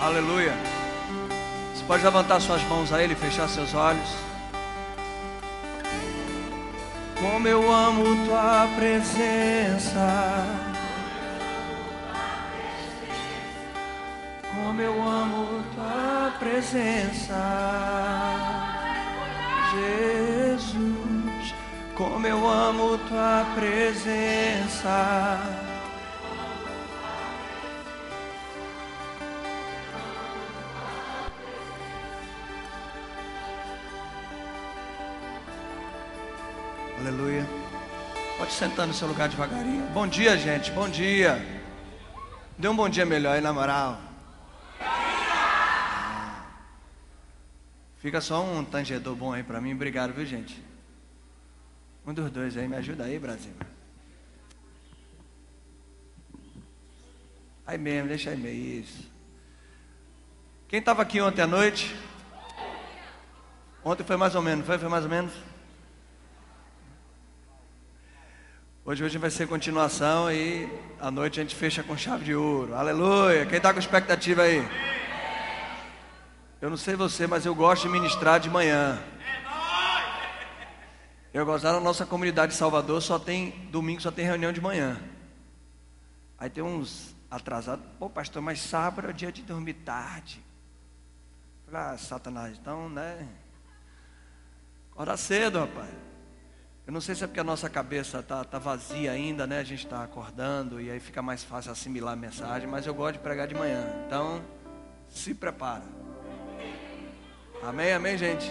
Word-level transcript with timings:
Aleluia. 0.00 0.54
Você 1.74 1.84
pode 1.84 2.02
levantar 2.02 2.40
suas 2.40 2.62
mãos 2.62 2.90
a 2.90 3.02
Ele, 3.02 3.14
fechar 3.14 3.46
seus 3.50 3.74
olhos. 3.74 4.08
Como 7.20 7.46
eu 7.46 7.70
amo 7.70 8.24
tua 8.24 8.66
presença. 8.76 10.46
Como 14.54 14.80
eu 14.80 15.02
amo 15.02 15.62
tua 15.74 16.32
presença. 16.38 17.34
Jesus, 19.74 21.54
como 21.94 22.26
eu 22.26 22.48
amo 22.48 22.96
tua 23.06 23.46
presença. 23.54 24.90
Aleluia. 37.10 37.44
Pode 38.38 38.52
sentar 38.52 38.86
no 38.86 38.94
seu 38.94 39.08
lugar 39.08 39.28
devagarinho. 39.28 39.84
Bom 39.92 40.06
dia, 40.06 40.38
gente. 40.38 40.70
Bom 40.70 40.88
dia. 40.88 41.44
Dê 42.56 42.68
um 42.68 42.76
bom 42.76 42.88
dia 42.88 43.04
melhor 43.04 43.34
aí, 43.34 43.40
na 43.40 43.52
moral. 43.52 44.00
Fica 47.98 48.20
só 48.20 48.44
um 48.44 48.64
tangedor 48.64 49.16
bom 49.16 49.32
aí 49.32 49.42
pra 49.42 49.60
mim. 49.60 49.74
Obrigado, 49.74 50.12
viu, 50.12 50.24
gente? 50.24 50.62
Um 52.06 52.14
dos 52.14 52.30
dois 52.30 52.56
aí, 52.56 52.68
me 52.68 52.76
ajuda 52.76 53.02
aí, 53.02 53.18
Brasil. 53.18 53.54
Aí 57.66 57.76
mesmo, 57.76 58.08
deixa 58.08 58.30
aí 58.30 58.36
meio 58.36 58.84
isso. 58.84 59.10
Quem 60.68 60.78
estava 60.78 61.02
aqui 61.02 61.20
ontem 61.20 61.42
à 61.42 61.46
noite? 61.48 61.92
Ontem 63.84 64.04
foi 64.04 64.16
mais 64.16 64.36
ou 64.36 64.42
menos, 64.42 64.64
foi? 64.64 64.78
Foi 64.78 64.88
mais 64.88 65.02
ou 65.02 65.10
menos? 65.10 65.49
Hoje, 68.82 69.04
hoje 69.04 69.18
vai 69.18 69.30
ser 69.30 69.46
continuação 69.46 70.32
e 70.32 70.66
à 70.98 71.10
noite 71.10 71.38
a 71.38 71.42
gente 71.42 71.54
fecha 71.54 71.82
com 71.82 71.94
chave 71.98 72.24
de 72.24 72.34
ouro. 72.34 72.74
Aleluia. 72.74 73.44
Quem 73.44 73.58
está 73.58 73.74
com 73.74 73.78
expectativa 73.78 74.40
aí? 74.40 74.66
Eu 76.62 76.70
não 76.70 76.78
sei 76.78 76.96
você, 76.96 77.26
mas 77.26 77.44
eu 77.44 77.54
gosto 77.54 77.82
de 77.82 77.88
ministrar 77.90 78.40
de 78.40 78.48
manhã. 78.48 78.98
Eu 81.32 81.44
gosto 81.44 81.64
da 81.64 81.78
nossa 81.78 82.06
comunidade 82.06 82.52
de 82.52 82.58
Salvador, 82.58 83.02
só 83.02 83.18
tem 83.18 83.50
domingo, 83.70 84.00
só 84.00 84.10
tem 84.10 84.24
reunião 84.24 84.50
de 84.50 84.62
manhã. 84.62 84.98
Aí 86.38 86.48
tem 86.48 86.64
uns 86.64 87.14
atrasados, 87.30 87.84
pô 87.98 88.08
pastor, 88.08 88.40
mas 88.40 88.62
sábado 88.62 89.10
é 89.10 89.12
dia 89.12 89.30
de 89.30 89.42
dormir 89.42 89.74
tarde. 89.74 90.42
Falei, 91.66 91.80
ah, 91.82 91.98
Satanás, 91.98 92.56
então, 92.58 92.88
né? 92.88 93.28
Acorda 94.90 95.18
cedo, 95.18 95.58
rapaz. 95.58 96.09
Eu 96.86 96.92
não 96.92 97.00
sei 97.00 97.14
se 97.14 97.22
é 97.22 97.26
porque 97.26 97.40
a 97.40 97.44
nossa 97.44 97.68
cabeça 97.68 98.18
está 98.20 98.42
tá 98.42 98.58
vazia 98.58 99.12
ainda, 99.12 99.46
né? 99.46 99.58
A 99.58 99.64
gente 99.64 99.84
está 99.84 100.02
acordando 100.02 100.80
e 100.80 100.90
aí 100.90 100.98
fica 100.98 101.22
mais 101.22 101.44
fácil 101.44 101.70
assimilar 101.70 102.14
a 102.14 102.16
mensagem, 102.16 102.68
mas 102.68 102.86
eu 102.86 102.94
gosto 102.94 103.14
de 103.14 103.18
pregar 103.20 103.46
de 103.46 103.54
manhã. 103.54 103.86
Então, 104.06 104.42
se 105.08 105.34
prepara. 105.34 105.84
Amém, 107.62 107.92
amém, 107.92 108.16
gente? 108.16 108.50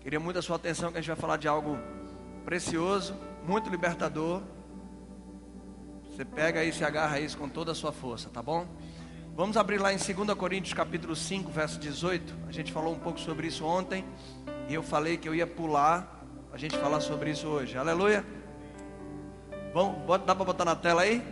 Queria 0.00 0.20
muito 0.20 0.38
a 0.38 0.42
sua 0.42 0.56
atenção 0.56 0.90
que 0.90 0.98
a 0.98 1.00
gente 1.00 1.10
vai 1.10 1.16
falar 1.16 1.36
de 1.36 1.48
algo 1.48 1.78
precioso, 2.44 3.14
muito 3.46 3.68
libertador. 3.68 4.42
Você 6.10 6.24
pega 6.24 6.64
e 6.64 6.72
se 6.72 6.84
agarra 6.84 7.18
isso 7.20 7.36
com 7.36 7.48
toda 7.48 7.72
a 7.72 7.74
sua 7.74 7.92
força, 7.92 8.28
tá 8.30 8.42
bom? 8.42 8.66
Vamos 9.34 9.56
abrir 9.56 9.78
lá 9.78 9.92
em 9.92 9.96
2 9.96 10.34
Coríntios 10.34 10.74
capítulo 10.74 11.16
5, 11.16 11.50
verso 11.50 11.78
18. 11.78 12.34
A 12.48 12.52
gente 12.52 12.70
falou 12.70 12.92
um 12.92 12.98
pouco 12.98 13.18
sobre 13.18 13.46
isso 13.46 13.64
ontem. 13.64 14.04
E 14.68 14.74
eu 14.74 14.82
falei 14.82 15.16
que 15.16 15.28
eu 15.28 15.34
ia 15.34 15.46
pular 15.46 16.21
a 16.52 16.58
gente 16.58 16.76
falar 16.76 17.00
sobre 17.00 17.30
isso 17.30 17.48
hoje. 17.48 17.78
Aleluia. 17.78 18.24
Vamos, 19.72 20.06
dá 20.26 20.34
para 20.34 20.44
botar 20.44 20.66
na 20.66 20.76
tela 20.76 21.00
aí? 21.02 21.22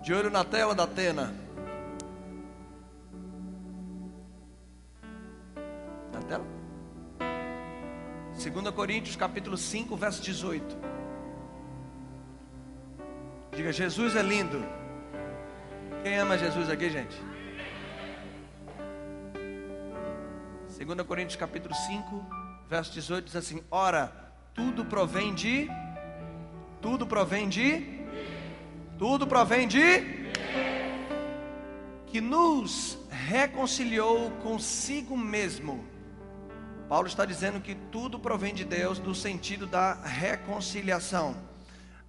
De 0.00 0.14
olho 0.14 0.30
na 0.30 0.44
tela 0.44 0.74
da 0.74 0.84
Atena. 0.84 1.34
Na 6.12 6.22
tela? 6.22 6.44
2 8.40 8.70
Coríntios 8.70 9.16
capítulo 9.16 9.56
5, 9.56 9.96
verso 9.96 10.22
18. 10.22 10.76
Diga, 13.56 13.72
Jesus 13.72 14.14
é 14.14 14.22
lindo. 14.22 14.64
Quem 16.04 16.16
ama 16.16 16.38
Jesus 16.38 16.70
aqui, 16.70 16.90
gente? 16.90 17.16
2 20.78 21.02
Coríntios 21.06 21.36
capítulo 21.36 21.74
5, 21.74 22.26
verso 22.68 22.92
18 22.92 23.24
diz 23.24 23.36
assim: 23.36 23.64
Ora, 23.70 24.23
tudo 24.54 24.84
provém 24.84 25.34
de. 25.34 25.68
Tudo 26.80 27.06
provém 27.06 27.48
de. 27.48 27.84
Tudo 28.96 29.26
provém 29.26 29.66
de. 29.66 30.30
Que 32.06 32.20
nos 32.20 32.96
reconciliou 33.10 34.30
consigo 34.42 35.16
mesmo. 35.16 35.84
Paulo 36.88 37.08
está 37.08 37.24
dizendo 37.24 37.60
que 37.60 37.74
tudo 37.90 38.18
provém 38.18 38.54
de 38.54 38.64
Deus 38.64 39.00
no 39.00 39.14
sentido 39.14 39.66
da 39.66 39.94
reconciliação. 39.94 41.34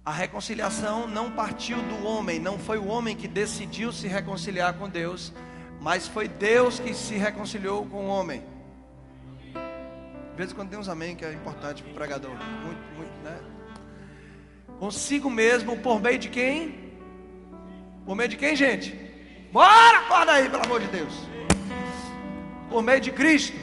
A 0.04 0.12
reconciliação 0.12 1.08
não 1.08 1.32
partiu 1.32 1.78
do 1.82 2.06
homem, 2.06 2.38
não 2.38 2.58
foi 2.58 2.78
o 2.78 2.86
homem 2.86 3.16
que 3.16 3.26
decidiu 3.26 3.90
se 3.92 4.06
reconciliar 4.06 4.74
com 4.74 4.88
Deus, 4.88 5.32
mas 5.80 6.06
foi 6.06 6.28
Deus 6.28 6.78
que 6.78 6.94
se 6.94 7.16
reconciliou 7.16 7.84
com 7.86 8.04
o 8.04 8.08
homem. 8.08 8.44
De 10.36 10.42
vez 10.42 10.52
em 10.52 10.54
quando 10.54 10.68
tem 10.68 10.78
uns 10.78 10.90
amém 10.90 11.16
que 11.16 11.24
é 11.24 11.32
importante 11.32 11.82
para 11.82 11.92
o 11.92 11.94
pregador. 11.94 12.30
Muito, 12.30 12.80
muito, 12.94 13.10
né? 13.24 13.38
Consigo 14.78 15.30
mesmo, 15.30 15.78
por 15.78 15.98
meio 15.98 16.18
de 16.18 16.28
quem? 16.28 16.92
Por 18.04 18.14
meio 18.14 18.28
de 18.28 18.36
quem, 18.36 18.54
gente? 18.54 18.94
Bora, 19.50 20.00
acorda 20.00 20.32
aí, 20.32 20.50
pelo 20.50 20.62
amor 20.62 20.80
de 20.82 20.88
Deus. 20.88 21.14
Por 22.68 22.82
meio 22.82 23.00
de 23.00 23.12
Cristo. 23.12 23.56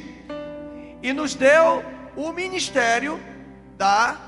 E 1.03 1.13
nos 1.13 1.35
deu 1.35 1.85
o 2.15 2.33
ministério 2.33 3.21
da 3.77 4.19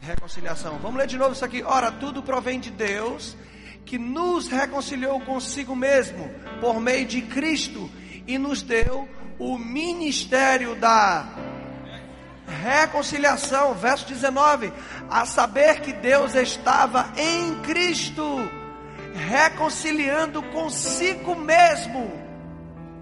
reconciliação. 0.00 0.78
Vamos 0.78 0.96
ler 0.96 1.06
de 1.06 1.18
novo 1.18 1.34
isso 1.34 1.44
aqui. 1.44 1.62
Ora, 1.62 1.92
tudo 1.92 2.22
provém 2.22 2.58
de 2.58 2.70
Deus, 2.70 3.36
que 3.84 3.98
nos 3.98 4.48
reconciliou 4.48 5.20
consigo 5.20 5.76
mesmo, 5.76 6.30
por 6.62 6.80
meio 6.80 7.04
de 7.04 7.20
Cristo, 7.20 7.90
e 8.26 8.38
nos 8.38 8.62
deu 8.62 9.06
o 9.38 9.58
ministério 9.58 10.74
da 10.74 11.26
reconciliação, 12.62 13.74
verso 13.74 14.06
19, 14.06 14.72
a 15.10 15.24
saber 15.24 15.80
que 15.80 15.92
Deus 15.92 16.34
estava 16.34 17.12
em 17.16 17.60
Cristo, 17.60 18.24
reconciliando 19.14 20.42
consigo 20.44 21.34
mesmo 21.34 22.10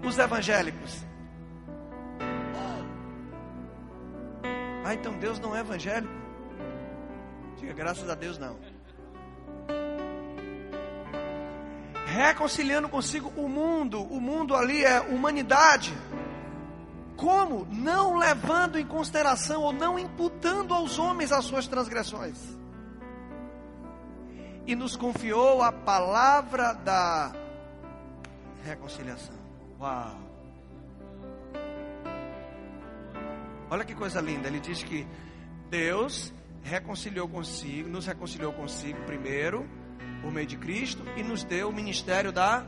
os 0.03 0.17
evangélicos. 0.17 1.05
Ah, 4.83 4.93
então 4.93 5.13
Deus 5.13 5.39
não 5.39 5.55
é 5.55 5.61
evangélico? 5.61 6.13
Diga 7.57 7.73
graças 7.73 8.07
a 8.07 8.13
Deus 8.13 8.37
não. 8.37 8.55
Reconciliando 12.05 12.87
consigo 12.87 13.33
o 13.35 13.49
mundo, 13.49 14.01
o 14.03 14.21
mundo 14.21 14.55
ali 14.55 14.85
é 14.85 15.01
humanidade. 15.01 15.91
Como? 17.15 17.65
Não 17.71 18.17
levando 18.17 18.77
em 18.77 18.85
consideração 18.85 19.61
ou 19.61 19.71
não 19.71 19.97
imputando 19.97 20.73
aos 20.73 20.99
homens 20.99 21.31
as 21.31 21.45
suas 21.45 21.67
transgressões. 21.67 22.37
E 24.67 24.75
nos 24.75 24.95
confiou 24.95 25.61
a 25.61 25.71
palavra 25.71 26.73
da 26.73 27.33
reconciliação. 28.63 29.35
Uau! 29.79 30.25
Olha 33.69 33.85
que 33.85 33.95
coisa 33.95 34.19
linda. 34.21 34.47
Ele 34.47 34.59
diz 34.59 34.83
que 34.83 35.07
Deus 35.69 36.33
reconciliou 36.63 37.27
consigo, 37.27 37.89
nos 37.89 38.05
reconciliou 38.05 38.51
consigo 38.53 38.99
primeiro, 39.05 39.69
por 40.21 40.31
meio 40.31 40.47
de 40.47 40.57
Cristo, 40.57 41.03
e 41.15 41.23
nos 41.23 41.43
deu 41.43 41.69
o 41.69 41.73
ministério 41.73 42.31
da. 42.31 42.65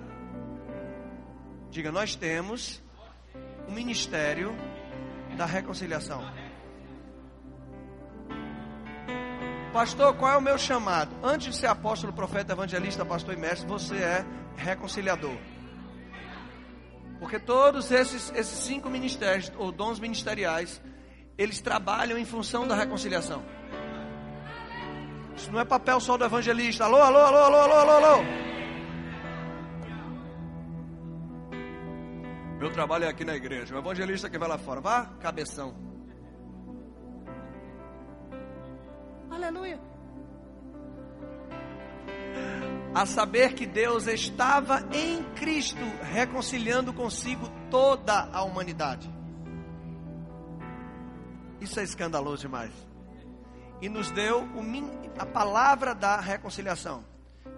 Diga, 1.70 1.92
nós 1.92 2.16
temos 2.16 2.82
o 3.68 3.72
ministério 3.72 4.56
da 5.36 5.46
reconciliação. 5.46 6.24
Pastor, 9.74 10.16
qual 10.16 10.34
é 10.34 10.38
o 10.38 10.42
meu 10.42 10.58
chamado? 10.58 11.16
Antes 11.22 11.48
de 11.48 11.56
ser 11.56 11.68
apóstolo, 11.68 12.12
profeta, 12.12 12.54
evangelista, 12.54 13.06
pastor 13.06 13.34
e 13.36 13.38
mestre, 13.38 13.68
você 13.68 13.96
é 13.96 14.26
reconciliador. 14.56 15.38
Porque 17.20 17.40
todos 17.40 17.92
esses, 17.92 18.32
esses 18.36 18.60
cinco 18.60 18.90
ministérios, 18.90 19.52
ou 19.58 19.72
dons 19.72 20.00
ministeriais, 20.00 20.82
eles 21.38 21.62
trabalham 21.62 22.18
em 22.18 22.26
função 22.26 22.68
da 22.68 22.76
reconciliação. 22.76 23.44
Isso 25.36 25.52
não 25.52 25.60
é 25.60 25.66
papel 25.66 26.00
só 26.00 26.18
do 26.18 26.26
evangelista. 26.26 26.86
Alô, 26.86 26.98
alô, 26.98 27.20
alô, 27.20 27.38
alô, 27.38 27.58
alô, 27.58 27.74
alô, 27.76 27.92
alô. 27.92 28.57
Meu 32.58 32.72
trabalho 32.72 33.06
é 33.06 33.08
aqui 33.08 33.24
na 33.24 33.36
igreja. 33.36 33.76
O 33.76 33.78
evangelista 33.78 34.30
que 34.30 34.38
vai 34.38 34.50
lá 34.50 34.58
fora. 34.58 34.82
Vá, 34.82 35.06
cabeção. 35.20 35.76
Aleluia. 39.30 39.80
A 42.96 43.06
saber 43.06 43.54
que 43.54 43.68
Deus 43.68 44.08
estava 44.08 44.80
em 44.92 45.24
Cristo 45.36 45.84
reconciliando 46.12 46.92
consigo 46.92 47.48
toda 47.70 48.28
a 48.34 48.44
humanidade. 48.44 49.08
Isso 51.62 51.80
é 51.80 51.84
escandaloso 51.84 52.42
demais. 52.42 52.74
E 53.80 53.88
nos 53.88 54.10
deu 54.10 54.48
a 55.20 55.26
palavra 55.28 55.94
da 55.94 56.20
reconciliação. 56.20 57.06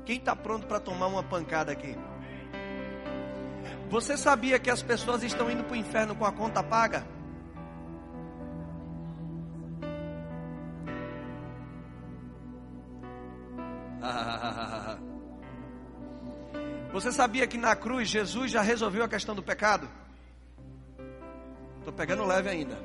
Quem 0.06 0.18
está 0.18 0.36
pronto 0.36 0.68
para 0.68 0.80
tomar 0.82 1.08
uma 1.08 1.24
pancada 1.24 1.72
aqui? 1.72 1.96
Você 3.90 4.16
sabia 4.16 4.60
que 4.60 4.70
as 4.70 4.84
pessoas 4.84 5.24
estão 5.24 5.50
indo 5.50 5.64
para 5.64 5.74
o 5.74 5.76
inferno 5.76 6.16
com 6.16 6.24
a 6.24 6.32
conta 6.32 6.62
paga? 6.62 7.04
Você 16.94 17.12
sabia 17.12 17.48
que 17.48 17.58
na 17.58 17.76
cruz 17.76 18.08
Jesus 18.08 18.52
já 18.52 18.62
resolveu 18.62 19.04
a 19.04 19.08
questão 19.08 19.34
do 19.34 19.42
pecado? 19.42 19.90
Estou 21.80 21.92
pegando 21.94 22.24
leve 22.26 22.48
ainda. 22.48 22.78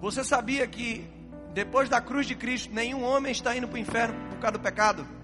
Você 0.00 0.22
sabia 0.22 0.64
que 0.68 1.04
depois 1.52 1.88
da 1.88 2.00
cruz 2.00 2.26
de 2.26 2.36
Cristo 2.36 2.72
nenhum 2.72 3.02
homem 3.02 3.32
está 3.32 3.56
indo 3.56 3.66
para 3.66 3.76
o 3.76 3.78
inferno 3.78 4.28
por 4.30 4.38
causa 4.38 4.58
do 4.58 4.60
pecado? 4.60 5.15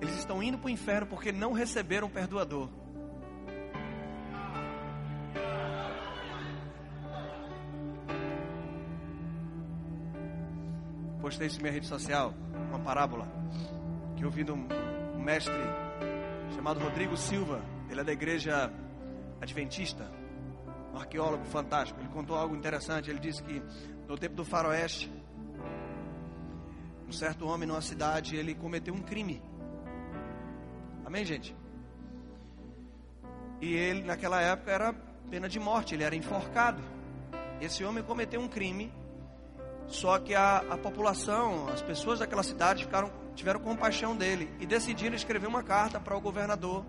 Eles 0.00 0.16
estão 0.16 0.42
indo 0.42 0.58
para 0.58 0.68
o 0.68 0.70
inferno 0.70 1.06
porque 1.06 1.30
não 1.30 1.52
receberam 1.52 2.06
o 2.06 2.10
perdoador. 2.10 2.68
Postei 11.20 11.46
isso 11.46 11.56
na 11.56 11.62
minha 11.62 11.72
rede 11.74 11.86
social, 11.86 12.34
uma 12.70 12.80
parábola 12.80 13.28
que 14.16 14.24
eu 14.24 14.30
vi 14.30 14.42
de 14.42 14.52
um 14.52 14.66
mestre 15.22 15.52
chamado 16.54 16.80
Rodrigo 16.80 17.16
Silva. 17.16 17.62
Ele 17.88 18.00
é 18.00 18.04
da 18.04 18.12
igreja 18.12 18.72
adventista, 19.40 20.10
um 20.92 20.98
arqueólogo 20.98 21.44
fantástico. 21.44 22.00
Ele 22.00 22.08
contou 22.08 22.36
algo 22.36 22.56
interessante. 22.56 23.10
Ele 23.10 23.18
disse 23.18 23.42
que 23.42 23.62
no 24.08 24.16
tempo 24.18 24.34
do 24.34 24.44
faroeste, 24.44 25.12
um 27.06 27.12
certo 27.12 27.46
homem 27.46 27.68
numa 27.68 27.82
cidade, 27.82 28.36
ele 28.36 28.54
cometeu 28.54 28.94
um 28.94 29.02
crime. 29.02 29.42
Amém, 31.10 31.24
gente? 31.24 31.52
E 33.60 33.74
ele, 33.74 34.02
naquela 34.02 34.40
época, 34.40 34.70
era 34.70 34.92
pena 35.28 35.48
de 35.48 35.58
morte, 35.58 35.92
ele 35.92 36.04
era 36.04 36.14
enforcado. 36.14 36.80
Esse 37.60 37.82
homem 37.82 38.00
cometeu 38.00 38.40
um 38.40 38.46
crime, 38.46 38.94
só 39.88 40.20
que 40.20 40.36
a, 40.36 40.58
a 40.58 40.78
população, 40.78 41.68
as 41.68 41.82
pessoas 41.82 42.20
daquela 42.20 42.44
cidade 42.44 42.84
ficaram, 42.84 43.10
tiveram 43.34 43.58
compaixão 43.58 44.16
dele 44.16 44.54
e 44.60 44.66
decidiram 44.66 45.16
escrever 45.16 45.48
uma 45.48 45.64
carta 45.64 45.98
para 45.98 46.16
o 46.16 46.20
governador, 46.20 46.86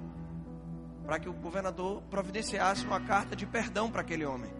para 1.04 1.18
que 1.18 1.28
o 1.28 1.34
governador 1.34 2.04
providenciasse 2.04 2.86
uma 2.86 3.02
carta 3.02 3.36
de 3.36 3.48
perdão 3.48 3.90
para 3.90 4.02
aquele 4.02 4.24
homem. 4.24 4.54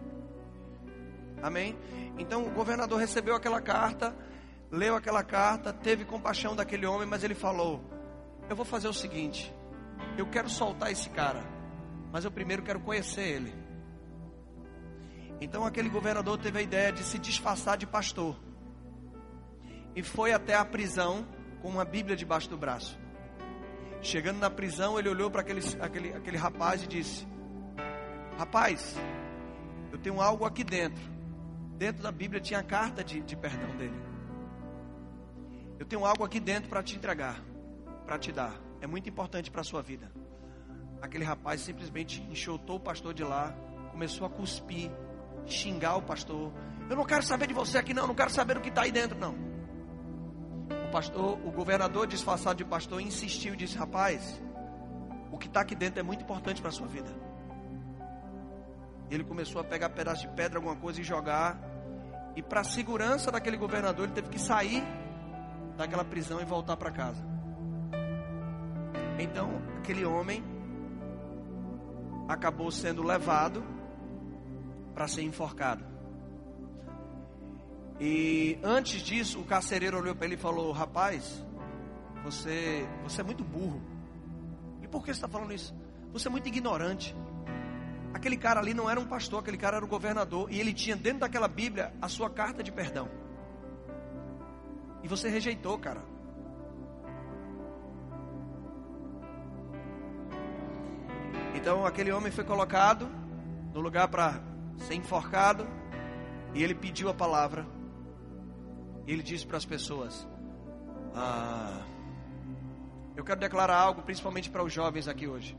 Amém? 1.40 1.78
Então 2.18 2.44
o 2.44 2.50
governador 2.50 2.98
recebeu 2.98 3.36
aquela 3.36 3.60
carta, 3.60 4.12
leu 4.72 4.96
aquela 4.96 5.22
carta, 5.22 5.72
teve 5.72 6.04
compaixão 6.04 6.56
daquele 6.56 6.84
homem, 6.84 7.06
mas 7.06 7.22
ele 7.22 7.36
falou: 7.36 7.80
eu 8.48 8.56
vou 8.56 8.64
fazer 8.64 8.88
o 8.88 8.92
seguinte: 8.92 9.52
eu 10.16 10.26
quero 10.26 10.48
soltar 10.48 10.90
esse 10.90 11.08
cara, 11.10 11.42
mas 12.10 12.24
eu 12.24 12.30
primeiro 12.30 12.62
quero 12.62 12.80
conhecer 12.80 13.22
ele. 13.22 13.54
Então 15.40 15.64
aquele 15.64 15.88
governador 15.88 16.38
teve 16.38 16.58
a 16.58 16.62
ideia 16.62 16.92
de 16.92 17.02
se 17.02 17.18
disfarçar 17.18 17.76
de 17.76 17.86
pastor 17.86 18.36
e 19.94 20.02
foi 20.02 20.32
até 20.32 20.54
a 20.54 20.64
prisão 20.64 21.26
com 21.60 21.68
uma 21.68 21.84
Bíblia 21.84 22.16
debaixo 22.16 22.48
do 22.48 22.56
braço. 22.56 22.98
Chegando 24.00 24.38
na 24.38 24.50
prisão, 24.50 24.98
ele 24.98 25.08
olhou 25.08 25.30
para 25.30 25.42
aquele, 25.42 25.60
aquele, 25.80 26.12
aquele 26.12 26.36
rapaz 26.36 26.82
e 26.82 26.86
disse: 26.86 27.26
Rapaz, 28.38 28.96
eu 29.90 29.98
tenho 29.98 30.20
algo 30.20 30.44
aqui 30.44 30.64
dentro. 30.64 31.02
Dentro 31.76 32.02
da 32.02 32.12
Bíblia 32.12 32.40
tinha 32.40 32.60
a 32.60 32.64
carta 32.64 33.02
de, 33.02 33.20
de 33.20 33.36
perdão 33.36 33.76
dele. 33.76 34.00
Eu 35.78 35.86
tenho 35.86 36.04
algo 36.04 36.24
aqui 36.24 36.38
dentro 36.38 36.68
para 36.68 36.82
te 36.82 36.96
entregar 36.96 37.51
para 38.04 38.18
te 38.18 38.32
dar. 38.32 38.54
É 38.80 38.86
muito 38.86 39.08
importante 39.08 39.50
para 39.50 39.60
a 39.60 39.64
sua 39.64 39.82
vida. 39.82 40.10
Aquele 41.00 41.24
rapaz 41.24 41.60
simplesmente 41.60 42.22
enxotou 42.30 42.76
o 42.76 42.80
pastor 42.80 43.12
de 43.12 43.24
lá, 43.24 43.54
começou 43.90 44.26
a 44.26 44.30
cuspir, 44.30 44.90
xingar 45.46 45.96
o 45.96 46.02
pastor. 46.02 46.52
Eu 46.88 46.96
não 46.96 47.04
quero 47.04 47.22
saber 47.22 47.46
de 47.46 47.54
você 47.54 47.78
aqui, 47.78 47.92
não. 47.92 48.06
Não 48.06 48.14
quero 48.14 48.30
saber 48.30 48.56
o 48.56 48.60
que 48.60 48.68
está 48.68 48.82
aí 48.82 48.92
dentro, 48.92 49.18
não. 49.18 49.34
O 50.88 50.90
pastor, 50.92 51.38
o 51.44 51.50
governador 51.50 52.06
disfarçado 52.06 52.56
de 52.56 52.64
pastor, 52.64 53.00
insistiu 53.00 53.54
e 53.54 53.56
disse: 53.56 53.76
Rapaz, 53.76 54.40
o 55.30 55.38
que 55.38 55.46
está 55.46 55.60
aqui 55.60 55.74
dentro 55.74 56.00
é 56.00 56.02
muito 56.02 56.22
importante 56.22 56.60
para 56.60 56.70
a 56.70 56.72
sua 56.72 56.86
vida. 56.86 57.10
Ele 59.10 59.24
começou 59.24 59.60
a 59.60 59.64
pegar 59.64 59.90
pedaço 59.90 60.22
de 60.22 60.34
pedra, 60.34 60.58
alguma 60.58 60.76
coisa 60.76 61.00
e 61.00 61.04
jogar. 61.04 61.58
E 62.34 62.42
para 62.42 62.60
a 62.60 62.64
segurança 62.64 63.30
daquele 63.30 63.56
governador, 63.56 64.06
ele 64.06 64.14
teve 64.14 64.28
que 64.28 64.38
sair 64.38 64.82
daquela 65.76 66.04
prisão 66.04 66.40
e 66.40 66.44
voltar 66.44 66.76
para 66.76 66.90
casa. 66.90 67.31
Então, 69.18 69.62
aquele 69.78 70.04
homem 70.04 70.42
acabou 72.28 72.70
sendo 72.70 73.02
levado 73.02 73.62
para 74.94 75.06
ser 75.08 75.22
enforcado. 75.22 75.84
E 78.00 78.58
antes 78.62 79.00
disso, 79.00 79.40
o 79.40 79.44
carcereiro 79.44 79.98
olhou 79.98 80.14
para 80.14 80.26
ele 80.26 80.34
e 80.34 80.38
falou: 80.38 80.72
Rapaz, 80.72 81.44
você, 82.24 82.86
você 83.02 83.20
é 83.20 83.24
muito 83.24 83.44
burro. 83.44 83.80
E 84.82 84.88
por 84.88 85.00
que 85.00 85.06
você 85.06 85.18
está 85.18 85.28
falando 85.28 85.52
isso? 85.52 85.74
Você 86.12 86.28
é 86.28 86.30
muito 86.30 86.48
ignorante. 86.48 87.14
Aquele 88.12 88.36
cara 88.36 88.60
ali 88.60 88.74
não 88.74 88.90
era 88.90 89.00
um 89.00 89.06
pastor, 89.06 89.40
aquele 89.40 89.56
cara 89.56 89.76
era 89.76 89.84
o 89.84 89.88
governador. 89.88 90.50
E 90.50 90.60
ele 90.60 90.72
tinha 90.72 90.96
dentro 90.96 91.20
daquela 91.20 91.48
Bíblia 91.48 91.92
a 92.00 92.08
sua 92.08 92.28
carta 92.28 92.62
de 92.62 92.70
perdão. 92.70 93.08
E 95.02 95.08
você 95.08 95.28
rejeitou, 95.28 95.78
cara. 95.78 96.11
Então 101.62 101.86
aquele 101.86 102.10
homem 102.10 102.32
foi 102.32 102.42
colocado 102.42 103.08
no 103.72 103.80
lugar 103.80 104.08
para 104.08 104.42
ser 104.78 104.94
enforcado 104.94 105.64
e 106.52 106.60
ele 106.60 106.74
pediu 106.74 107.08
a 107.08 107.14
palavra. 107.14 107.64
E 109.06 109.12
ele 109.12 109.22
disse 109.22 109.46
para 109.46 109.58
as 109.58 109.64
pessoas: 109.64 110.26
ah, 111.14 111.84
Eu 113.14 113.22
quero 113.22 113.38
declarar 113.38 113.76
algo, 113.76 114.02
principalmente 114.02 114.50
para 114.50 114.64
os 114.64 114.72
jovens 114.72 115.06
aqui 115.06 115.28
hoje. 115.28 115.56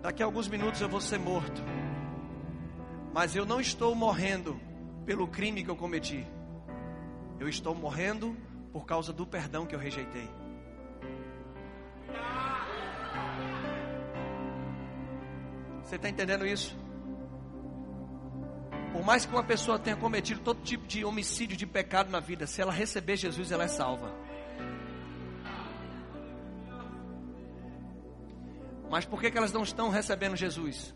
Daqui 0.00 0.22
a 0.22 0.26
alguns 0.26 0.46
minutos 0.46 0.80
eu 0.80 0.88
vou 0.88 1.00
ser 1.00 1.18
morto, 1.18 1.60
mas 3.12 3.34
eu 3.34 3.44
não 3.44 3.60
estou 3.60 3.96
morrendo 3.96 4.60
pelo 5.04 5.26
crime 5.26 5.64
que 5.64 5.70
eu 5.70 5.76
cometi. 5.76 6.24
Eu 7.40 7.48
estou 7.48 7.74
morrendo 7.74 8.36
por 8.72 8.86
causa 8.86 9.12
do 9.12 9.26
perdão 9.26 9.66
que 9.66 9.74
eu 9.74 9.80
rejeitei. 9.80 10.30
Você 15.92 15.96
está 15.96 16.08
entendendo 16.08 16.46
isso? 16.46 16.74
Por 18.94 19.04
mais 19.04 19.26
que 19.26 19.32
uma 19.34 19.44
pessoa 19.44 19.78
tenha 19.78 19.94
cometido 19.94 20.40
todo 20.40 20.62
tipo 20.62 20.86
de 20.86 21.04
homicídio, 21.04 21.54
de 21.54 21.66
pecado 21.66 22.10
na 22.10 22.18
vida, 22.18 22.46
se 22.46 22.62
ela 22.62 22.72
receber 22.72 23.14
Jesus, 23.18 23.52
ela 23.52 23.64
é 23.64 23.68
salva. 23.68 24.10
Mas 28.90 29.04
por 29.04 29.20
que, 29.20 29.30
que 29.30 29.36
elas 29.36 29.52
não 29.52 29.62
estão 29.62 29.90
recebendo 29.90 30.34
Jesus? 30.34 30.94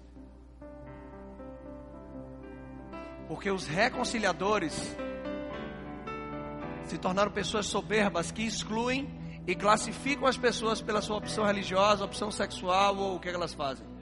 Porque 3.29 3.51
os 3.51 3.67
reconciliadores 3.67 4.97
se 6.87 6.97
tornaram 6.97 7.31
pessoas 7.31 7.67
soberbas 7.67 8.31
que 8.31 8.47
excluem 8.47 9.07
e 9.47 9.55
classificam 9.55 10.27
as 10.27 10.39
pessoas 10.39 10.81
pela 10.81 11.03
sua 11.03 11.19
opção 11.19 11.45
religiosa, 11.45 12.03
opção 12.03 12.31
sexual 12.31 12.97
ou 12.97 13.17
o 13.17 13.21
que 13.21 13.29
elas 13.29 13.53
fazem. 13.53 13.96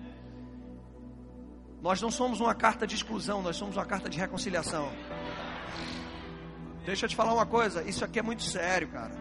Nós 1.84 2.00
não 2.00 2.10
somos 2.10 2.40
uma 2.40 2.54
carta 2.54 2.86
de 2.86 2.94
exclusão, 2.94 3.42
nós 3.42 3.56
somos 3.56 3.76
uma 3.76 3.84
carta 3.84 4.08
de 4.08 4.18
reconciliação. 4.18 4.90
Deixa 6.86 7.04
eu 7.04 7.10
te 7.10 7.14
falar 7.14 7.34
uma 7.34 7.44
coisa, 7.44 7.82
isso 7.82 8.02
aqui 8.02 8.18
é 8.18 8.22
muito 8.22 8.42
sério, 8.42 8.88
cara. 8.88 9.12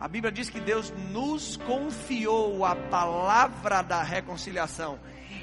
A 0.00 0.08
Bíblia 0.08 0.32
diz 0.32 0.50
que 0.50 0.58
Deus 0.58 0.92
nos 1.12 1.56
confiou 1.56 2.64
a 2.64 2.74
palavra 2.74 3.80
da 3.80 4.02
reconciliação. 4.02 4.98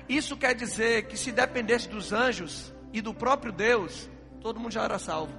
Isso 0.09 0.35
quer 0.35 0.53
dizer 0.53 1.07
que 1.07 1.15
se 1.15 1.31
dependesse 1.31 1.87
dos 1.87 2.11
anjos 2.11 2.73
e 2.91 2.99
do 2.99 3.13
próprio 3.13 3.53
Deus, 3.53 4.09
todo 4.41 4.59
mundo 4.59 4.73
já 4.73 4.83
era 4.83 4.99
salvo. 4.99 5.31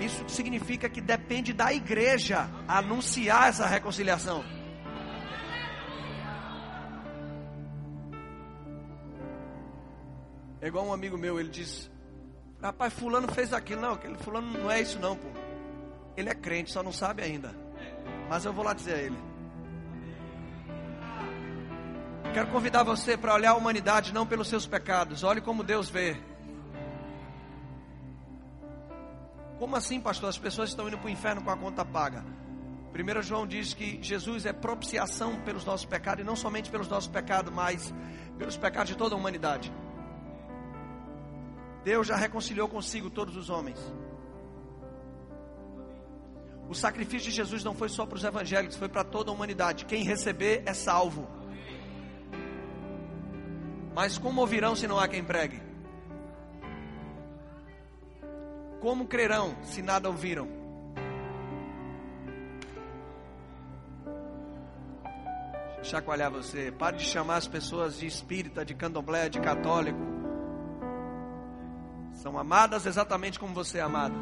Isso 0.00 0.28
significa 0.28 0.88
que 0.88 1.00
depende 1.00 1.52
da 1.52 1.72
igreja 1.72 2.50
anunciar 2.66 3.48
essa 3.48 3.64
reconciliação. 3.64 4.55
É 10.66 10.68
igual 10.68 10.84
um 10.84 10.92
amigo 10.92 11.16
meu, 11.16 11.38
ele 11.38 11.48
diz: 11.48 11.88
Rapaz, 12.60 12.92
Fulano 12.92 13.32
fez 13.32 13.52
aquilo. 13.52 13.80
Não, 13.80 13.92
aquele 13.92 14.16
Fulano 14.16 14.50
não 14.58 14.68
é 14.68 14.80
isso, 14.80 14.98
não, 14.98 15.14
pô. 15.14 15.28
Ele 16.16 16.28
é 16.28 16.34
crente, 16.34 16.72
só 16.72 16.82
não 16.82 16.90
sabe 16.90 17.22
ainda. 17.22 17.54
Mas 18.28 18.44
eu 18.44 18.52
vou 18.52 18.64
lá 18.64 18.72
dizer 18.72 18.94
a 18.94 18.98
ele. 18.98 19.16
Quero 22.34 22.48
convidar 22.48 22.82
você 22.82 23.16
para 23.16 23.32
olhar 23.32 23.52
a 23.52 23.54
humanidade 23.54 24.12
não 24.12 24.26
pelos 24.26 24.48
seus 24.48 24.66
pecados, 24.66 25.22
olhe 25.22 25.40
como 25.40 25.62
Deus 25.62 25.88
vê. 25.88 26.16
Como 29.60 29.76
assim, 29.76 30.00
pastor? 30.00 30.30
As 30.30 30.38
pessoas 30.38 30.70
estão 30.70 30.88
indo 30.88 30.98
para 30.98 31.06
o 31.06 31.10
inferno 31.10 31.42
com 31.42 31.50
a 31.50 31.56
conta 31.56 31.84
paga. 31.84 32.24
1 32.92 33.22
João 33.22 33.46
diz 33.46 33.72
que 33.72 34.02
Jesus 34.02 34.44
é 34.44 34.52
propiciação 34.52 35.36
pelos 35.42 35.64
nossos 35.64 35.86
pecados, 35.86 36.24
e 36.24 36.26
não 36.26 36.34
somente 36.34 36.72
pelos 36.72 36.88
nossos 36.88 37.08
pecados, 37.08 37.54
mas 37.54 37.94
pelos 38.36 38.56
pecados 38.56 38.88
de 38.88 38.96
toda 38.96 39.14
a 39.14 39.18
humanidade. 39.18 39.72
Deus 41.86 42.08
já 42.08 42.16
reconciliou 42.16 42.68
consigo 42.68 43.08
todos 43.08 43.36
os 43.36 43.48
homens. 43.48 43.78
O 46.68 46.74
sacrifício 46.74 47.30
de 47.30 47.36
Jesus 47.36 47.62
não 47.62 47.76
foi 47.76 47.88
só 47.88 48.04
para 48.04 48.16
os 48.16 48.24
evangélicos, 48.24 48.76
foi 48.76 48.88
para 48.88 49.04
toda 49.04 49.30
a 49.30 49.32
humanidade. 49.32 49.84
Quem 49.84 50.02
receber 50.02 50.64
é 50.66 50.74
salvo. 50.74 51.28
Mas 53.94 54.18
como 54.18 54.40
ouvirão 54.40 54.74
se 54.74 54.88
não 54.88 54.98
há 54.98 55.06
quem 55.06 55.22
pregue? 55.22 55.62
Como 58.80 59.06
crerão 59.06 59.56
se 59.62 59.80
nada 59.80 60.08
ouviram? 60.08 60.48
Chacoalhar 65.84 66.32
você. 66.32 66.72
Pare 66.72 66.96
de 66.96 67.04
chamar 67.04 67.36
as 67.36 67.46
pessoas 67.46 68.00
de 68.00 68.08
espírita, 68.08 68.64
de 68.64 68.74
candomblé, 68.74 69.28
de 69.28 69.38
católico. 69.38 70.15
São 72.26 72.36
amadas 72.36 72.86
exatamente 72.86 73.38
como 73.38 73.54
você 73.54 73.78
é 73.78 73.82
amado. 73.82 74.16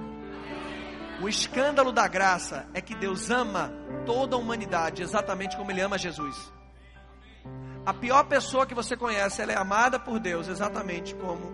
O 1.22 1.26
escândalo 1.26 1.90
da 1.90 2.06
graça 2.06 2.66
é 2.74 2.80
que 2.82 2.94
Deus 2.94 3.30
ama 3.30 3.72
toda 4.04 4.36
a 4.36 4.38
humanidade 4.38 5.02
exatamente 5.02 5.56
como 5.56 5.70
Ele 5.70 5.80
ama 5.80 5.96
Jesus. 5.96 6.52
A 7.86 7.94
pior 7.94 8.24
pessoa 8.24 8.66
que 8.66 8.74
você 8.74 8.94
conhece, 8.94 9.40
ela 9.40 9.52
é 9.52 9.56
amada 9.56 9.98
por 9.98 10.20
Deus 10.20 10.48
exatamente 10.48 11.14
como 11.14 11.50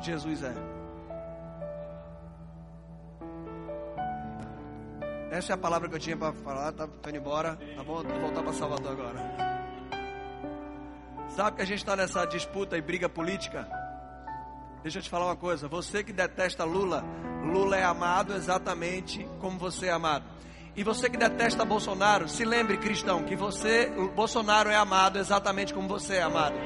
Jesus 0.00 0.42
é. 0.42 0.54
Essa 5.30 5.52
é 5.52 5.54
a 5.54 5.58
palavra 5.58 5.88
que 5.88 5.94
eu 5.94 6.00
tinha 6.00 6.16
para 6.16 6.32
falar. 6.32 6.72
Tá, 6.72 6.88
indo 7.06 7.16
embora. 7.16 7.56
Tá 7.76 7.84
bom? 7.84 8.02
Vou 8.02 8.20
voltar 8.22 8.42
para 8.42 8.52
Salvador 8.54 8.90
agora. 8.90 9.20
Sabe 11.28 11.58
que 11.58 11.62
a 11.62 11.64
gente 11.64 11.78
está 11.78 11.94
nessa 11.94 12.24
disputa 12.24 12.76
e 12.76 12.82
briga 12.82 13.08
política? 13.08 13.83
Deixa 14.84 14.98
eu 14.98 15.02
te 15.02 15.08
falar 15.08 15.24
uma 15.24 15.36
coisa. 15.36 15.66
Você 15.66 16.04
que 16.04 16.12
detesta 16.12 16.62
Lula, 16.62 17.02
Lula 17.42 17.74
é 17.74 17.82
amado 17.82 18.34
exatamente 18.34 19.26
como 19.40 19.58
você 19.58 19.86
é 19.86 19.92
amado. 19.92 20.26
E 20.76 20.84
você 20.84 21.08
que 21.08 21.16
detesta 21.16 21.64
Bolsonaro, 21.64 22.28
se 22.28 22.44
lembre, 22.44 22.76
cristão, 22.76 23.24
que 23.24 23.34
você, 23.34 23.90
Bolsonaro 24.14 24.68
é 24.68 24.76
amado 24.76 25.18
exatamente 25.18 25.72
como 25.72 25.88
você 25.88 26.16
é 26.16 26.22
amado. 26.22 26.56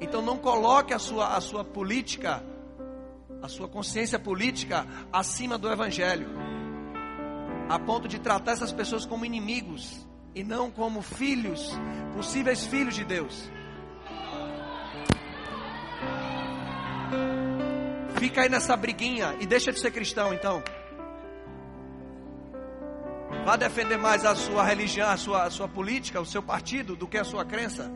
Então 0.00 0.22
não 0.22 0.38
coloque 0.38 0.94
a 0.94 0.98
sua, 1.00 1.34
a 1.36 1.40
sua 1.40 1.64
política, 1.64 2.44
a 3.42 3.48
sua 3.48 3.66
consciência 3.66 4.20
política 4.20 4.86
acima 5.12 5.58
do 5.58 5.68
evangelho. 5.68 6.28
A 7.68 7.76
ponto 7.76 8.06
de 8.06 8.20
tratar 8.20 8.52
essas 8.52 8.70
pessoas 8.70 9.04
como 9.04 9.24
inimigos 9.24 10.06
e 10.32 10.44
não 10.44 10.70
como 10.70 11.02
filhos, 11.02 11.72
possíveis 12.14 12.64
filhos 12.64 12.94
de 12.94 13.02
Deus. 13.02 13.50
Fica 18.18 18.42
aí 18.42 18.48
nessa 18.48 18.76
briguinha 18.76 19.36
e 19.40 19.46
deixa 19.46 19.72
de 19.72 19.78
ser 19.78 19.90
cristão 19.90 20.32
então. 20.32 20.62
Vá 23.44 23.56
defender 23.56 23.98
mais 23.98 24.24
a 24.24 24.34
sua 24.34 24.64
religião, 24.64 25.10
a 25.10 25.16
sua, 25.16 25.42
a 25.44 25.50
sua 25.50 25.68
política, 25.68 26.20
o 26.20 26.24
seu 26.24 26.42
partido, 26.42 26.96
do 26.96 27.06
que 27.06 27.18
a 27.18 27.24
sua 27.24 27.44
crença. 27.44 27.90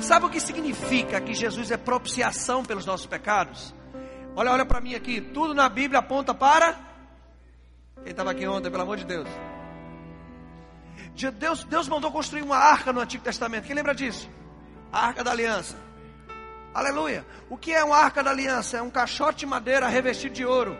Sabe 0.00 0.26
o 0.26 0.30
que 0.30 0.40
significa 0.40 1.20
que 1.20 1.34
Jesus 1.34 1.70
é 1.70 1.76
propiciação 1.76 2.64
pelos 2.64 2.86
nossos 2.86 3.06
pecados? 3.06 3.74
Olha, 4.34 4.50
olha 4.50 4.66
para 4.66 4.80
mim 4.80 4.94
aqui. 4.94 5.20
Tudo 5.20 5.54
na 5.54 5.68
Bíblia 5.68 6.00
aponta 6.00 6.34
para. 6.34 6.72
Quem 8.02 8.10
estava 8.10 8.30
aqui 8.30 8.46
ontem, 8.46 8.70
pelo 8.70 8.82
amor 8.82 8.96
de 8.96 9.04
Deus. 9.04 9.28
Deus, 11.38 11.64
Deus 11.64 11.88
mandou 11.88 12.10
construir 12.10 12.42
uma 12.42 12.56
arca 12.56 12.92
no 12.92 13.00
Antigo 13.00 13.22
Testamento. 13.22 13.66
Quem 13.66 13.76
lembra 13.76 13.94
disso? 13.94 14.28
A 14.92 15.06
arca 15.06 15.22
da 15.22 15.30
aliança. 15.30 15.76
Aleluia. 16.72 17.26
O 17.48 17.56
que 17.56 17.72
é 17.72 17.82
uma 17.82 17.96
arca 17.96 18.22
da 18.22 18.30
aliança? 18.30 18.78
É 18.78 18.82
um 18.82 18.90
caixote 18.90 19.40
de 19.40 19.46
madeira 19.46 19.88
revestido 19.88 20.34
de 20.34 20.44
ouro. 20.44 20.76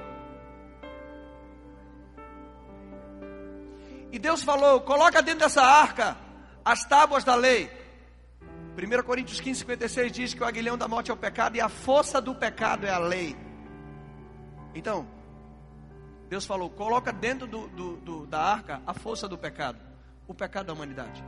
E 4.12 4.18
Deus 4.18 4.42
falou: 4.42 4.80
coloca 4.80 5.22
dentro 5.22 5.40
dessa 5.40 5.62
arca 5.62 6.16
as 6.64 6.84
tábuas 6.84 7.24
da 7.24 7.34
lei. 7.34 7.70
1 8.76 9.02
Coríntios 9.02 9.40
15, 9.40 9.60
56 9.60 10.12
diz 10.12 10.34
que 10.34 10.42
o 10.42 10.46
aguilhão 10.46 10.78
da 10.78 10.88
morte 10.88 11.10
é 11.10 11.14
o 11.14 11.16
pecado 11.16 11.56
e 11.56 11.60
a 11.60 11.68
força 11.68 12.20
do 12.20 12.34
pecado 12.34 12.86
é 12.86 12.90
a 12.90 12.98
lei. 12.98 13.36
Então, 14.74 15.06
Deus 16.28 16.46
falou: 16.46 16.70
coloca 16.70 17.12
dentro 17.12 17.46
do, 17.46 17.68
do, 17.68 17.96
do, 17.96 18.26
da 18.26 18.40
arca 18.40 18.80
a 18.86 18.94
força 18.94 19.28
do 19.28 19.36
pecado, 19.36 19.78
o 20.26 20.34
pecado 20.34 20.66
da 20.66 20.72
humanidade. 20.72 21.22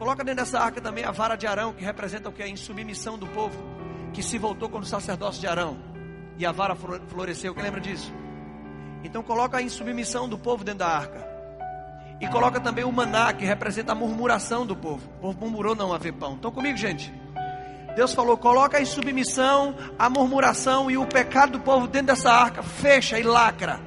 Coloca 0.00 0.24
dentro 0.24 0.42
dessa 0.42 0.58
arca 0.58 0.80
também 0.80 1.04
a 1.04 1.10
vara 1.10 1.36
de 1.36 1.46
Arão, 1.46 1.74
que 1.74 1.84
representa 1.84 2.30
o 2.30 2.32
que? 2.32 2.42
A 2.42 2.48
insubmissão 2.48 3.18
do 3.18 3.26
povo, 3.26 3.62
que 4.14 4.22
se 4.22 4.38
voltou 4.38 4.66
contra 4.66 4.86
o 4.86 4.88
sacerdócio 4.88 5.42
de 5.42 5.46
Arão. 5.46 5.76
E 6.38 6.46
a 6.46 6.50
vara 6.50 6.74
floresceu. 6.74 7.52
Quem 7.52 7.62
lembra 7.62 7.82
disso? 7.82 8.10
Então 9.04 9.22
coloca 9.22 9.58
a 9.58 9.62
insubmissão 9.62 10.26
do 10.26 10.38
povo 10.38 10.64
dentro 10.64 10.78
da 10.78 10.88
arca. 10.88 11.28
E 12.18 12.26
coloca 12.28 12.58
também 12.58 12.82
o 12.82 12.90
maná, 12.90 13.30
que 13.34 13.44
representa 13.44 13.92
a 13.92 13.94
murmuração 13.94 14.64
do 14.64 14.74
povo. 14.74 15.06
O 15.18 15.20
povo 15.20 15.38
murmurou 15.38 15.76
não 15.76 15.92
haver 15.92 16.14
pão. 16.14 16.34
Estão 16.34 16.50
comigo, 16.50 16.78
gente? 16.78 17.12
Deus 17.94 18.14
falou: 18.14 18.38
coloca 18.38 18.80
em 18.80 18.86
submissão 18.86 19.76
a 19.98 20.08
murmuração 20.08 20.90
e 20.90 20.96
o 20.96 21.04
pecado 21.04 21.52
do 21.52 21.60
povo 21.60 21.86
dentro 21.86 22.06
dessa 22.06 22.32
arca, 22.32 22.62
fecha 22.62 23.18
e 23.18 23.22
lacra. 23.22 23.78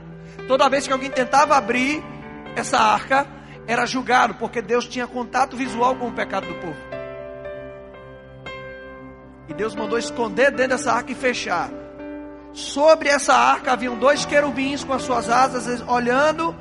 Toda 0.47 0.69
vez 0.69 0.85
que 0.85 0.93
alguém 0.93 1.09
tentava 1.09 1.57
abrir 1.57 2.03
essa 2.55 2.77
arca, 2.77 3.25
era 3.67 3.85
julgado, 3.85 4.35
porque 4.35 4.61
Deus 4.61 4.87
tinha 4.87 5.07
contato 5.07 5.55
visual 5.55 5.95
com 5.95 6.07
o 6.07 6.13
pecado 6.13 6.47
do 6.47 6.55
povo. 6.55 6.77
E 9.47 9.53
Deus 9.53 9.75
mandou 9.75 9.97
esconder 9.97 10.51
dentro 10.51 10.69
dessa 10.69 10.93
arca 10.93 11.11
e 11.11 11.15
fechar. 11.15 11.69
Sobre 12.53 13.09
essa 13.09 13.33
arca 13.33 13.73
haviam 13.73 13.97
dois 13.97 14.25
querubins 14.25 14.83
com 14.83 14.93
as 14.93 15.01
suas 15.01 15.29
asas 15.29 15.81
olhando 15.87 16.55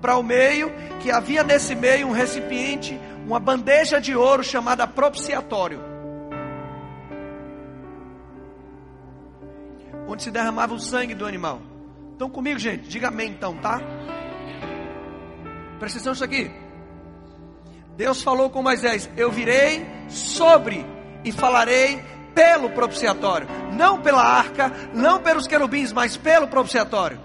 para 0.00 0.16
o 0.16 0.22
meio, 0.22 0.70
que 1.00 1.10
havia 1.10 1.42
nesse 1.42 1.74
meio 1.74 2.08
um 2.08 2.12
recipiente, 2.12 2.98
uma 3.26 3.40
bandeja 3.40 4.00
de 4.00 4.14
ouro 4.14 4.44
chamada 4.44 4.86
propiciatório. 4.86 5.80
Onde 10.06 10.22
se 10.22 10.30
derramava 10.30 10.74
o 10.74 10.80
sangue 10.80 11.14
do 11.14 11.24
animal. 11.24 11.60
Estão 12.12 12.28
comigo, 12.28 12.58
gente? 12.58 12.86
Diga 12.86 13.08
amém 13.08 13.30
então, 13.30 13.56
tá? 13.56 13.80
Presta 15.78 15.98
atenção 15.98 16.12
nisso 16.12 16.24
aqui. 16.24 16.50
Deus 17.96 18.22
falou 18.22 18.50
com 18.50 18.62
Moisés: 18.62 19.08
Eu 19.16 19.30
virei 19.30 19.86
sobre 20.08 20.84
e 21.24 21.32
falarei 21.32 22.02
pelo 22.34 22.70
propiciatório, 22.70 23.46
não 23.72 24.00
pela 24.00 24.22
arca, 24.22 24.72
não 24.92 25.20
pelos 25.20 25.46
querubins, 25.46 25.92
mas 25.92 26.16
pelo 26.16 26.48
propiciatório. 26.48 27.20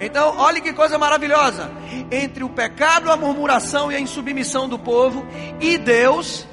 Então, 0.00 0.36
olhe 0.38 0.60
que 0.60 0.72
coisa 0.72 0.96
maravilhosa. 0.96 1.70
Entre 2.10 2.44
o 2.44 2.48
pecado, 2.48 3.10
a 3.10 3.16
murmuração 3.16 3.90
e 3.90 3.96
a 3.96 4.00
insubmissão 4.00 4.68
do 4.68 4.78
povo 4.78 5.26
e 5.60 5.76
Deus, 5.76 6.46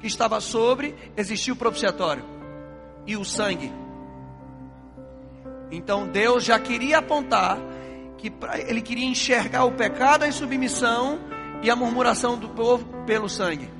que 0.00 0.06
estava 0.06 0.38
sobre, 0.40 0.94
existia 1.16 1.54
o 1.54 1.56
propiciatório 1.56 2.24
e 3.06 3.16
o 3.16 3.24
sangue. 3.24 3.72
Então, 5.70 6.06
Deus 6.06 6.44
já 6.44 6.58
queria 6.58 6.98
apontar 6.98 7.58
que 8.18 8.32
ele 8.66 8.80
queria 8.80 9.06
enxergar 9.06 9.64
o 9.64 9.72
pecado, 9.72 10.22
a 10.22 10.28
insubmissão 10.28 11.18
e 11.62 11.70
a 11.70 11.76
murmuração 11.76 12.38
do 12.38 12.48
povo 12.50 12.84
pelo 13.04 13.28
sangue. 13.28 13.70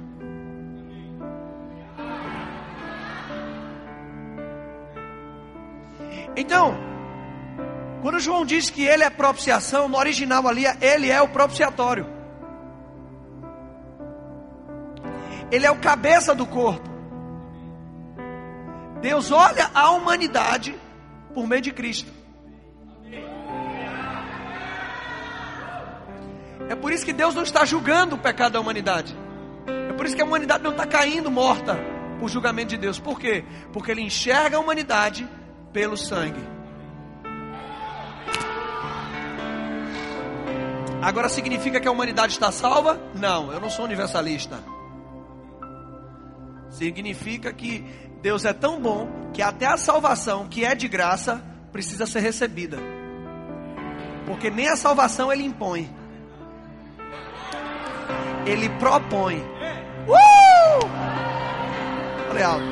Então, 6.37 6.77
quando 8.03 8.21
João 8.21 8.45
diz 8.45 8.69
que 8.69 8.85
ele 8.85 9.03
é 9.03 9.11
propiciação, 9.11 9.89
no 9.89 9.97
original 9.97 10.47
ali, 10.47 10.65
ele 10.81 11.11
é 11.11 11.21
o 11.23 11.29
propiciatório. 11.29 12.07
Ele 15.51 15.65
é 15.65 15.71
o 15.71 15.79
cabeça 15.79 16.35
do 16.35 16.45
corpo. 16.45 16.89
Deus 19.01 19.31
olha 19.31 19.71
a 19.75 19.91
humanidade 19.91 20.75
por 21.37 21.47
meio 21.47 21.61
de 21.61 21.71
Cristo. 21.71 22.11
É 26.67 26.75
por 26.75 26.91
isso 26.91 27.05
que 27.05 27.13
Deus 27.13 27.35
não 27.35 27.43
está 27.43 27.63
julgando 27.67 28.17
o 28.17 28.19
pecado 28.19 28.53
da 28.53 28.61
humanidade. 28.61 29.15
É 29.91 29.93
por 29.93 30.07
isso 30.07 30.17
que 30.17 30.23
a 30.23 30.25
humanidade 30.25 30.65
não 30.65 30.71
está 30.71 30.87
caindo 30.87 31.31
morta 31.31 31.79
por 32.19 32.31
julgamento 32.31 32.71
de 32.71 32.79
Deus. 32.79 32.99
Por 32.99 33.21
quê? 33.21 33.45
Porque 33.71 33.91
Ele 33.91 34.01
enxerga 34.01 34.57
a 34.57 34.61
humanidade 34.61 35.29
pelo 35.75 35.95
sangue. 35.95 36.41
Agora 41.03 41.29
significa 41.29 41.79
que 41.79 41.87
a 41.87 41.93
humanidade 41.93 42.33
está 42.33 42.51
salva? 42.51 42.99
Não, 43.15 43.53
eu 43.53 43.61
não 43.61 43.69
sou 43.69 43.85
universalista. 43.85 44.59
Significa 46.71 47.53
que 47.53 47.85
Deus 48.27 48.45
é 48.45 48.53
tão 48.53 48.81
bom 48.81 49.31
que 49.33 49.41
até 49.41 49.67
a 49.67 49.77
salvação, 49.77 50.49
que 50.49 50.65
é 50.65 50.75
de 50.75 50.89
graça, 50.89 51.41
precisa 51.71 52.07
ser 52.07 52.19
recebida. 52.19 52.77
Porque 54.27 54.51
nem 54.51 54.67
a 54.67 54.75
salvação 54.75 55.33
ele 55.33 55.45
impõe. 55.45 55.89
Ele 58.45 58.69
propõe. 58.81 59.39
Uh! 60.09 60.87
Alto. 62.45 62.67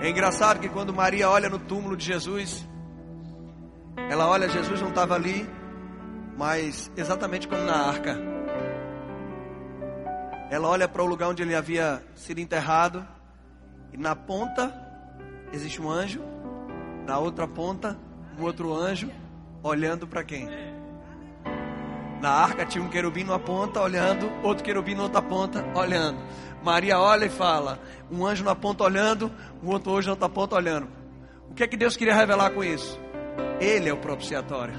É 0.00 0.08
engraçado 0.08 0.60
que 0.60 0.68
quando 0.68 0.94
Maria 0.94 1.28
olha 1.28 1.48
no 1.48 1.58
túmulo 1.58 1.96
de 1.96 2.06
Jesus, 2.06 2.64
ela 4.08 4.28
olha, 4.28 4.48
Jesus 4.48 4.80
não 4.80 4.90
estava 4.90 5.16
ali, 5.16 5.44
mas 6.38 6.88
exatamente 6.96 7.48
como 7.48 7.64
na 7.64 7.88
arca. 7.88 8.35
Ela 10.50 10.68
olha 10.68 10.88
para 10.88 11.02
o 11.02 11.06
lugar 11.06 11.28
onde 11.28 11.42
ele 11.42 11.54
havia 11.54 12.02
sido 12.14 12.40
enterrado, 12.40 13.06
e 13.92 13.96
na 13.96 14.14
ponta 14.14 14.72
existe 15.52 15.80
um 15.80 15.90
anjo, 15.90 16.22
na 17.06 17.18
outra 17.18 17.48
ponta, 17.48 17.96
um 18.38 18.44
outro 18.44 18.74
anjo, 18.74 19.10
olhando 19.62 20.06
para 20.06 20.22
quem? 20.22 20.48
Na 22.20 22.30
arca 22.30 22.64
tinha 22.64 22.82
um 22.82 22.88
querubim 22.88 23.24
numa 23.24 23.38
ponta 23.38 23.80
olhando, 23.80 24.30
outro 24.42 24.64
querubim 24.64 24.94
na 24.94 25.02
outra 25.04 25.20
ponta 25.20 25.64
olhando. 25.74 26.18
Maria 26.62 26.98
olha 26.98 27.26
e 27.26 27.30
fala: 27.30 27.78
um 28.10 28.24
anjo 28.26 28.42
na 28.44 28.54
ponta 28.54 28.84
olhando, 28.84 29.30
um 29.62 29.68
outro 29.68 29.96
anjo 29.96 30.08
na 30.08 30.12
outra 30.12 30.28
ponta 30.28 30.56
olhando. 30.56 30.88
O 31.50 31.54
que 31.54 31.62
é 31.62 31.66
que 31.66 31.76
Deus 31.76 31.96
queria 31.96 32.14
revelar 32.14 32.50
com 32.50 32.64
isso? 32.64 32.98
Ele 33.60 33.88
é 33.88 33.92
o 33.92 33.98
propiciatório. 33.98 34.74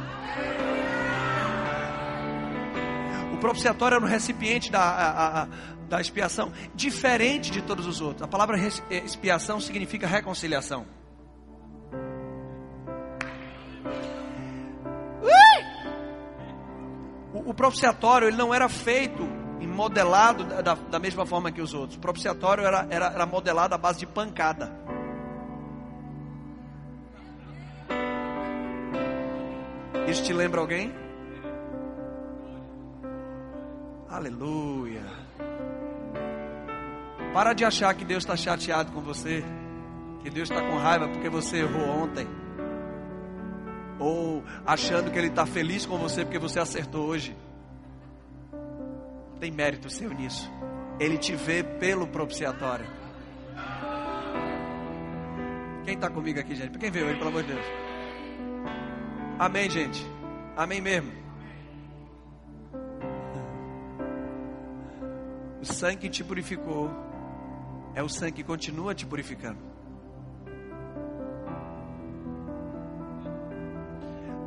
O 3.38 3.39
propiciatório 3.39 3.96
era 3.96 4.03
um 4.03 4.08
recipiente 4.08 4.72
da, 4.72 4.82
a, 4.82 5.44
a, 5.44 5.48
da 5.88 6.01
expiação, 6.01 6.51
diferente 6.74 7.51
de 7.51 7.62
todos 7.62 7.86
os 7.86 8.01
outros. 8.01 8.24
A 8.24 8.27
palavra 8.27 8.58
expiação 8.89 9.60
significa 9.60 10.08
reconciliação. 10.08 10.86
o, 17.46 17.53
propiciatório 17.53 18.27
ele 18.27 18.38
não 18.38 18.53
era 18.53 18.67
feito 18.67 19.27
e 19.60 19.67
modelado 19.67 20.44
da, 20.44 20.74
da, 20.74 21.00
mesma 21.00 21.25
forma 21.25 21.51
que 21.51 21.62
os 21.62 21.74
outros. 21.74 21.96
O 21.98 22.00
propiciatório 22.00 22.65
era, 22.65 22.88
era, 22.89 23.06
era 23.08 23.25
modelado 23.25 23.75
à 23.75 23.77
base 23.77 24.00
de 24.00 24.08
pancada. 24.08 24.72
Isso 30.08 30.24
te 30.24 30.34
lembra 30.34 30.60
alguém? 30.60 31.07
Aleluia. 34.10 35.04
Para 37.34 37.54
de 37.54 37.66
achar 37.66 37.94
que 37.94 38.06
Deus 38.06 38.24
está 38.24 38.36
chateado 38.36 38.92
com 38.92 39.02
você, 39.02 39.44
que 40.24 40.30
Deus 40.30 40.50
está 40.50 40.62
com 40.62 40.78
raiva 40.78 41.08
porque 41.10 41.30
você 41.30 41.58
errou 41.58 41.88
ontem 42.04 42.28
ou 44.00 44.43
achando 44.65 45.12
que 45.12 45.17
Ele 45.17 45.28
está 45.28 45.46
feliz 45.46 45.86
com 45.86 45.98
você 45.98 46.24
porque 46.24 46.39
você 46.39 46.60
acertou 46.60 47.06
hoje. 47.06 47.36
Não 48.52 49.39
tem 49.39 49.52
mérito 49.52 49.89
seu 49.89 50.10
nisso. 50.13 50.50
Ele 51.00 51.17
te 51.17 51.36
vê 51.36 51.63
pelo 51.63 52.08
propiciatório. 52.08 52.86
Quem 55.84 55.96
está 55.96 56.10
comigo 56.10 56.39
aqui, 56.39 56.56
gente? 56.56 56.78
Quem 56.78 56.91
veio 56.91 57.08
aí, 57.08 57.17
pelo 57.17 57.30
amor 57.30 57.43
de 57.43 57.54
Deus? 57.54 57.65
Amém, 59.38 59.70
gente. 59.70 60.06
Amém 60.56 60.82
mesmo. 60.82 61.27
Sangue 65.67 66.01
que 66.01 66.10
te 66.10 66.23
purificou 66.23 66.89
é 67.93 68.01
o 68.01 68.10
sangue 68.10 68.34
que 68.34 68.43
continua 68.43 68.93
te 68.95 69.06
purificando. 69.06 69.60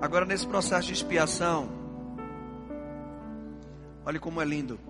Agora, 0.01 0.25
nesse 0.25 0.47
processo 0.47 0.87
de 0.87 0.95
expiação, 0.95 1.69
olhe 4.05 4.19
como 4.19 4.41
é 4.41 4.45
lindo. 4.45 4.81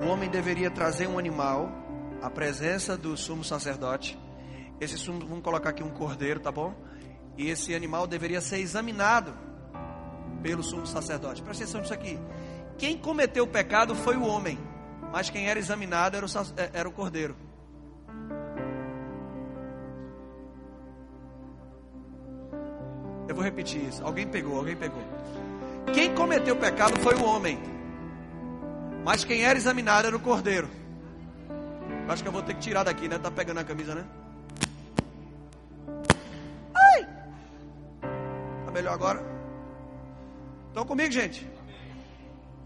O 0.00 0.06
homem 0.06 0.30
deveria 0.30 0.70
trazer 0.70 1.08
um 1.08 1.18
animal 1.18 1.70
à 2.22 2.30
presença 2.30 2.96
do 2.96 3.16
sumo 3.16 3.42
sacerdote. 3.42 4.18
Esse 4.80 4.96
sumo, 4.96 5.26
vamos 5.26 5.42
colocar 5.42 5.70
aqui 5.70 5.82
um 5.82 5.90
cordeiro, 5.90 6.40
tá 6.40 6.52
bom? 6.52 6.74
E 7.36 7.48
esse 7.48 7.74
animal 7.74 8.06
deveria 8.06 8.40
ser 8.40 8.58
examinado 8.58 9.34
pelo 10.42 10.62
sumo 10.62 10.86
sacerdote. 10.86 11.42
Presta 11.42 11.64
atenção 11.64 11.80
nisso 11.80 11.94
aqui. 11.94 12.18
Quem 12.78 12.98
cometeu 12.98 13.44
o 13.44 13.48
pecado 13.48 13.94
foi 13.94 14.16
o 14.16 14.24
homem, 14.24 14.58
mas 15.14 15.30
quem 15.30 15.48
era 15.48 15.60
examinado 15.60 16.16
era 16.16 16.26
o, 16.26 16.28
era 16.72 16.88
o 16.88 16.90
cordeiro. 16.90 17.36
Eu 23.28 23.34
vou 23.36 23.44
repetir 23.44 23.80
isso. 23.84 24.04
Alguém 24.04 24.26
pegou, 24.26 24.58
alguém 24.58 24.74
pegou. 24.74 25.00
Quem 25.94 26.12
cometeu 26.16 26.56
o 26.56 26.58
pecado 26.58 26.98
foi 26.98 27.14
o 27.14 27.24
homem. 27.24 27.60
Mas 29.04 29.24
quem 29.24 29.44
era 29.44 29.56
examinado 29.56 30.08
era 30.08 30.16
o 30.16 30.20
cordeiro. 30.20 30.68
Acho 32.08 32.20
que 32.20 32.28
eu 32.28 32.32
vou 32.32 32.42
ter 32.42 32.54
que 32.54 32.60
tirar 32.62 32.82
daqui, 32.82 33.06
né? 33.06 33.16
Tá 33.16 33.30
pegando 33.30 33.60
a 33.60 33.64
camisa, 33.64 33.94
né? 33.94 34.04
Ai! 36.74 37.08
Tá 38.66 38.72
melhor 38.72 38.94
agora? 38.94 39.24
Estão 40.70 40.84
comigo, 40.84 41.12
gente? 41.12 41.48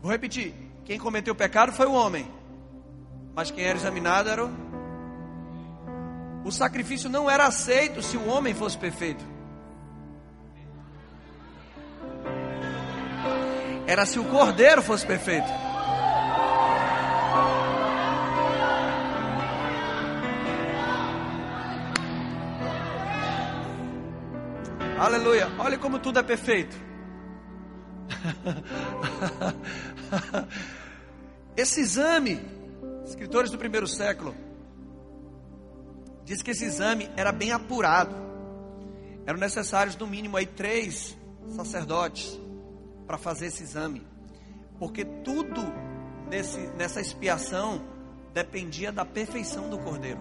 Vou 0.00 0.10
repetir. 0.10 0.54
Quem 0.86 0.98
cometeu 0.98 1.34
o 1.34 1.36
pecado 1.36 1.74
foi 1.74 1.84
o 1.84 1.92
homem. 1.92 2.37
Mas 3.38 3.50
quem 3.52 3.62
era 3.62 3.78
examinado 3.78 4.28
era 4.28 4.44
o. 4.44 4.50
O 6.44 6.50
sacrifício 6.50 7.08
não 7.08 7.30
era 7.30 7.46
aceito 7.46 8.02
se 8.02 8.16
o 8.16 8.26
homem 8.26 8.52
fosse 8.52 8.76
perfeito. 8.76 9.24
era 13.86 14.04
se 14.04 14.18
o 14.18 14.24
cordeiro 14.24 14.82
fosse 14.82 15.06
perfeito. 15.06 15.46
Aleluia. 24.98 25.48
Olha 25.60 25.78
como 25.78 26.00
tudo 26.00 26.18
é 26.18 26.24
perfeito. 26.24 26.76
Esse 31.56 31.80
exame, 31.80 32.57
escritores 33.08 33.50
do 33.50 33.58
primeiro 33.58 33.86
século, 33.86 34.34
diz 36.24 36.42
que 36.42 36.50
esse 36.50 36.64
exame 36.64 37.10
era 37.16 37.32
bem 37.32 37.52
apurado. 37.52 38.14
Eram 39.26 39.38
necessários 39.38 39.96
no 39.96 40.06
mínimo 40.06 40.36
aí 40.36 40.46
três 40.46 41.16
sacerdotes 41.48 42.38
para 43.06 43.18
fazer 43.18 43.46
esse 43.46 43.62
exame, 43.62 44.06
porque 44.78 45.04
tudo 45.04 45.62
nesse, 46.28 46.58
nessa 46.76 47.00
expiação 47.00 47.82
dependia 48.32 48.92
da 48.92 49.04
perfeição 49.04 49.68
do 49.70 49.78
cordeiro. 49.78 50.20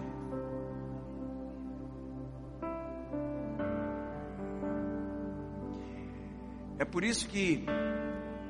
É 6.78 6.84
por 6.84 7.02
isso 7.02 7.28
que 7.28 7.66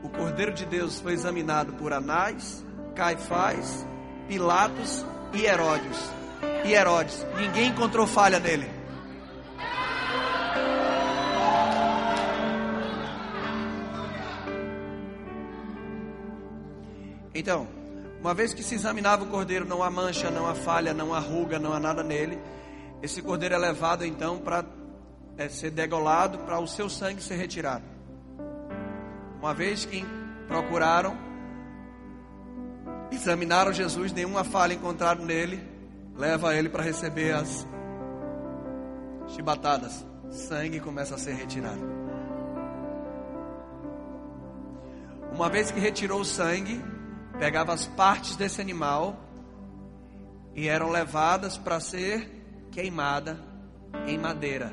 o 0.02 0.08
Cordeiro 0.10 0.52
de 0.52 0.66
Deus 0.66 1.00
foi 1.00 1.12
examinado 1.14 1.72
por 1.72 1.92
Anás, 1.92 2.64
Caifás, 2.94 3.86
Pilatos 4.28 5.04
e 5.32 5.44
Herodes. 5.46 6.12
E 6.64 6.72
Herodes, 6.72 7.26
ninguém 7.36 7.70
encontrou 7.70 8.06
falha 8.06 8.38
nele. 8.38 8.70
Então, 17.34 17.66
uma 18.20 18.34
vez 18.34 18.52
que 18.52 18.62
se 18.62 18.74
examinava 18.74 19.22
o 19.22 19.28
cordeiro, 19.28 19.64
não 19.64 19.82
há 19.82 19.90
mancha, 19.90 20.30
não 20.30 20.48
há 20.48 20.54
falha, 20.54 20.92
não 20.92 21.14
há 21.14 21.20
ruga, 21.20 21.58
não 21.58 21.72
há 21.72 21.78
nada 21.78 22.02
nele. 22.02 22.38
Esse 23.00 23.22
cordeiro 23.22 23.54
é 23.54 23.58
levado 23.58 24.04
então 24.04 24.38
para 24.38 24.64
é, 25.36 25.48
ser 25.48 25.70
degolado, 25.70 26.38
para 26.40 26.58
o 26.58 26.66
seu 26.66 26.90
sangue 26.90 27.22
ser 27.22 27.36
retirado. 27.36 27.84
Uma 29.38 29.54
vez 29.54 29.84
que 29.84 30.04
procuraram, 30.48 31.16
examinaram 33.10 33.72
Jesus, 33.72 34.12
nenhuma 34.12 34.44
falha 34.44 34.74
encontraram 34.74 35.24
nele, 35.24 35.62
leva 36.16 36.54
ele 36.54 36.68
para 36.68 36.82
receber 36.82 37.32
as 37.32 37.66
chibatadas. 39.28 40.06
Sangue 40.30 40.80
começa 40.80 41.14
a 41.14 41.18
ser 41.18 41.34
retirado. 41.34 41.80
Uma 45.32 45.48
vez 45.48 45.70
que 45.70 45.78
retirou 45.78 46.20
o 46.20 46.24
sangue, 46.24 46.82
pegava 47.38 47.72
as 47.72 47.86
partes 47.86 48.36
desse 48.36 48.60
animal 48.60 49.16
e 50.54 50.66
eram 50.68 50.90
levadas 50.90 51.56
para 51.56 51.78
ser 51.78 52.28
queimada 52.72 53.38
em 54.06 54.18
madeira. 54.18 54.72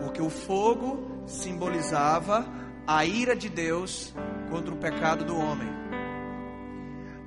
Porque 0.00 0.22
o 0.22 0.30
fogo 0.30 1.24
simbolizava 1.26 2.46
a 2.86 3.04
ira 3.04 3.34
de 3.34 3.48
Deus 3.48 4.14
contra 4.50 4.74
o 4.74 4.76
pecado 4.76 5.24
do 5.24 5.36
homem. 5.36 5.68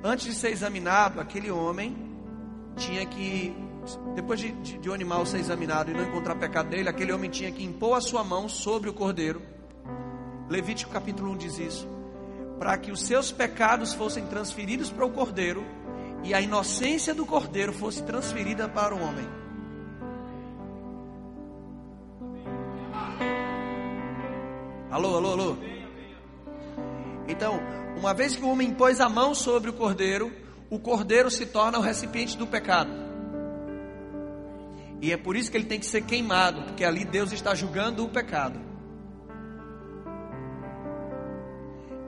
Antes 0.03 0.25
de 0.25 0.33
ser 0.33 0.51
examinado, 0.51 1.19
aquele 1.19 1.49
homem 1.49 1.97
tinha 2.75 3.05
que, 3.05 3.55
depois 4.13 4.39
de, 4.39 4.51
de, 4.51 4.77
de 4.77 4.89
o 4.89 4.93
animal 4.93 5.25
ser 5.25 5.39
examinado 5.39 5.89
e 5.89 5.93
não 5.93 6.03
encontrar 6.03 6.35
pecado 6.35 6.69
dele, 6.69 6.87
aquele 6.87 7.11
homem 7.11 7.29
tinha 7.29 7.51
que 7.51 7.63
impor 7.63 7.97
a 7.97 8.01
sua 8.01 8.23
mão 8.23 8.47
sobre 8.47 8.89
o 8.89 8.93
cordeiro. 8.93 9.41
Levítico 10.47 10.91
capítulo 10.91 11.31
1 11.31 11.37
diz 11.37 11.59
isso. 11.59 11.87
Para 12.59 12.77
que 12.77 12.91
os 12.91 13.01
seus 13.01 13.31
pecados 13.31 13.93
fossem 13.93 14.25
transferidos 14.27 14.91
para 14.91 15.05
o 15.05 15.11
cordeiro 15.11 15.65
e 16.23 16.33
a 16.33 16.41
inocência 16.41 17.13
do 17.13 17.25
cordeiro 17.25 17.73
fosse 17.73 18.03
transferida 18.03 18.69
para 18.69 18.95
o 18.95 19.01
homem. 19.01 19.27
Alô, 24.89 25.17
alô, 25.17 25.31
alô. 25.31 25.57
Então, 27.27 27.59
uma 27.97 28.13
vez 28.13 28.37
que 28.37 28.43
o 28.43 28.49
homem 28.49 28.69
impôs 28.69 29.01
a 29.01 29.09
mão 29.09 29.35
sobre 29.35 29.69
o 29.69 29.73
cordeiro, 29.73 30.31
o 30.69 30.79
cordeiro 30.79 31.29
se 31.29 31.45
torna 31.45 31.77
o 31.77 31.81
recipiente 31.81 32.37
do 32.37 32.47
pecado. 32.47 32.89
E 35.01 35.11
é 35.11 35.17
por 35.17 35.35
isso 35.35 35.51
que 35.51 35.57
ele 35.57 35.65
tem 35.65 35.79
que 35.79 35.85
ser 35.85 36.03
queimado, 36.03 36.63
porque 36.63 36.85
ali 36.85 37.03
Deus 37.03 37.33
está 37.33 37.53
julgando 37.53 38.05
o 38.05 38.09
pecado. 38.09 38.59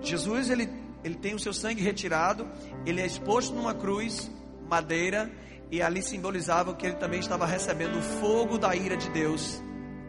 Jesus, 0.01 0.49
ele, 0.49 0.69
ele 1.03 1.15
tem 1.15 1.35
o 1.35 1.39
seu 1.39 1.51
sangue 1.51 1.81
retirado, 1.81 2.47
ele 2.85 3.01
é 3.01 3.05
exposto 3.05 3.53
numa 3.53 3.73
cruz, 3.73 4.31
madeira, 4.69 5.29
e 5.69 5.81
ali 5.81 6.01
simbolizava 6.01 6.73
que 6.73 6.85
ele 6.85 6.95
também 6.95 7.19
estava 7.19 7.45
recebendo 7.45 7.99
o 7.99 8.01
fogo 8.01 8.57
da 8.57 8.73
ira 8.73 8.95
de 8.95 9.09
Deus 9.09 9.61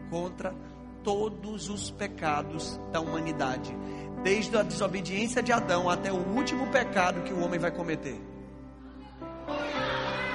contra 0.09 0.55
todos 1.03 1.69
os 1.69 1.91
pecados 1.91 2.79
da 2.91 2.99
humanidade, 2.99 3.75
desde 4.23 4.57
a 4.57 4.63
desobediência 4.63 5.41
de 5.41 5.51
Adão 5.51 5.89
até 5.89 6.11
o 6.11 6.17
último 6.17 6.67
pecado 6.67 7.21
que 7.21 7.33
o 7.33 7.43
homem 7.43 7.59
vai 7.59 7.71
cometer. 7.71 8.19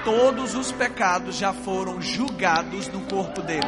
Todos 0.05 0.55
os 0.55 0.71
pecados 0.71 1.37
já 1.37 1.53
foram 1.53 2.01
julgados 2.01 2.89
no 2.89 3.01
corpo 3.07 3.43
dele. 3.43 3.67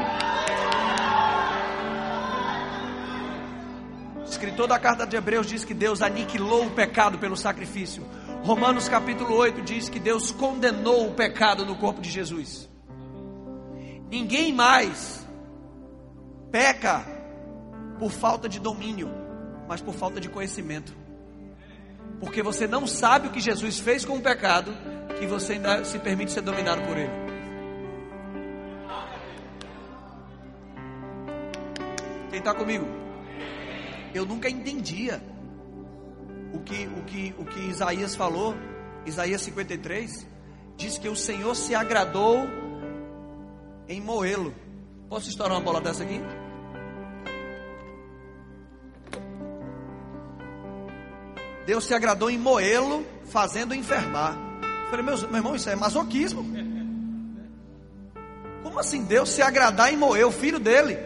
O 4.21 4.25
escritor 4.25 4.69
da 4.69 4.79
carta 4.79 5.05
de 5.05 5.17
Hebreus 5.17 5.49
diz 5.49 5.65
que 5.65 5.75
Deus 5.75 6.01
aniquilou 6.01 6.67
o 6.67 6.71
pecado 6.71 7.19
pelo 7.19 7.37
sacrifício. 7.37 8.05
Romanos 8.45 8.89
capítulo 8.89 9.35
8 9.35 9.63
diz 9.63 9.89
que 9.89 9.99
Deus 9.99 10.31
condenou 10.31 11.09
o 11.09 11.15
pecado 11.15 11.67
no 11.67 11.75
corpo 11.75 12.01
de 12.01 12.09
Jesus. 12.09 12.69
Ninguém 14.09 14.53
mais 14.53 15.18
peca 16.51 17.05
por 17.99 18.11
falta 18.11 18.49
de 18.49 18.59
domínio, 18.59 19.11
mas 19.67 19.81
por 19.81 19.95
falta 19.95 20.21
de 20.21 20.29
conhecimento. 20.29 20.97
Porque 22.21 22.43
você 22.43 22.67
não 22.67 22.87
sabe 22.87 23.29
o 23.29 23.31
que 23.31 23.41
Jesus 23.41 23.79
fez 23.79 24.05
com 24.05 24.17
o 24.17 24.21
pecado, 24.21 24.73
que 25.19 25.27
você 25.27 25.55
ainda 25.55 25.85
se 25.85 25.99
permite 25.99 26.33
ser 26.33 26.41
dominado 26.41 26.83
por 26.83 26.97
ele. 26.97 27.13
Quem 32.31 32.39
está 32.39 32.55
comigo? 32.55 32.87
Eu 34.15 34.25
nunca 34.25 34.49
entendia 34.49 35.23
o 36.53 36.61
que, 36.61 36.87
o, 36.87 37.05
que, 37.05 37.35
o 37.39 37.45
que 37.45 37.61
Isaías 37.61 38.15
falou, 38.15 38.55
Isaías 39.07 39.43
53, 39.43 40.27
diz 40.77 40.99
que 40.99 41.09
o 41.09 41.17
Senhor 41.17 41.55
se 41.55 41.75
agradou 41.75 42.47
em 43.89 44.01
moê-lo. 44.01 44.55
Posso 45.09 45.29
estourar 45.29 45.57
uma 45.57 45.65
bola 45.65 45.81
dessa 45.81 46.05
aqui? 46.05 46.21
Deus 51.69 51.85
se 51.85 51.93
agradou 51.93 52.31
em 52.31 52.39
moê-lo, 52.39 53.05
fazendo 53.27 53.75
enfermar. 53.75 54.35
Eu 54.85 54.89
falei, 54.89 55.05
meu, 55.05 55.19
meu 55.19 55.37
irmão, 55.37 55.55
isso 55.55 55.69
é 55.69 55.77
masoquismo. 55.77 56.43
Como 58.63 58.79
assim 58.79 59.05
Deus 59.05 59.29
se 59.29 59.43
agradar 59.43 59.93
em 59.93 59.97
moer 59.99 60.27
o 60.27 60.33
filho 60.33 60.59
dele? 60.59 60.99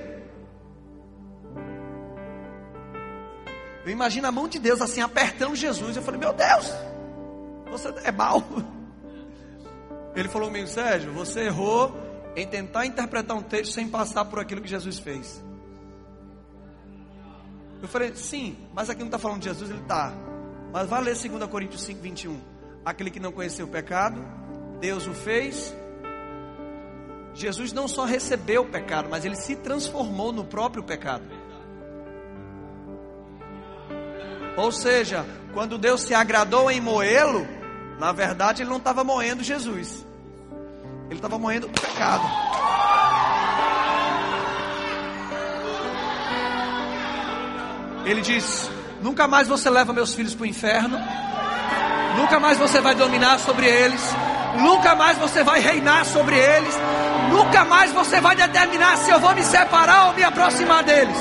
Eu 3.84 3.90
imagino 3.90 4.28
a 4.28 4.30
mão 4.30 4.46
de 4.46 4.60
Deus 4.60 4.80
assim 4.80 5.00
apertando 5.00 5.56
Jesus. 5.56 5.96
Eu 5.96 6.02
falei, 6.04 6.20
meu 6.20 6.32
Deus, 6.32 6.72
você 7.68 7.92
é 8.04 8.12
mal. 8.12 8.40
Ele 10.14 10.28
falou 10.28 10.46
comigo, 10.46 10.68
Sérgio, 10.68 11.12
você 11.12 11.40
errou 11.40 11.92
em 12.36 12.46
tentar 12.46 12.86
interpretar 12.86 13.36
um 13.36 13.42
texto 13.42 13.72
sem 13.72 13.88
passar 13.88 14.26
por 14.26 14.38
aquilo 14.38 14.60
que 14.60 14.68
Jesus 14.68 15.00
fez. 15.00 15.42
Eu 17.82 17.88
falei, 17.88 18.14
sim, 18.14 18.56
mas 18.72 18.88
aqui 18.88 19.00
não 19.00 19.08
está 19.08 19.18
falando 19.18 19.40
de 19.40 19.48
Jesus, 19.48 19.68
ele 19.68 19.80
está. 19.80 20.30
Mas 20.72 20.88
vai 20.88 21.02
ler 21.02 21.14
2 21.14 21.44
Coríntios 21.50 21.82
5, 21.82 22.00
21. 22.00 22.40
Aquele 22.84 23.10
que 23.10 23.20
não 23.20 23.30
conheceu 23.30 23.66
o 23.66 23.68
pecado, 23.68 24.24
Deus 24.80 25.06
o 25.06 25.12
fez. 25.12 25.74
Jesus 27.34 27.72
não 27.72 27.86
só 27.86 28.04
recebeu 28.04 28.62
o 28.62 28.68
pecado, 28.68 29.08
mas 29.10 29.24
ele 29.24 29.36
se 29.36 29.54
transformou 29.56 30.32
no 30.32 30.44
próprio 30.44 30.82
pecado. 30.82 31.24
Ou 34.56 34.72
seja, 34.72 35.24
quando 35.52 35.78
Deus 35.78 36.02
se 36.02 36.14
agradou 36.14 36.70
em 36.70 36.80
moê-lo, 36.80 37.46
na 37.98 38.12
verdade 38.12 38.62
ele 38.62 38.70
não 38.70 38.76
estava 38.78 39.04
moendo 39.04 39.42
Jesus, 39.42 40.06
ele 41.06 41.14
estava 41.14 41.38
moendo 41.38 41.66
o 41.66 41.70
pecado. 41.70 42.24
Ele 48.04 48.20
diz: 48.20 48.70
Nunca 49.02 49.26
mais 49.26 49.48
você 49.48 49.68
leva 49.68 49.92
meus 49.92 50.14
filhos 50.14 50.32
para 50.32 50.44
o 50.44 50.46
inferno, 50.46 50.96
nunca 52.16 52.38
mais 52.38 52.56
você 52.56 52.80
vai 52.80 52.94
dominar 52.94 53.40
sobre 53.40 53.66
eles, 53.66 54.00
nunca 54.60 54.94
mais 54.94 55.18
você 55.18 55.42
vai 55.42 55.58
reinar 55.58 56.04
sobre 56.04 56.38
eles, 56.38 56.74
nunca 57.28 57.64
mais 57.64 57.90
você 57.90 58.20
vai 58.20 58.36
determinar 58.36 58.96
se 58.98 59.10
eu 59.10 59.18
vou 59.18 59.34
me 59.34 59.42
separar 59.42 60.06
ou 60.06 60.14
me 60.14 60.22
aproximar 60.22 60.84
deles. 60.84 61.16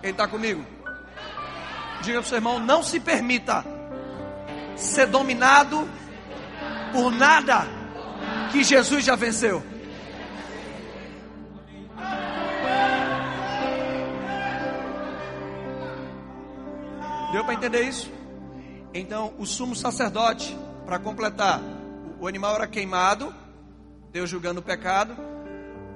Quem 0.00 0.10
está 0.10 0.26
comigo? 0.26 0.64
Diga 2.00 2.20
para 2.20 2.26
o 2.26 2.28
seu 2.28 2.38
irmão: 2.38 2.58
não 2.58 2.82
se 2.82 3.00
permita 3.00 3.62
ser 4.76 5.06
dominado 5.06 5.86
por 6.94 7.10
nada 7.10 7.66
que 8.52 8.62
Jesus 8.62 9.04
já 9.04 9.16
venceu. 9.16 9.60
Deu 17.32 17.44
para 17.44 17.54
entender 17.54 17.82
isso? 17.82 18.12
Então, 18.94 19.34
o 19.38 19.44
sumo 19.44 19.74
sacerdote, 19.74 20.56
para 20.86 21.00
completar, 21.00 21.60
o 22.20 22.28
animal 22.28 22.54
era 22.54 22.68
queimado, 22.68 23.34
Deus 24.12 24.30
julgando 24.30 24.60
o 24.60 24.62
pecado, 24.62 25.16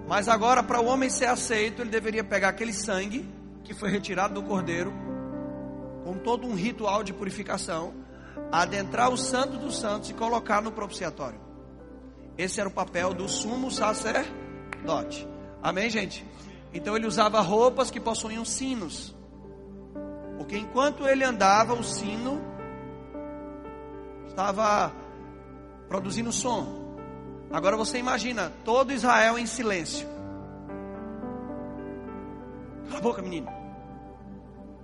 mas 0.08 0.28
agora, 0.28 0.64
para 0.64 0.80
o 0.80 0.86
homem 0.86 1.08
ser 1.08 1.26
aceito, 1.26 1.80
ele 1.80 1.90
deveria 1.90 2.24
pegar 2.24 2.48
aquele 2.48 2.72
sangue 2.72 3.24
que 3.62 3.72
foi 3.72 3.88
retirado 3.88 4.34
do 4.34 4.42
cordeiro, 4.42 4.92
com 6.02 6.18
todo 6.18 6.44
um 6.44 6.56
ritual 6.56 7.04
de 7.04 7.12
purificação, 7.12 7.94
adentrar 8.50 9.10
o 9.10 9.16
santo 9.16 9.56
dos 9.58 9.78
santos 9.78 10.10
e 10.10 10.14
colocar 10.14 10.62
no 10.62 10.72
propiciatório. 10.72 11.40
Esse 12.36 12.60
era 12.60 12.68
o 12.68 12.72
papel 12.72 13.12
do 13.12 13.28
sumo 13.28 13.70
sacerdote. 13.70 15.28
Amém, 15.62 15.90
gente? 15.90 16.24
Então 16.72 16.96
ele 16.96 17.06
usava 17.06 17.40
roupas 17.40 17.90
que 17.90 18.00
possuíam 18.00 18.44
sinos. 18.44 19.14
Porque 20.36 20.56
enquanto 20.56 21.06
ele 21.06 21.24
andava, 21.24 21.74
o 21.74 21.82
sino 21.82 22.40
estava 24.28 24.92
produzindo 25.88 26.30
som. 26.30 26.96
Agora 27.50 27.76
você 27.76 27.98
imagina 27.98 28.52
todo 28.64 28.92
Israel 28.92 29.38
em 29.38 29.46
silêncio. 29.46 30.06
Cala 32.86 32.98
a 32.98 33.02
boca, 33.02 33.20
menino. 33.20 33.48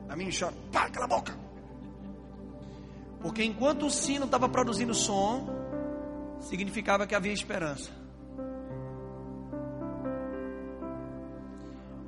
A 0.09 0.17
mim 0.17 0.29
chora. 0.37 0.55
Para, 0.73 0.91
cala 0.91 1.05
a 1.05 1.09
boca. 1.09 1.44
Porque 3.25 3.43
enquanto 3.43 3.87
o 3.87 3.91
sino 3.91 4.27
estava 4.27 4.51
produzindo 4.51 4.93
som, 4.93 5.49
significava 6.41 7.07
que 7.07 7.15
havia 7.15 7.33
esperança. 7.33 7.91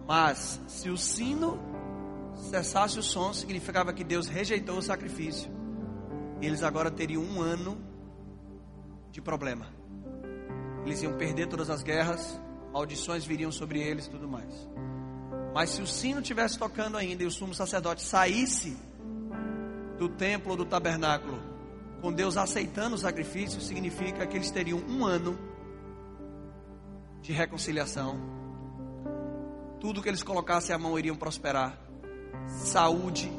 Mas 0.07 0.61
se 0.69 0.91
o 0.91 0.99
sino 0.99 1.59
cessasse 2.51 2.99
o 2.99 3.03
som, 3.03 3.33
significava 3.33 3.95
que 3.95 4.05
Deus 4.05 4.29
rejeitou 4.29 4.77
o 4.77 4.83
sacrifício. 4.83 5.51
Eles 6.43 6.63
agora 6.63 6.91
teriam 6.91 7.23
um 7.23 7.41
ano 7.41 7.79
de 9.11 9.23
problema. 9.23 9.69
Eles 10.85 11.03
iam 11.03 11.17
perder 11.17 11.47
todas 11.49 11.71
as 11.71 11.83
guerras, 11.83 12.39
maldições 12.75 13.25
viriam 13.25 13.51
sobre 13.51 13.81
eles 13.81 14.05
e 14.05 14.11
tudo 14.11 14.29
mais. 14.29 14.69
Mas 15.55 15.71
se 15.71 15.81
o 15.81 15.87
sino 15.87 16.21
tivesse 16.21 16.59
tocando 16.59 16.99
ainda 16.99 17.23
e 17.23 17.27
o 17.27 17.31
sumo 17.31 17.55
sacerdote 17.55 18.03
saísse 18.03 18.77
do 19.99 20.09
templo 20.09 20.53
ou 20.53 20.57
do 20.57 20.65
tabernáculo, 20.65 21.41
com 22.01 22.13
Deus 22.13 22.37
aceitando 22.37 22.95
o 22.95 22.99
sacrifício, 22.99 23.61
significa 23.61 24.27
que 24.27 24.37
eles 24.37 24.51
teriam 24.51 24.79
um 24.89 25.05
ano 25.05 25.39
de 27.23 27.33
reconciliação. 27.33 28.19
Tudo 29.81 30.03
que 30.03 30.09
eles 30.09 30.23
colocassem 30.23 30.75
a 30.75 30.79
mão 30.79 30.99
iriam 30.99 31.17
prosperar. 31.17 31.79
Saúde, 32.47 33.31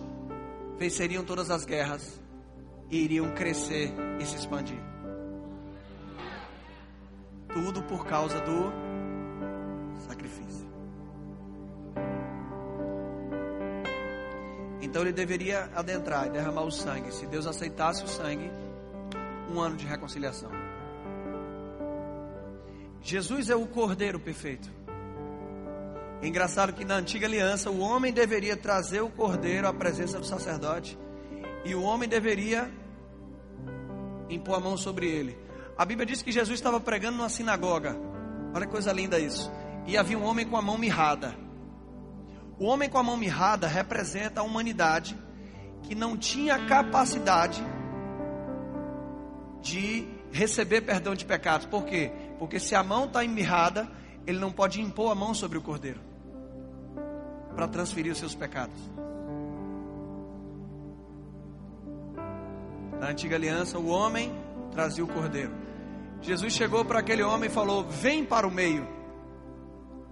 venceriam 0.77 1.23
todas 1.23 1.49
as 1.49 1.65
guerras 1.65 2.19
e 2.89 2.97
iriam 2.97 3.33
crescer 3.33 3.93
e 4.19 4.25
se 4.25 4.35
expandir. 4.35 4.79
Tudo 7.53 7.81
por 7.83 8.05
causa 8.05 8.39
do 8.41 8.86
Então 14.87 15.01
ele 15.01 15.11
deveria 15.11 15.69
adentrar 15.75 16.27
e 16.27 16.29
derramar 16.29 16.63
o 16.63 16.71
sangue. 16.71 17.13
Se 17.13 17.25
Deus 17.25 17.45
aceitasse 17.45 18.05
o 18.05 18.07
sangue, 18.07 18.49
um 19.53 19.59
ano 19.59 19.75
de 19.75 19.85
reconciliação. 19.85 20.49
Jesus 23.01 23.49
é 23.49 23.55
o 23.55 23.67
cordeiro 23.67 24.17
perfeito. 24.17 24.71
É 26.21 26.27
engraçado 26.27 26.71
que 26.71 26.85
na 26.85 26.95
antiga 26.95 27.27
aliança 27.27 27.69
o 27.69 27.79
homem 27.79 28.13
deveria 28.13 28.55
trazer 28.55 29.01
o 29.01 29.09
cordeiro 29.09 29.67
à 29.67 29.73
presença 29.73 30.19
do 30.19 30.25
sacerdote 30.25 30.97
e 31.65 31.75
o 31.75 31.83
homem 31.83 32.07
deveria 32.07 32.71
impor 34.29 34.55
a 34.55 34.59
mão 34.59 34.77
sobre 34.77 35.07
ele. 35.07 35.37
A 35.77 35.83
Bíblia 35.83 36.05
diz 36.05 36.21
que 36.21 36.31
Jesus 36.31 36.57
estava 36.57 36.79
pregando 36.79 37.17
numa 37.17 37.29
sinagoga. 37.29 37.95
Olha 38.53 38.65
que 38.65 38.71
coisa 38.71 38.93
linda 38.93 39.19
isso. 39.19 39.51
E 39.85 39.97
havia 39.97 40.17
um 40.17 40.23
homem 40.23 40.47
com 40.47 40.55
a 40.55 40.61
mão 40.61 40.77
mirrada. 40.77 41.35
O 42.59 42.65
homem 42.65 42.89
com 42.89 42.97
a 42.97 43.03
mão 43.03 43.15
mirrada 43.15 43.67
representa 43.67 44.41
a 44.41 44.43
humanidade 44.43 45.17
que 45.83 45.93
não 45.93 46.17
tinha 46.17 46.65
capacidade 46.65 47.63
de 49.61 50.07
receber 50.31 50.81
perdão 50.81 51.13
de 51.13 51.25
pecados. 51.25 51.67
Por 51.67 51.85
quê? 51.85 52.11
Porque 52.39 52.59
se 52.59 52.75
a 52.75 52.83
mão 52.83 53.05
está 53.05 53.23
mirrada, 53.23 53.87
ele 54.25 54.39
não 54.39 54.51
pode 54.51 54.81
impor 54.81 55.11
a 55.11 55.15
mão 55.15 55.33
sobre 55.33 55.57
o 55.57 55.61
cordeiro 55.61 56.01
para 57.55 57.67
transferir 57.67 58.11
os 58.11 58.19
seus 58.19 58.35
pecados. 58.35 58.77
Na 62.99 63.09
antiga 63.09 63.35
aliança, 63.35 63.77
o 63.77 63.87
homem 63.87 64.31
trazia 64.71 65.03
o 65.03 65.07
cordeiro. 65.07 65.53
Jesus 66.21 66.53
chegou 66.53 66.83
para 66.83 66.99
aquele 66.99 67.23
homem 67.23 67.49
e 67.49 67.53
falou: 67.53 67.83
Vem 67.83 68.25
para 68.25 68.47
o 68.47 68.51
meio. 68.51 68.87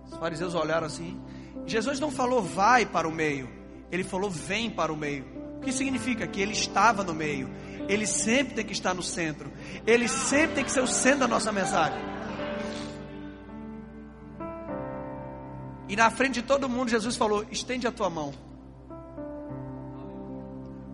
Os 0.06 0.18
fariseus 0.18 0.54
olharam 0.54 0.86
assim. 0.86 1.20
Jesus 1.66 2.00
não 2.00 2.12
falou 2.12 2.42
vai 2.42 2.86
para 2.86 3.08
o 3.08 3.12
meio, 3.12 3.50
ele 3.92 4.04
falou 4.04 4.30
vem 4.30 4.70
para 4.70 4.92
o 4.92 4.98
meio. 4.98 5.26
O 5.58 5.60
que 5.62 5.72
significa? 5.72 6.28
Que 6.28 6.42
ele 6.42 6.54
estava 6.54 7.04
no 7.04 7.14
meio. 7.14 7.50
Ele 7.88 8.06
sempre 8.06 8.56
tem 8.56 8.66
que 8.66 8.74
estar 8.74 8.94
no 8.94 9.04
centro. 9.04 9.52
Ele 9.86 10.08
sempre 10.08 10.56
tem 10.56 10.64
que 10.64 10.72
ser 10.72 10.82
o 10.82 10.88
centro 10.88 11.22
da 11.22 11.28
nossa 11.28 11.52
mensagem. 11.52 12.00
E 15.88 15.96
na 15.96 16.10
frente 16.10 16.36
de 16.36 16.42
todo 16.42 16.68
mundo, 16.68 16.90
Jesus 16.90 17.16
falou: 17.16 17.46
estende 17.52 17.88
a 17.88 17.92
tua 17.92 18.10
mão. 18.10 18.34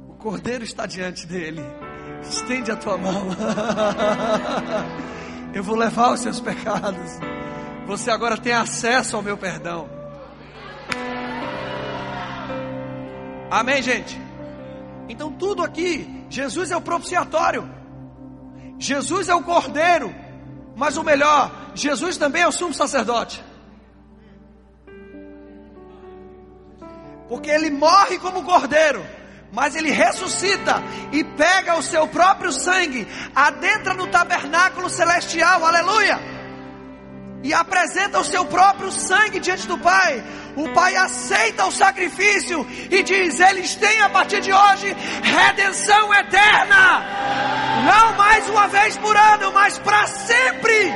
O 0.09 0.13
cordeiro 0.15 0.63
está 0.63 0.85
diante 0.85 1.25
dele. 1.25 1.61
Estende 2.21 2.71
a 2.71 2.75
tua 2.75 2.97
mão. 2.97 3.27
Eu 5.53 5.63
vou 5.63 5.75
levar 5.75 6.13
os 6.13 6.21
seus 6.21 6.39
pecados. 6.39 7.19
Você 7.87 8.11
agora 8.11 8.37
tem 8.37 8.53
acesso 8.53 9.17
ao 9.17 9.21
meu 9.21 9.37
perdão. 9.37 10.00
Amém, 13.49 13.81
gente? 13.81 14.19
Então, 15.09 15.31
tudo 15.33 15.61
aqui, 15.61 16.25
Jesus 16.29 16.71
é 16.71 16.77
o 16.77 16.81
propiciatório, 16.81 17.69
Jesus 18.79 19.27
é 19.27 19.35
o 19.35 19.43
cordeiro, 19.43 20.15
mas 20.75 20.95
o 20.95 21.03
melhor, 21.03 21.51
Jesus 21.75 22.17
também 22.17 22.43
é 22.43 22.47
o 22.47 22.51
sumo 22.51 22.73
sacerdote. 22.73 23.43
Porque 27.27 27.49
ele 27.49 27.69
morre 27.69 28.17
como 28.19 28.43
cordeiro, 28.43 29.05
mas 29.51 29.75
ele 29.75 29.91
ressuscita 29.91 30.81
e 31.11 31.23
pega 31.23 31.77
o 31.77 31.83
seu 31.83 32.07
próprio 32.07 32.51
sangue, 32.51 33.07
adentra 33.35 33.93
no 33.93 34.07
tabernáculo 34.07 34.89
celestial, 34.89 35.65
aleluia, 35.65 36.19
e 37.43 37.53
apresenta 37.53 38.19
o 38.19 38.23
seu 38.23 38.45
próprio 38.45 38.91
sangue 38.91 39.39
diante 39.39 39.67
do 39.67 39.77
Pai. 39.77 40.23
O 40.55 40.67
Pai 40.69 40.95
aceita 40.95 41.65
o 41.65 41.71
sacrifício 41.71 42.67
e 42.89 43.03
diz: 43.03 43.39
Eles 43.39 43.75
têm 43.75 44.01
a 44.01 44.09
partir 44.09 44.41
de 44.41 44.51
hoje 44.51 44.95
redenção 45.23 46.13
eterna, 46.13 47.05
não 47.85 48.17
mais 48.17 48.49
uma 48.49 48.67
vez 48.67 48.97
por 48.97 49.15
ano, 49.15 49.51
mas 49.53 49.77
para 49.79 50.07
sempre. 50.07 50.91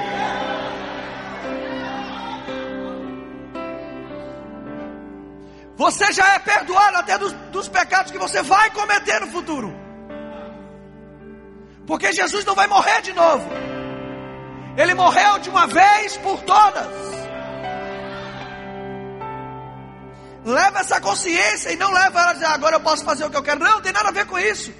Você 5.77 6.11
já 6.13 6.35
é 6.35 6.39
perdoado 6.39 6.97
até 6.97 7.17
dos, 7.17 7.33
dos 7.51 7.67
pecados 7.67 8.11
que 8.11 8.17
você 8.17 8.41
vai 8.41 8.69
cometer 8.71 9.19
no 9.19 9.27
futuro. 9.27 9.75
Porque 11.85 12.11
Jesus 12.11 12.45
não 12.45 12.55
vai 12.55 12.67
morrer 12.67 13.01
de 13.01 13.13
novo. 13.13 13.47
Ele 14.77 14.93
morreu 14.93 15.39
de 15.39 15.49
uma 15.49 15.67
vez 15.67 16.17
por 16.17 16.41
todas. 16.41 17.14
Leva 20.45 20.79
essa 20.79 21.01
consciência 21.01 21.71
e 21.71 21.75
não 21.75 21.91
leva 21.91 22.19
ela 22.19 22.29
a 22.29 22.33
dizer, 22.33 22.45
agora 22.45 22.75
eu 22.75 22.79
posso 22.79 23.03
fazer 23.03 23.25
o 23.25 23.31
que 23.31 23.37
eu 23.37 23.41
quero. 23.43 23.59
Não, 23.59 23.71
não 23.71 23.81
tem 23.81 23.91
nada 23.91 24.09
a 24.09 24.11
ver 24.11 24.27
com 24.27 24.37
isso. 24.37 24.71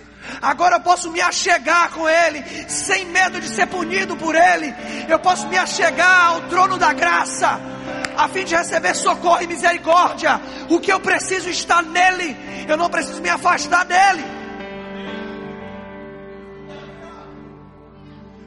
Agora 0.42 0.76
eu 0.76 0.82
posso 0.82 1.12
me 1.12 1.20
achegar 1.22 1.90
com 1.92 2.08
Ele, 2.08 2.44
sem 2.70 3.06
medo 3.06 3.40
de 3.40 3.48
ser 3.48 3.68
punido 3.68 4.16
por 4.16 4.36
Ele. 4.36 4.74
Eu 5.10 5.20
posso 5.20 5.48
me 5.48 5.58
achegar 5.58 6.28
ao 6.28 6.42
trono 6.50 6.78
da 6.78 6.94
graça 6.94 7.60
a 8.16 8.28
fim 8.30 8.46
de 8.46 8.56
receber 8.56 8.96
socorro 8.96 9.42
e 9.42 9.48
misericórdia. 9.48 10.40
O 10.70 10.80
que 10.80 10.92
eu 10.92 11.00
preciso 11.00 11.50
está 11.50 11.82
nele, 11.82 12.36
eu 12.68 12.78
não 12.78 12.90
preciso 12.90 13.22
me 13.22 13.30
afastar 13.30 13.86
dele. 13.86 14.24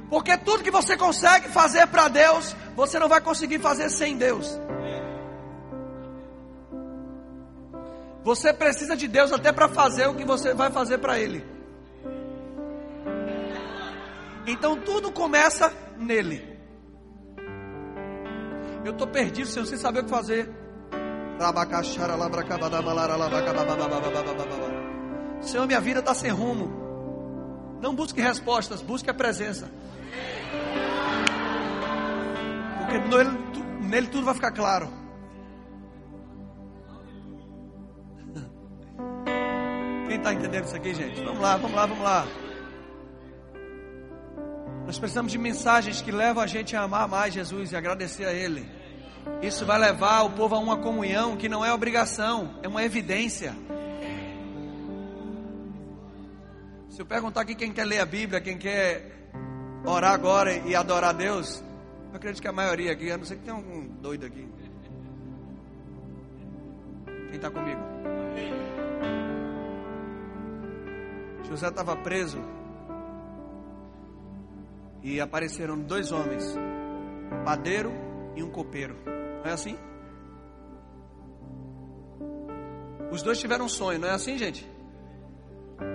Porque 0.09 0.37
tudo 0.39 0.65
que 0.65 0.71
você 0.71 0.97
consegue 0.97 1.49
fazer 1.49 1.87
para 1.89 2.09
Deus, 2.09 2.57
você 2.75 2.99
não 2.99 3.09
vai 3.09 3.21
conseguir 3.21 3.59
fazer 3.59 3.91
sem 3.91 4.17
Deus. 4.17 4.59
Você 8.29 8.53
precisa 8.53 8.95
de 8.95 9.09
Deus 9.09 9.33
até 9.33 9.51
para 9.51 9.71
fazer 9.71 10.07
o 10.07 10.15
que 10.15 10.23
você 10.23 10.53
vai 10.53 10.71
fazer 10.71 10.99
para 10.99 11.19
Ele. 11.19 11.43
Então 14.47 14.77
tudo 14.77 15.11
começa 15.11 15.73
nele. 15.97 16.47
Eu 18.85 18.93
estou 18.93 19.07
perdido, 19.07 19.49
Senhor, 19.49 19.65
sem 19.65 19.79
saber 19.79 20.01
o 20.01 20.05
que 20.05 20.11
fazer. 20.11 20.47
Senhor, 25.41 25.67
minha 25.67 25.81
vida 25.81 26.01
está 26.01 26.13
sem 26.15 26.31
rumo. 26.31 27.79
Não 27.81 27.95
busque 27.95 28.21
respostas, 28.21 28.83
busque 28.83 29.09
a 29.09 29.15
presença. 29.15 29.71
Porque 32.81 32.99
nele, 32.99 33.89
nele 33.89 34.07
tudo 34.09 34.27
vai 34.27 34.35
ficar 34.35 34.53
claro. 34.53 34.98
Está 40.19 40.35
entendendo 40.35 40.65
isso 40.65 40.77
aqui, 40.77 40.95
gente? 40.95 41.21
Vamos 41.23 41.41
lá, 41.41 41.57
vamos 41.57 41.77
lá, 41.77 41.87
vamos 41.87 42.05
lá. 42.05 42.27
Nós 44.85 44.99
precisamos 44.99 45.31
de 45.31 45.39
mensagens 45.39 46.03
que 46.03 46.11
levam 46.11 46.43
a 46.43 46.47
gente 46.47 46.75
a 46.75 46.83
amar 46.83 47.07
mais 47.09 47.33
Jesus 47.33 47.73
e 47.73 47.77
agradecer 47.77 48.25
a 48.25 48.33
Ele. 48.33 48.69
Isso 49.43 49.65
vai 49.65 49.79
levar 49.79 50.23
o 50.23 50.31
povo 50.31 50.55
a 50.55 50.59
uma 50.59 50.79
comunhão 50.79 51.37
que 51.37 51.49
não 51.49 51.65
é 51.65 51.73
obrigação, 51.73 52.59
é 52.63 52.69
uma 52.69 52.83
evidência. 52.83 53.55
Se 56.89 57.01
eu 57.01 57.07
perguntar 57.07 57.43
aqui 57.43 57.55
quem 57.55 57.73
quer 57.73 57.85
ler 57.85 58.01
a 58.01 58.07
Bíblia, 58.07 58.41
quem 58.41 58.59
quer 58.59 59.31
orar 59.85 60.13
agora 60.13 60.53
e 60.53 60.75
adorar 60.75 61.11
a 61.11 61.13
Deus, 61.13 61.63
eu 62.11 62.17
acredito 62.17 62.43
que 62.43 62.49
a 62.49 62.53
maioria 62.53 62.93
aqui, 62.93 63.11
a 63.11 63.17
não 63.17 63.25
ser 63.25 63.37
que 63.37 63.45
tem 63.45 63.55
algum 63.55 63.87
doido 63.87 64.27
aqui. 64.27 64.49
Quem 67.29 67.37
está 67.37 67.51
comigo? 67.51 67.98
José 71.49 71.69
estava 71.69 71.97
preso 71.97 72.39
e 75.03 75.21
apareceram 75.21 75.79
dois 75.79 76.13
homens, 76.13 76.45
um 77.33 77.45
padeiro 77.45 77.91
e 78.37 78.43
um 78.43 78.51
copeiro. 78.51 78.97
Não 79.43 79.51
é 79.51 79.53
assim? 79.53 79.77
Os 83.11 83.23
dois 83.23 83.39
tiveram 83.39 83.65
um 83.65 83.69
sonho, 83.69 83.99
não 83.99 84.09
é 84.09 84.13
assim, 84.13 84.37
gente? 84.37 84.69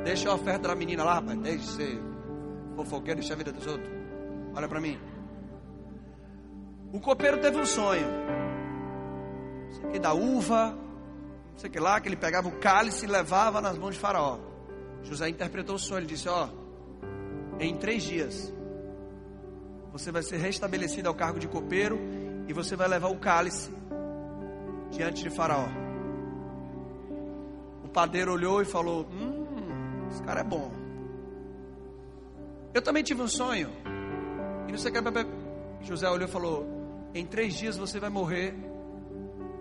Deixa 0.03 0.29
a 0.29 0.33
oferta 0.33 0.67
da 0.67 0.75
menina 0.75 1.03
lá, 1.03 1.15
rapaz. 1.15 1.37
Deixa 1.39 1.59
de 1.59 1.67
ser 1.67 2.01
fofoqueiro, 2.75 3.19
deixa 3.19 3.33
a 3.33 3.37
vida 3.37 3.51
dos 3.51 3.67
outros. 3.67 3.89
Olha 4.55 4.67
para 4.67 4.79
mim. 4.81 4.99
O 6.91 6.99
copeiro 6.99 7.39
teve 7.39 7.57
um 7.57 7.65
sonho. 7.65 8.07
Não 9.65 9.71
sei 9.71 9.89
que 9.91 9.99
da 9.99 10.13
uva, 10.13 10.71
não 10.71 11.57
sei 11.57 11.69
que 11.69 11.79
lá, 11.79 12.01
que 12.01 12.07
ele 12.07 12.15
pegava 12.15 12.47
o 12.47 12.59
cálice 12.59 13.05
e 13.05 13.07
levava 13.07 13.61
nas 13.61 13.77
mãos 13.77 13.93
de 13.93 13.99
Faraó. 13.99 14.52
José 15.03 15.29
interpretou 15.29 15.75
o 15.75 15.79
sonho, 15.79 15.99
ele 15.99 16.07
disse: 16.07 16.27
Ó, 16.29 16.49
em 17.59 17.75
três 17.77 18.03
dias 18.03 18.53
você 19.91 20.11
vai 20.11 20.23
ser 20.23 20.37
restabelecido 20.37 21.07
ao 21.07 21.13
cargo 21.13 21.39
de 21.39 21.47
copeiro 21.47 21.99
e 22.47 22.53
você 22.53 22.75
vai 22.75 22.87
levar 22.87 23.09
o 23.09 23.17
cálice 23.17 23.71
diante 24.91 25.23
de 25.23 25.29
Faraó. 25.29 25.67
O 27.83 27.89
padeiro 27.89 28.33
olhou 28.33 28.61
e 28.61 28.65
falou: 28.65 29.05
Hum, 29.11 30.07
esse 30.09 30.21
cara 30.23 30.41
é 30.41 30.43
bom. 30.43 30.71
Eu 32.73 32.81
também 32.81 33.03
tive 33.03 33.21
um 33.21 33.27
sonho. 33.27 33.69
E 34.67 34.71
não 34.71 34.77
sei 34.77 34.91
o 34.91 34.93
que. 34.93 35.85
José 35.85 36.09
olhou 36.09 36.27
e 36.27 36.31
falou: 36.31 36.65
Em 37.13 37.25
três 37.25 37.53
dias 37.53 37.77
você 37.77 37.99
vai 37.99 38.09
morrer 38.09 38.55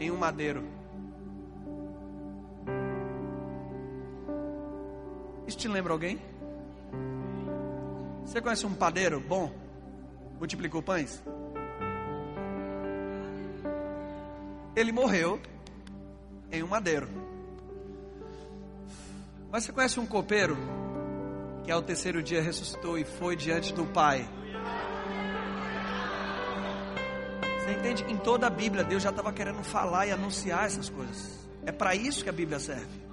em 0.01 0.11
um 0.11 0.17
madeiro. 0.17 0.82
Isso 5.47 5.59
te 5.59 5.69
lembra 5.69 5.93
alguém? 5.93 6.21
Você 8.25 8.41
conhece 8.41 8.65
um 8.65 8.75
padeiro 8.75 9.21
bom? 9.21 9.53
Multiplicou 10.39 10.83
pães? 10.83 11.23
Ele 14.75 14.91
morreu 14.91 15.41
em 16.51 16.63
um 16.63 16.69
madeiro. 16.69 17.09
Mas 19.51 19.65
você 19.65 19.73
conhece 19.73 20.01
um 20.01 20.07
copeiro 20.07 20.57
que 21.63 21.71
ao 21.71 21.83
terceiro 21.83 22.23
dia 22.23 22.41
ressuscitou 22.41 22.99
e 22.99 23.05
foi 23.05 23.37
diante 23.37 23.73
do 23.75 23.85
Pai? 23.85 24.27
Você 27.61 27.73
entende 27.73 28.05
que 28.05 28.13
em 28.13 28.17
toda 28.17 28.47
a 28.47 28.51
Bíblia 28.51 28.83
Deus 28.83 29.03
já 29.03 29.11
estava 29.11 29.33
querendo 29.33 29.63
falar 29.63 30.07
e 30.07 30.11
anunciar 30.11 30.65
essas 30.65 30.89
coisas. 30.89 31.47
É 31.65 31.71
para 31.71 31.95
isso 31.95 32.25
que 32.25 32.31
a 32.31 32.33
Bíblia 32.33 32.59
serve. 32.59 33.12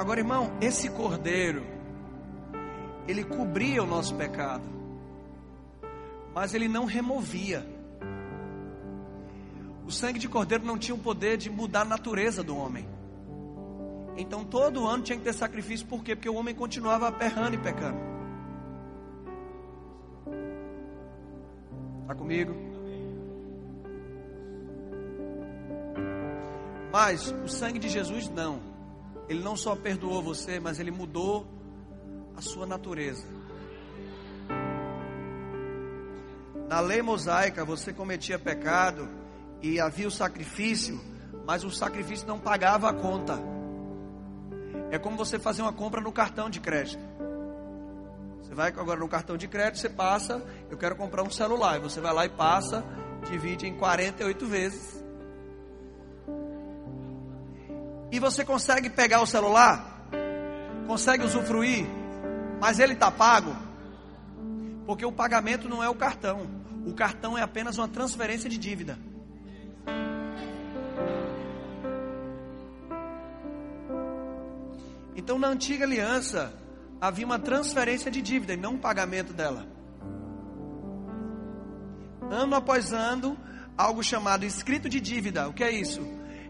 Agora, 0.00 0.18
irmão, 0.18 0.50
esse 0.62 0.88
cordeiro, 0.88 1.62
ele 3.06 3.22
cobria 3.22 3.82
o 3.82 3.86
nosso 3.86 4.14
pecado, 4.14 4.64
mas 6.34 6.54
ele 6.54 6.68
não 6.68 6.86
removia. 6.86 7.66
O 9.84 9.90
sangue 9.92 10.18
de 10.18 10.26
cordeiro 10.26 10.64
não 10.64 10.78
tinha 10.78 10.94
o 10.94 10.98
poder 10.98 11.36
de 11.36 11.50
mudar 11.50 11.82
a 11.82 11.84
natureza 11.84 12.42
do 12.42 12.56
homem. 12.56 12.88
Então 14.16 14.42
todo 14.42 14.86
ano 14.86 15.02
tinha 15.02 15.18
que 15.18 15.24
ter 15.24 15.34
sacrifício, 15.34 15.86
por 15.86 16.02
quê? 16.02 16.16
Porque 16.16 16.30
o 16.30 16.34
homem 16.34 16.54
continuava 16.54 17.06
aperrando 17.06 17.56
e 17.56 17.58
pecando. 17.58 17.98
Está 22.00 22.14
comigo? 22.14 22.54
Mas 26.90 27.30
o 27.44 27.48
sangue 27.48 27.78
de 27.78 27.90
Jesus 27.90 28.30
não. 28.30 28.69
Ele 29.30 29.44
não 29.44 29.56
só 29.56 29.76
perdoou 29.76 30.20
você, 30.20 30.58
mas 30.58 30.80
ele 30.80 30.90
mudou 30.90 31.46
a 32.36 32.42
sua 32.42 32.66
natureza. 32.66 33.28
Na 36.68 36.80
lei 36.80 37.00
mosaica, 37.00 37.64
você 37.64 37.92
cometia 37.92 38.40
pecado 38.40 39.08
e 39.62 39.78
havia 39.78 40.08
o 40.08 40.10
sacrifício, 40.10 41.00
mas 41.46 41.62
o 41.62 41.70
sacrifício 41.70 42.26
não 42.26 42.40
pagava 42.40 42.90
a 42.90 42.92
conta. 42.92 43.38
É 44.90 44.98
como 44.98 45.16
você 45.16 45.38
fazer 45.38 45.62
uma 45.62 45.72
compra 45.72 46.00
no 46.00 46.10
cartão 46.10 46.50
de 46.50 46.58
crédito. 46.58 47.04
Você 48.42 48.52
vai 48.52 48.70
agora 48.70 48.98
no 48.98 49.08
cartão 49.08 49.36
de 49.36 49.46
crédito, 49.46 49.78
você 49.78 49.88
passa, 49.88 50.44
eu 50.68 50.76
quero 50.76 50.96
comprar 50.96 51.22
um 51.22 51.30
celular. 51.30 51.76
E 51.76 51.80
você 51.80 52.00
vai 52.00 52.12
lá 52.12 52.26
e 52.26 52.30
passa, 52.30 52.84
divide 53.30 53.64
em 53.64 53.76
48 53.76 54.46
vezes. 54.46 54.99
E 58.12 58.18
você 58.18 58.44
consegue 58.44 58.90
pegar 58.90 59.20
o 59.20 59.26
celular, 59.26 60.06
consegue 60.86 61.24
usufruir, 61.24 61.86
mas 62.60 62.78
ele 62.78 62.94
está 62.94 63.10
pago, 63.10 63.54
porque 64.86 65.04
o 65.04 65.12
pagamento 65.12 65.68
não 65.68 65.82
é 65.82 65.88
o 65.88 65.94
cartão, 65.94 66.46
o 66.86 66.92
cartão 66.92 67.36
é 67.36 67.42
apenas 67.42 67.78
uma 67.78 67.88
transferência 67.88 68.48
de 68.48 68.58
dívida. 68.58 68.98
Então, 75.14 75.38
na 75.38 75.48
antiga 75.48 75.84
aliança, 75.84 76.52
havia 77.00 77.24
uma 77.24 77.38
transferência 77.38 78.10
de 78.10 78.20
dívida 78.20 78.54
e 78.54 78.56
não 78.56 78.74
um 78.74 78.78
pagamento 78.78 79.32
dela. 79.32 79.66
Ano 82.30 82.56
após 82.56 82.92
ano, 82.92 83.38
algo 83.76 84.02
chamado 84.02 84.44
escrito 84.44 84.88
de 84.88 85.00
dívida. 85.00 85.48
O 85.48 85.52
que 85.52 85.62
é 85.62 85.70
isso? 85.70 86.00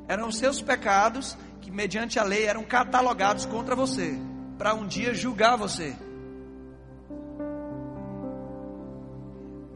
Eram 0.09 0.29
os 0.29 0.39
seus 0.39 0.61
pecados 0.61 1.37
que, 1.61 1.71
mediante 1.71 2.19
a 2.19 2.23
lei, 2.23 2.47
eram 2.47 2.65
catalogados 2.65 3.47
contra 3.47 3.75
você, 3.75 4.19
para 4.59 4.75
um 4.75 4.87
dia 4.87 5.15
julgar 5.15 5.57
você. 5.57 5.97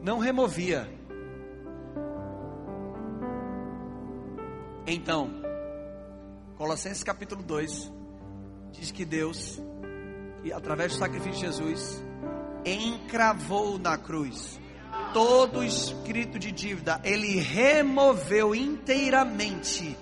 Não 0.01 0.19
removia. 0.19 0.89
Então, 4.87 5.31
Colossenses 6.57 7.03
capítulo 7.03 7.41
2 7.41 7.91
diz 8.71 8.91
que 8.91 9.03
Deus, 9.03 9.59
que 10.43 10.53
através 10.53 10.93
do 10.93 10.99
sacrifício 10.99 11.33
de 11.33 11.47
Jesus, 11.47 12.03
encravou 12.63 13.79
na 13.79 13.97
cruz 13.97 14.59
todo 15.13 15.59
o 15.59 15.63
escrito 15.63 16.37
de 16.37 16.51
dívida, 16.51 16.99
ele 17.03 17.39
removeu 17.39 18.53
inteiramente 18.53 19.97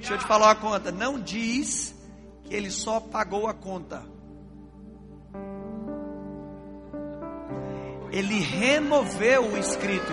Deixa 0.00 0.14
eu 0.14 0.18
te 0.18 0.26
falar 0.26 0.46
uma 0.46 0.54
conta. 0.54 0.90
Não 0.90 1.20
diz 1.20 1.94
que 2.44 2.54
ele 2.54 2.70
só 2.70 3.00
pagou 3.00 3.46
a 3.46 3.52
conta. 3.52 4.02
Ele 8.10 8.40
removeu 8.40 9.52
o 9.52 9.58
escrito. 9.58 10.12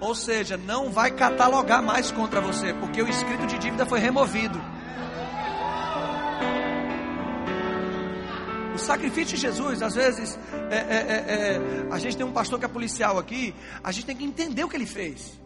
Ou 0.00 0.14
seja, 0.14 0.56
não 0.56 0.92
vai 0.92 1.10
catalogar 1.10 1.82
mais 1.82 2.12
contra 2.12 2.40
você, 2.40 2.72
porque 2.74 3.02
o 3.02 3.08
escrito 3.08 3.46
de 3.46 3.58
dívida 3.58 3.84
foi 3.84 3.98
removido. 3.98 4.60
O 8.74 8.78
sacrifício 8.78 9.34
de 9.34 9.42
Jesus, 9.42 9.82
às 9.82 9.94
vezes, 9.94 10.38
é, 10.70 10.76
é, 10.76 10.96
é, 10.96 11.54
é 11.56 11.88
a 11.90 11.98
gente 11.98 12.16
tem 12.16 12.24
um 12.24 12.32
pastor 12.32 12.60
que 12.60 12.64
é 12.64 12.68
policial 12.68 13.18
aqui, 13.18 13.54
a 13.82 13.90
gente 13.90 14.06
tem 14.06 14.16
que 14.16 14.24
entender 14.24 14.62
o 14.62 14.68
que 14.68 14.76
ele 14.76 14.86
fez. 14.86 15.40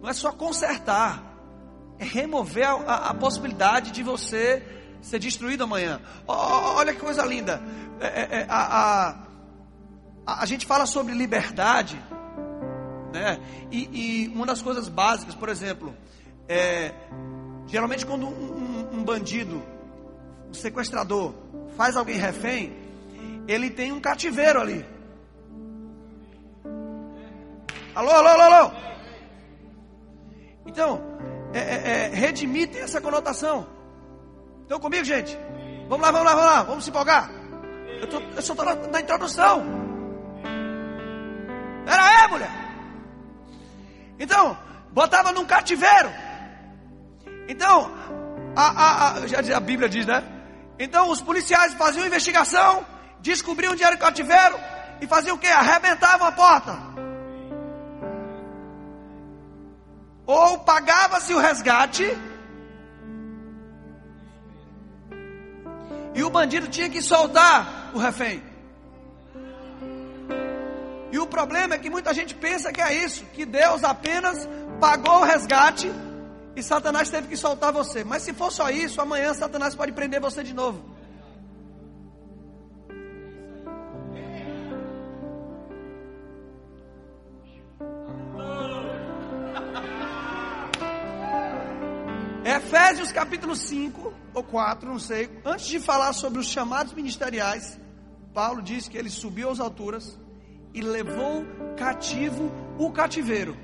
Não 0.00 0.08
é 0.08 0.12
só 0.12 0.32
consertar, 0.32 1.22
é 1.98 2.04
remover 2.04 2.66
a, 2.66 2.72
a, 2.72 3.10
a 3.10 3.14
possibilidade 3.14 3.90
de 3.90 4.02
você 4.02 4.62
ser 5.00 5.18
destruído 5.18 5.64
amanhã. 5.64 6.00
Oh, 6.26 6.32
olha 6.76 6.92
que 6.92 7.00
coisa 7.00 7.24
linda. 7.24 7.62
É, 8.00 8.06
é, 8.06 8.40
é 8.40 8.46
a, 8.48 9.16
a, 10.26 10.42
a, 10.42 10.46
gente 10.46 10.66
fala 10.66 10.86
sobre 10.86 11.14
liberdade, 11.14 12.00
né? 13.12 13.38
E, 13.70 14.24
e 14.24 14.28
uma 14.28 14.44
das 14.44 14.60
coisas 14.60 14.88
básicas, 14.88 15.34
por 15.34 15.48
exemplo, 15.48 15.94
é, 16.48 16.92
geralmente 17.66 18.04
quando 18.04 18.26
um, 18.26 18.30
um, 18.30 18.98
um 18.98 19.04
bandido, 19.04 19.62
um 20.48 20.54
sequestrador, 20.54 21.34
faz 21.76 21.96
alguém 21.96 22.16
refém, 22.16 22.76
ele 23.48 23.70
tem 23.70 23.92
um 23.92 24.00
cativeiro 24.00 24.60
ali. 24.60 24.84
Alô, 27.94 28.10
alô, 28.10 28.28
alô, 28.28 28.42
alô. 28.42 28.72
Então, 30.66 31.00
é, 31.54 31.58
é, 31.58 32.04
é, 32.04 32.08
redimir 32.08 32.68
tem 32.68 32.82
essa 32.82 33.00
conotação. 33.00 33.66
Estão 34.62 34.80
comigo, 34.80 35.04
gente? 35.04 35.38
Vamos 35.88 36.04
lá, 36.04 36.10
vamos 36.10 36.26
lá, 36.26 36.34
vamos 36.34 36.50
lá, 36.50 36.62
vamos 36.62 36.84
se 36.84 36.90
empolgar. 36.90 37.30
Eu, 38.00 38.06
tô, 38.08 38.20
eu 38.20 38.42
só 38.42 38.52
estou 38.52 38.66
na, 38.66 38.74
na, 38.74 39.00
introdução. 39.00 39.64
Era 41.86 42.04
aí, 42.04 42.28
mulher. 42.28 42.50
Então, 44.18 44.58
botava 44.92 45.32
num 45.32 45.46
cativeiro. 45.46 46.10
Então, 47.48 47.92
a, 48.56 48.62
a, 48.62 49.12
a, 49.12 49.26
já 49.26 49.56
a 49.56 49.60
Bíblia 49.60 49.88
diz, 49.88 50.04
né? 50.04 50.22
Então, 50.78 51.10
os 51.10 51.22
policiais 51.22 51.72
faziam 51.74 52.06
investigação, 52.06 52.84
descobriam 53.20 53.72
onde 53.72 53.84
era 53.84 53.94
o 53.94 53.98
cativeiro 53.98 54.58
e 55.00 55.06
faziam 55.06 55.36
o 55.36 55.38
quê? 55.38 55.46
Arrebentavam 55.46 56.26
a 56.26 56.32
porta. 56.32 56.95
Ou 60.26 60.58
pagava-se 60.58 61.32
o 61.32 61.38
resgate, 61.38 62.16
e 66.14 66.22
o 66.24 66.30
bandido 66.30 66.66
tinha 66.68 66.88
que 66.88 67.02
soltar 67.02 67.90
o 67.94 67.98
refém. 67.98 68.42
E 71.12 71.18
o 71.18 71.26
problema 71.26 71.74
é 71.74 71.78
que 71.78 71.90
muita 71.90 72.12
gente 72.12 72.34
pensa 72.34 72.72
que 72.72 72.80
é 72.80 73.04
isso, 73.04 73.24
que 73.26 73.44
Deus 73.44 73.84
apenas 73.84 74.48
pagou 74.80 75.20
o 75.20 75.24
resgate 75.24 75.90
e 76.56 76.62
Satanás 76.62 77.10
teve 77.10 77.28
que 77.28 77.36
soltar 77.36 77.70
você. 77.70 78.02
Mas 78.02 78.22
se 78.22 78.32
for 78.32 78.50
só 78.50 78.70
isso, 78.70 79.00
amanhã 79.00 79.32
Satanás 79.34 79.74
pode 79.74 79.92
prender 79.92 80.20
você 80.20 80.42
de 80.42 80.54
novo. 80.54 80.95
Efésios 92.46 93.10
capítulo 93.10 93.56
5 93.56 94.14
ou 94.32 94.40
4, 94.44 94.88
não 94.88 95.00
sei. 95.00 95.28
Antes 95.44 95.66
de 95.66 95.80
falar 95.80 96.12
sobre 96.12 96.38
os 96.38 96.46
chamados 96.46 96.92
ministeriais, 96.92 97.76
Paulo 98.32 98.62
diz 98.62 98.86
que 98.86 98.96
ele 98.96 99.10
subiu 99.10 99.50
às 99.50 99.58
alturas 99.58 100.16
e 100.72 100.80
levou 100.80 101.44
cativo 101.76 102.52
o 102.78 102.92
cativeiro. 102.92 103.56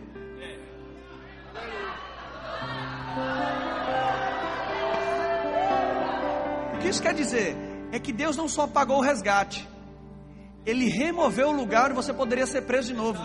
O 6.74 6.78
que 6.80 6.88
isso 6.88 7.00
quer 7.00 7.14
dizer? 7.14 7.56
É 7.92 8.00
que 8.00 8.12
Deus 8.12 8.36
não 8.36 8.48
só 8.48 8.66
pagou 8.66 8.98
o 8.98 9.00
resgate, 9.00 9.68
Ele 10.66 10.88
removeu 10.88 11.50
o 11.50 11.52
lugar 11.52 11.86
onde 11.86 11.94
você 11.94 12.12
poderia 12.12 12.46
ser 12.46 12.62
preso 12.62 12.88
de 12.88 12.94
novo. 12.94 13.20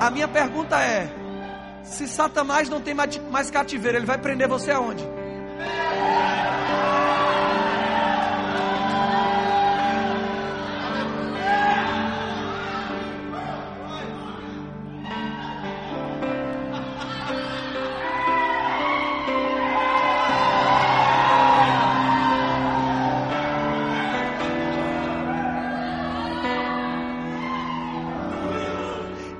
A 0.00 0.10
minha 0.10 0.26
pergunta 0.26 0.80
é: 0.80 1.21
se 1.82 2.06
Satanás 2.06 2.68
não 2.68 2.80
tem 2.80 2.94
mais 2.94 3.50
cativeiro, 3.50 3.98
ele 3.98 4.06
vai 4.06 4.18
prender 4.18 4.48
você 4.48 4.70
aonde? 4.70 5.02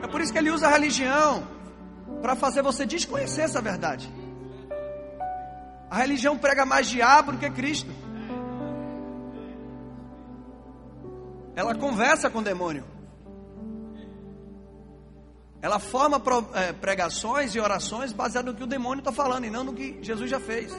É 0.02 0.06
por 0.08 0.20
isso 0.20 0.32
que 0.32 0.38
ele 0.38 0.50
usa 0.50 0.66
a 0.66 0.70
religião 0.70 1.61
para 2.22 2.36
fazer 2.36 2.62
você 2.62 2.86
desconhecer 2.86 3.42
essa 3.42 3.60
verdade. 3.60 4.08
A 5.90 5.96
religião 5.96 6.38
prega 6.38 6.64
mais 6.64 6.86
diabo 6.86 7.32
do 7.32 7.38
que 7.38 7.50
Cristo. 7.50 7.90
Ela 11.54 11.74
conversa 11.74 12.30
com 12.30 12.38
o 12.38 12.42
demônio. 12.42 12.84
Ela 15.60 15.78
forma 15.78 16.22
é, 16.54 16.72
pregações 16.72 17.54
e 17.54 17.60
orações 17.60 18.12
baseadas 18.12 18.52
no 18.52 18.58
que 18.58 18.64
o 18.64 18.66
demônio 18.66 19.00
está 19.00 19.12
falando 19.12 19.44
e 19.44 19.50
não 19.50 19.64
no 19.64 19.74
que 19.74 19.98
Jesus 20.02 20.30
já 20.30 20.40
fez. 20.40 20.72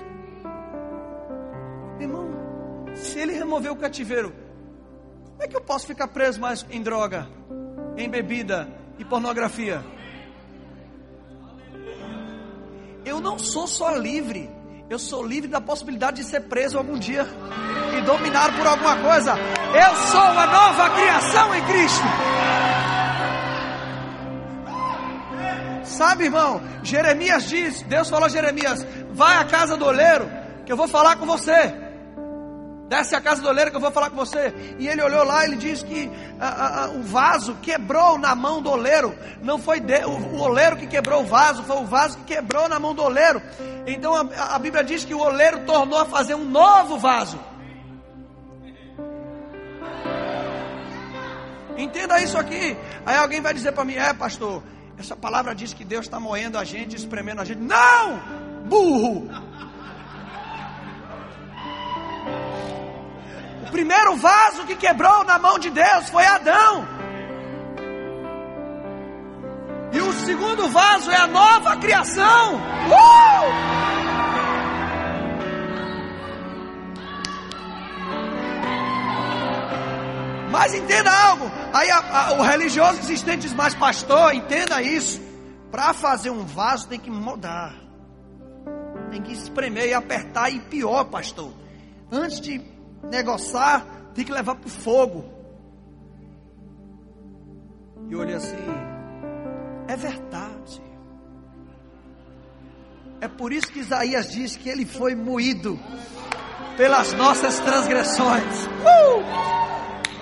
Irmão, 2.00 2.28
se 2.96 3.20
ele 3.20 3.34
remover 3.34 3.72
o 3.72 3.76
cativeiro, 3.76 4.34
como 5.32 5.44
é 5.44 5.48
que 5.48 5.56
eu 5.56 5.62
posso 5.62 5.86
ficar 5.86 6.08
preso 6.08 6.40
mais 6.40 6.66
em 6.70 6.82
droga, 6.82 7.28
em 7.96 8.10
bebida 8.10 8.68
e 8.98 9.06
pornografia? 9.06 9.93
Eu 13.14 13.22
não 13.22 13.38
sou 13.38 13.68
só 13.68 13.96
livre, 13.96 14.50
eu 14.90 14.98
sou 14.98 15.24
livre 15.24 15.48
da 15.48 15.62
possibilidade 15.62 16.18
de 16.18 16.24
ser 16.24 16.42
preso 16.42 16.80
algum 16.80 16.98
dia 16.98 17.28
e 17.96 18.02
dominado 18.02 18.58
por 18.58 18.66
alguma 18.66 18.98
coisa. 18.98 19.36
Eu 19.36 19.96
sou 20.08 20.32
uma 20.32 20.48
nova 20.48 20.90
criação 20.90 21.56
em 21.56 21.64
Cristo. 21.64 22.04
Sabe, 25.84 26.24
irmão, 26.24 26.60
Jeremias 26.82 27.48
diz, 27.48 27.84
Deus 27.84 28.10
falou 28.10 28.26
a 28.26 28.30
Jeremias: 28.30 28.84
vai 29.12 29.38
à 29.38 29.46
casa 29.46 29.78
do 29.78 29.86
oleiro, 29.86 30.28
que 30.66 30.72
eu 30.72 30.78
vou 30.78 30.88
falar 30.88 31.16
com 31.18 31.28
você. 31.28 31.83
Desce 32.94 33.16
a 33.16 33.22
casa 33.22 33.42
do 33.42 33.50
oleiro 33.50 33.72
que 33.72 33.78
eu 33.78 33.82
vou 33.82 33.90
falar 33.90 34.12
com 34.12 34.16
você. 34.16 34.54
E 34.78 34.88
ele 34.88 35.02
olhou 35.02 35.24
lá, 35.24 35.44
ele 35.44 35.56
diz 35.56 35.82
que 35.82 36.08
o 36.96 37.02
vaso 37.02 37.56
quebrou 37.60 38.20
na 38.20 38.36
mão 38.36 38.62
do 38.62 38.70
oleiro. 38.70 39.18
Não 39.42 39.58
foi 39.58 39.80
de, 39.80 40.06
o, 40.06 40.12
o, 40.12 40.42
oleiro 40.42 40.78
que 40.78 40.86
quebrou 40.86 41.24
o 41.24 41.26
vaso, 41.26 41.64
foi 41.64 41.78
o 41.78 41.86
vaso 41.86 42.20
que 42.20 42.36
quebrou 42.36 42.70
na 42.70 42.80
mão 42.80 42.94
do 42.94 43.02
oleiro. 43.02 43.42
Então 43.88 44.14
a, 44.14 44.54
a 44.54 44.60
Bíblia 44.60 44.84
diz 44.84 45.04
que 45.04 45.14
o 45.16 45.20
oleiro 45.20 45.66
tornou 45.66 45.98
a 45.98 46.06
fazer 46.06 46.36
um 46.36 46.46
novo 46.46 47.00
vaso. 47.00 47.40
Entenda 51.76 52.22
isso 52.22 52.38
aqui. 52.38 52.78
Aí 53.08 53.18
alguém 53.18 53.42
vai 53.42 53.56
dizer 53.56 53.72
para 53.72 53.84
mim: 53.84 53.96
é, 53.96 54.14
pastor, 54.14 54.62
essa 55.00 55.16
palavra 55.16 55.56
diz 55.56 55.74
que 55.74 55.84
Deus 55.84 56.06
está 56.06 56.20
moendo 56.20 56.60
a 56.60 56.64
gente, 56.64 56.96
espremendo 56.96 57.42
a 57.42 57.44
gente. 57.44 57.60
Não! 57.60 58.20
Burro! 58.68 59.28
Primeiro 63.74 64.16
vaso 64.16 64.68
que 64.68 64.76
quebrou 64.76 65.24
na 65.26 65.40
mão 65.40 65.58
de 65.58 65.72
Deus 65.72 66.08
foi 66.10 66.24
Adão. 66.24 66.88
E 69.92 70.00
o 70.00 70.14
segundo 70.14 70.70
vaso 70.70 71.10
é 71.10 71.16
a 71.16 71.28
nova 71.28 71.76
criação. 71.78 72.56
Uh! 72.56 73.74
Mas 80.52 80.76
entenda 80.76 81.12
algo. 81.12 81.52
Aí 81.74 81.90
a, 81.90 81.98
a, 81.98 82.34
o 82.34 82.44
religioso 82.44 83.00
existente 83.00 83.42
diz, 83.42 83.54
mas 83.56 83.74
pastor, 83.74 84.36
entenda 84.36 84.84
isso. 84.84 85.20
Para 85.72 85.94
fazer 85.96 86.30
um 86.30 86.46
vaso 86.46 86.88
tem 86.88 87.00
que 87.00 87.10
mudar. 87.10 87.74
Tem 89.10 89.22
que 89.22 89.34
espremer 89.34 89.88
e 89.88 89.94
apertar. 89.96 90.52
E 90.52 90.60
pior, 90.60 91.06
pastor. 91.06 91.52
Antes 92.12 92.40
de 92.40 92.73
negociar, 93.10 93.86
tem 94.14 94.26
que 94.26 94.32
levar 94.32 94.56
para 94.56 94.68
o 94.68 94.70
fogo. 94.70 95.26
E 98.10 98.14
eu 98.14 98.20
olhei 98.20 98.36
assim, 98.36 98.58
é 99.88 99.96
verdade. 99.96 100.82
É 103.22 103.28
por 103.28 103.54
isso 103.54 103.68
que 103.68 103.80
Isaías 103.80 104.32
diz 104.32 104.58
que 104.58 104.68
ele 104.68 104.86
foi 104.86 105.16
moído 105.16 105.80
pelas 106.76 107.14
nossas 107.14 107.60
transgressões. 107.60 108.66
Uh! 108.66 109.24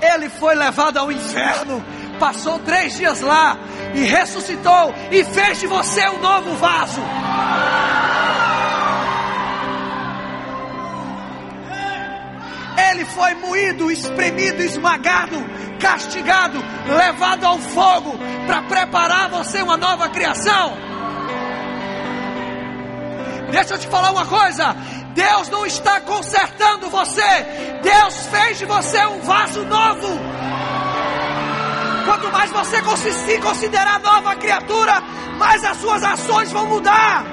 Ele 0.01 0.29
foi 0.29 0.55
levado 0.55 0.97
ao 0.97 1.11
inferno, 1.11 1.83
passou 2.19 2.59
três 2.59 2.97
dias 2.97 3.21
lá 3.21 3.57
e 3.93 4.03
ressuscitou 4.03 4.93
e 5.11 5.23
fez 5.23 5.59
de 5.59 5.67
você 5.67 6.07
um 6.09 6.19
novo 6.19 6.55
vaso. 6.55 7.01
Ele 12.89 13.05
foi 13.05 13.33
moído, 13.35 13.91
espremido, 13.91 14.61
esmagado, 14.61 15.37
castigado, 15.79 16.63
levado 16.87 17.45
ao 17.45 17.59
fogo 17.59 18.17
para 18.45 18.61
preparar 18.63 19.29
você 19.29 19.61
uma 19.61 19.77
nova 19.77 20.09
criação. 20.09 20.77
Deixa 23.51 23.73
eu 23.73 23.79
te 23.79 23.87
falar 23.87 24.11
uma 24.11 24.25
coisa: 24.25 24.75
Deus 25.13 25.49
não 25.49 25.65
está 25.65 25.99
consertando 26.01 26.89
você, 26.89 27.21
Deus 27.83 28.27
fez 28.27 28.59
de 28.59 28.65
você 28.65 29.05
um 29.05 29.19
vaso 29.21 29.65
novo. 29.65 30.07
Quanto 32.05 32.31
mais 32.31 32.51
você 32.51 32.81
se 33.11 33.37
considerar 33.39 33.99
nova 33.99 34.35
criatura, 34.35 35.01
mais 35.37 35.63
as 35.63 35.77
suas 35.77 36.03
ações 36.03 36.51
vão 36.51 36.65
mudar. 36.65 37.25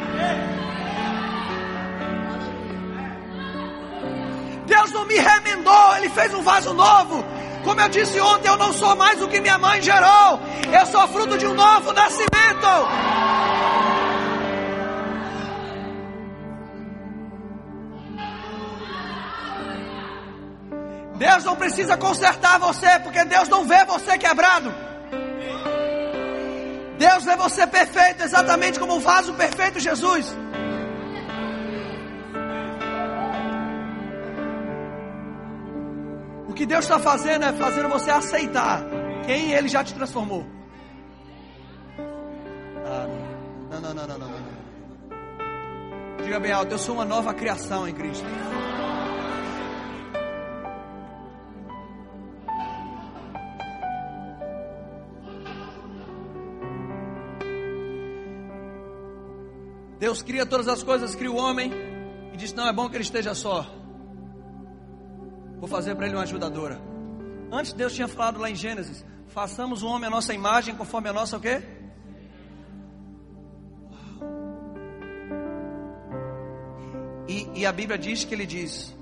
Deus 4.69 4.93
não 4.93 5.07
me 5.07 5.17
remendou, 5.17 5.97
Ele 5.97 6.11
fez 6.11 6.33
um 6.35 6.43
vaso 6.43 6.73
novo. 6.75 7.25
Como 7.65 7.81
eu 7.81 7.89
disse 7.89 8.21
ontem, 8.21 8.49
eu 8.49 8.57
não 8.57 8.73
sou 8.73 8.95
mais 8.95 9.21
o 9.21 9.29
que 9.29 9.41
minha 9.41 9.59
mãe 9.59 9.83
gerou, 9.83 10.41
eu 10.73 10.87
sou 10.87 11.09
fruto 11.09 11.37
de 11.37 11.47
um 11.47 11.55
novo 11.55 11.93
nascimento. 11.93 12.69
Deus 21.17 21.45
não 21.45 21.57
precisa 21.57 21.97
consertar 21.97 22.61
você, 22.61 23.01
porque 23.01 23.25
Deus 23.25 23.49
não 23.49 23.65
vê 23.65 23.85
você 23.85 24.17
quebrado. 24.17 24.73
Deus 26.97 27.25
vê 27.25 27.37
você 27.37 27.67
perfeito, 27.67 28.23
exatamente 28.23 28.79
como 28.79 28.97
o 28.97 29.01
vaso 29.01 29.35
perfeito 29.35 29.81
Jesus. 29.81 30.33
que 36.59 36.67
Deus 36.67 36.85
está 36.85 36.99
fazendo 36.99 37.45
é 37.45 37.53
fazendo 37.53 37.89
você 37.89 38.11
aceitar 38.11 38.83
quem 39.25 39.53
Ele 39.53 39.69
já 39.69 39.85
te 39.85 39.95
transformou. 39.95 40.45
Ah, 42.85 43.07
não, 43.71 43.81
não, 43.81 43.95
não, 43.95 44.07
não, 44.09 44.19
não, 44.19 44.29
não. 44.29 44.59
Diga 46.25 46.41
bem 46.41 46.51
alto, 46.51 46.73
eu 46.73 46.79
sou 46.79 46.97
uma 46.97 47.05
nova 47.05 47.33
criação 47.33 47.89
em 47.89 47.95
Cristo. 47.95 48.27
Deus 60.01 60.23
cria 60.23 60.45
todas 60.45 60.67
as 60.67 60.83
coisas, 60.83 61.15
cria 61.15 61.31
o 61.31 61.37
homem 61.37 61.71
e 62.33 62.37
diz: 62.37 62.53
Não 62.53 62.67
é 62.67 62.73
bom 62.73 62.89
que 62.89 62.97
ele 62.97 63.05
esteja 63.05 63.33
só. 63.33 63.78
Vou 65.59 65.69
fazer 65.69 65.95
para 65.95 66.07
ele 66.07 66.15
uma 66.15 66.23
ajudadora. 66.23 66.81
Antes 67.51 67.73
Deus 67.73 67.95
tinha 67.95 68.09
falado 68.09 68.39
lá 68.39 68.51
em 68.51 68.55
Gênesis: 68.55 69.05
Façamos 69.29 69.83
o 69.83 69.87
homem 69.87 70.07
a 70.07 70.11
nossa 70.11 70.33
imagem 70.33 70.75
conforme 70.75 71.09
a 71.09 71.13
nossa 71.13 71.37
o 71.37 71.41
quê? 71.41 71.63
E, 77.29 77.61
e 77.61 77.67
a 77.67 77.73
Bíblia 77.73 77.99
diz 77.99 78.25
que 78.25 78.35
ele 78.35 78.47
diz: 78.47 78.95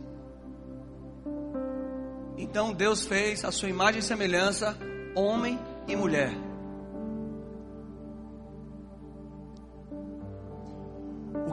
Então 2.36 2.72
Deus 2.72 3.04
fez 3.04 3.44
a 3.44 3.52
sua 3.52 3.68
imagem 3.68 4.00
e 4.00 4.02
semelhança, 4.02 4.76
homem 5.14 5.58
e 5.86 5.94
mulher. 5.94 6.46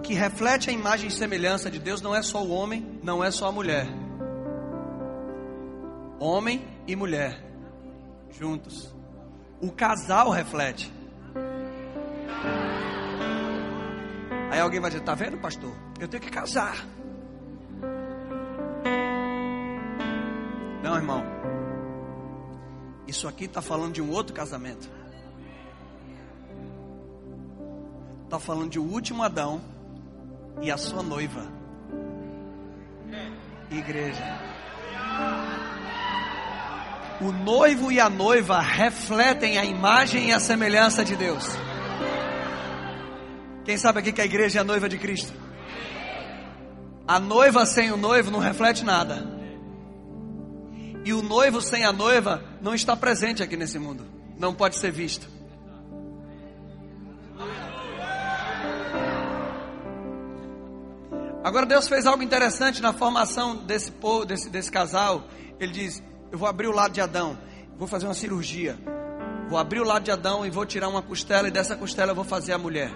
que 0.04 0.14
reflete 0.14 0.70
a 0.70 0.74
imagem 0.74 1.08
e 1.08 1.12
semelhança 1.12 1.72
de 1.72 1.80
Deus 1.80 2.02
não 2.02 2.14
é 2.14 2.22
só 2.22 2.44
o 2.44 2.52
homem, 2.52 3.00
não 3.02 3.24
é 3.24 3.32
só 3.32 3.48
a 3.48 3.52
mulher. 3.52 3.88
Homem 6.24 6.66
e 6.88 6.96
mulher, 6.96 7.38
juntos. 8.32 8.96
O 9.60 9.70
casal 9.74 10.30
reflete. 10.30 10.90
Aí 14.50 14.58
alguém 14.58 14.80
vai 14.80 14.90
dizer: 14.90 15.04
Tá 15.04 15.14
vendo, 15.16 15.38
pastor? 15.38 15.76
Eu 16.00 16.08
tenho 16.08 16.24
que 16.24 16.32
casar. 16.32 16.88
Não, 20.82 20.96
irmão. 20.96 21.26
Isso 23.06 23.28
aqui 23.28 23.44
está 23.44 23.62
falando 23.62 23.92
de 23.92 24.02
um 24.02 24.10
outro 24.10 24.34
casamento. 24.34 24.90
Está 28.24 28.40
falando 28.40 28.70
de 28.70 28.80
o 28.80 28.84
último 28.84 29.24
Adão 29.24 29.60
e 30.62 30.72
a 30.72 30.78
sua 30.78 31.04
noiva. 31.04 31.46
Igreja. 33.70 34.24
O 37.22 37.32
noivo 37.32 37.92
e 37.92 38.00
a 38.00 38.10
noiva 38.10 38.60
refletem 38.60 39.58
a 39.58 39.66
imagem 39.66 40.30
e 40.30 40.34
a 40.34 40.40
semelhança 40.40 41.06
de 41.06 41.16
Deus. 41.16 41.46
Quem 43.66 43.78
sabe 43.78 44.00
aqui 44.00 44.12
que 44.12 44.22
a 44.22 44.26
igreja 44.26 44.60
é 44.60 44.62
a 44.62 44.66
noiva 44.66 44.90
de 44.90 44.98
Cristo? 44.98 45.34
A 47.08 47.20
noiva 47.20 47.66
sem 47.66 47.92
o 47.92 47.98
noivo 47.98 48.32
não 48.32 48.40
reflete 48.40 48.84
nada. 48.84 49.26
E 51.06 51.14
o 51.14 51.22
noivo 51.22 51.62
sem 51.62 51.84
a 51.84 51.92
noiva 51.92 52.44
não 52.62 52.74
está 52.74 52.96
presente 52.96 53.44
aqui 53.44 53.58
nesse 53.58 53.78
mundo. 53.78 54.06
Não 54.38 54.54
pode 54.54 54.78
ser 54.78 54.92
visto. 54.92 55.28
Agora 61.44 61.66
Deus 61.66 61.90
fez 61.90 62.06
algo 62.06 62.24
interessante 62.24 62.82
na 62.82 62.94
formação 62.94 63.58
desse 63.58 63.92
povo, 63.92 64.26
desse, 64.26 64.50
desse 64.50 64.72
casal. 64.72 65.26
Ele 65.60 65.74
diz: 65.74 66.02
Eu 66.34 66.40
vou 66.40 66.48
abrir 66.48 66.66
o 66.66 66.72
lado 66.72 66.92
de 66.92 67.00
Adão, 67.00 67.38
vou 67.78 67.88
fazer 67.88 68.08
uma 68.08 68.16
cirurgia. 68.16 68.76
Vou 69.48 69.60
abrir 69.60 69.80
o 69.80 69.84
lado 69.84 70.02
de 70.02 70.10
Adão 70.10 70.44
e 70.44 70.50
vou 70.50 70.66
tirar 70.66 70.90
uma 70.90 71.00
costela, 71.04 71.48
e 71.48 71.52
dessa 71.52 71.76
costela 71.76 72.10
eu 72.10 72.16
vou 72.16 72.24
fazer 72.24 72.54
a 72.54 72.58
mulher. 72.58 72.92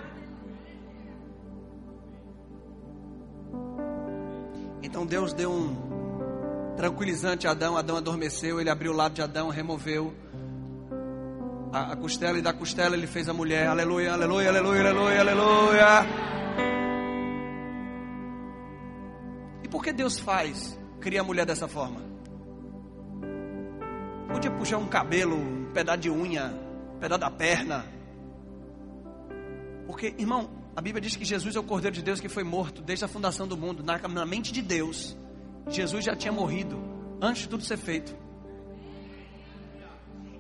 Então 4.82 5.06
Deus 5.06 5.34
deu 5.34 5.52
um 5.52 6.74
tranquilizante 6.76 7.48
a 7.48 7.52
Adão. 7.52 7.78
Adão 7.78 7.98
adormeceu, 7.98 8.60
ele 8.60 8.72
abriu 8.72 8.92
o 8.92 8.96
lado 8.96 9.14
de 9.14 9.22
Adão, 9.22 9.50
removeu 9.50 10.16
a, 11.72 11.94
a 11.94 11.96
costela, 11.96 12.40
e 12.40 12.42
da 12.42 12.54
costela 12.54 12.96
ele 12.96 13.06
fez 13.06 13.30
a 13.30 13.34
mulher. 13.34 13.68
Aleluia, 13.68 14.14
aleluia, 14.14 14.50
aleluia, 14.50 14.80
aleluia, 14.80 15.20
aleluia. 15.20 16.08
E 19.62 19.68
por 19.68 19.84
que 19.84 19.94
Deus 19.94 20.18
faz, 20.18 20.76
cria 21.00 21.22
a 21.22 21.24
mulher 21.24 21.46
dessa 21.46 21.68
forma? 21.68 22.16
Podia 24.28 24.51
puxar 24.51 24.78
um 24.78 24.88
cabelo, 24.88 25.36
um 25.36 25.71
pedaço 25.73 25.99
de 25.99 26.09
unha, 26.09 26.53
um 26.95 26.99
pedaço 26.99 27.21
da 27.21 27.30
perna. 27.30 27.86
Porque, 29.86 30.13
irmão, 30.17 30.49
a 30.75 30.82
Bíblia 30.82 31.01
diz 31.01 31.15
que 31.15 31.25
Jesus 31.25 31.55
é 31.55 31.59
o 31.59 31.63
Cordeiro 31.63 31.95
de 31.95 32.03
Deus 32.03 32.19
que 32.19 32.30
foi 32.30 32.43
morto 32.43 32.82
desde 32.82 33.05
a 33.05 33.07
fundação 33.07 33.47
do 33.47 33.57
mundo. 33.57 33.84
Na, 33.84 33.97
na 34.07 34.25
mente 34.25 34.51
de 34.51 34.61
Deus, 34.61 35.17
Jesus 35.69 36.05
já 36.05 36.15
tinha 36.15 36.32
morrido 36.32 36.78
antes 37.21 37.43
de 37.43 37.49
tudo 37.49 37.63
ser 37.63 37.78
feito. 37.78 38.15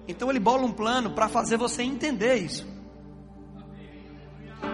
Então 0.07 0.29
ele 0.29 0.39
bola 0.39 0.63
um 0.63 0.71
plano 0.71 1.11
para 1.11 1.27
fazer 1.27 1.57
você 1.57 1.83
entender 1.83 2.35
isso. 2.35 2.67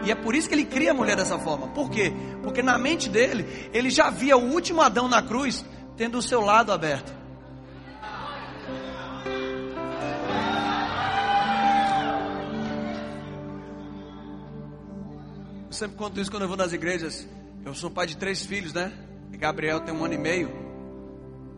E 0.06 0.12
é 0.12 0.16
por 0.16 0.36
isso 0.36 0.48
que 0.48 0.56
ele 0.56 0.66
cria 0.66 0.92
a 0.92 0.94
mulher 0.94 1.16
dessa 1.16 1.40
forma. 1.40 1.70
Por 1.70 1.90
quê? 1.90 2.12
Porque 2.42 2.62
na 2.62 2.78
mente 2.78 3.10
dele, 3.10 3.46
ele 3.74 3.90
já 3.90 4.10
via 4.10 4.38
o 4.38 4.52
último 4.52 4.82
Adão 4.82 5.08
na 5.08 5.22
cruz 5.22 5.66
tendo 5.96 6.18
o 6.18 6.22
seu 6.22 6.42
lado 6.42 6.72
aberto. 6.72 7.23
Eu 15.74 15.78
sempre 15.78 15.98
conto 15.98 16.22
isso 16.22 16.30
quando 16.30 16.44
eu 16.44 16.48
vou 16.48 16.56
nas 16.56 16.72
igrejas. 16.72 17.28
Eu 17.66 17.74
sou 17.74 17.90
pai 17.90 18.06
de 18.06 18.16
três 18.16 18.46
filhos, 18.46 18.72
né? 18.74 18.94
E 19.32 19.38
Gabriel 19.38 19.80
tem 19.80 19.92
um 19.92 20.06
ano 20.06 20.14
e 20.14 20.20
meio. 20.20 20.52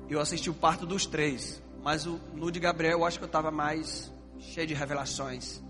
E 0.10 0.14
eu 0.14 0.22
assisti 0.22 0.50
o 0.50 0.54
parto 0.54 0.86
dos 0.86 1.06
três. 1.06 1.62
Mas 1.84 2.08
o, 2.08 2.18
no 2.34 2.50
de 2.50 2.58
Gabriel 2.58 3.00
eu 3.00 3.04
acho 3.04 3.18
que 3.18 3.26
eu 3.26 3.28
estava 3.28 3.52
mais 3.52 4.10
cheio 4.40 4.66
de 4.66 4.74
revelações. 4.74 5.62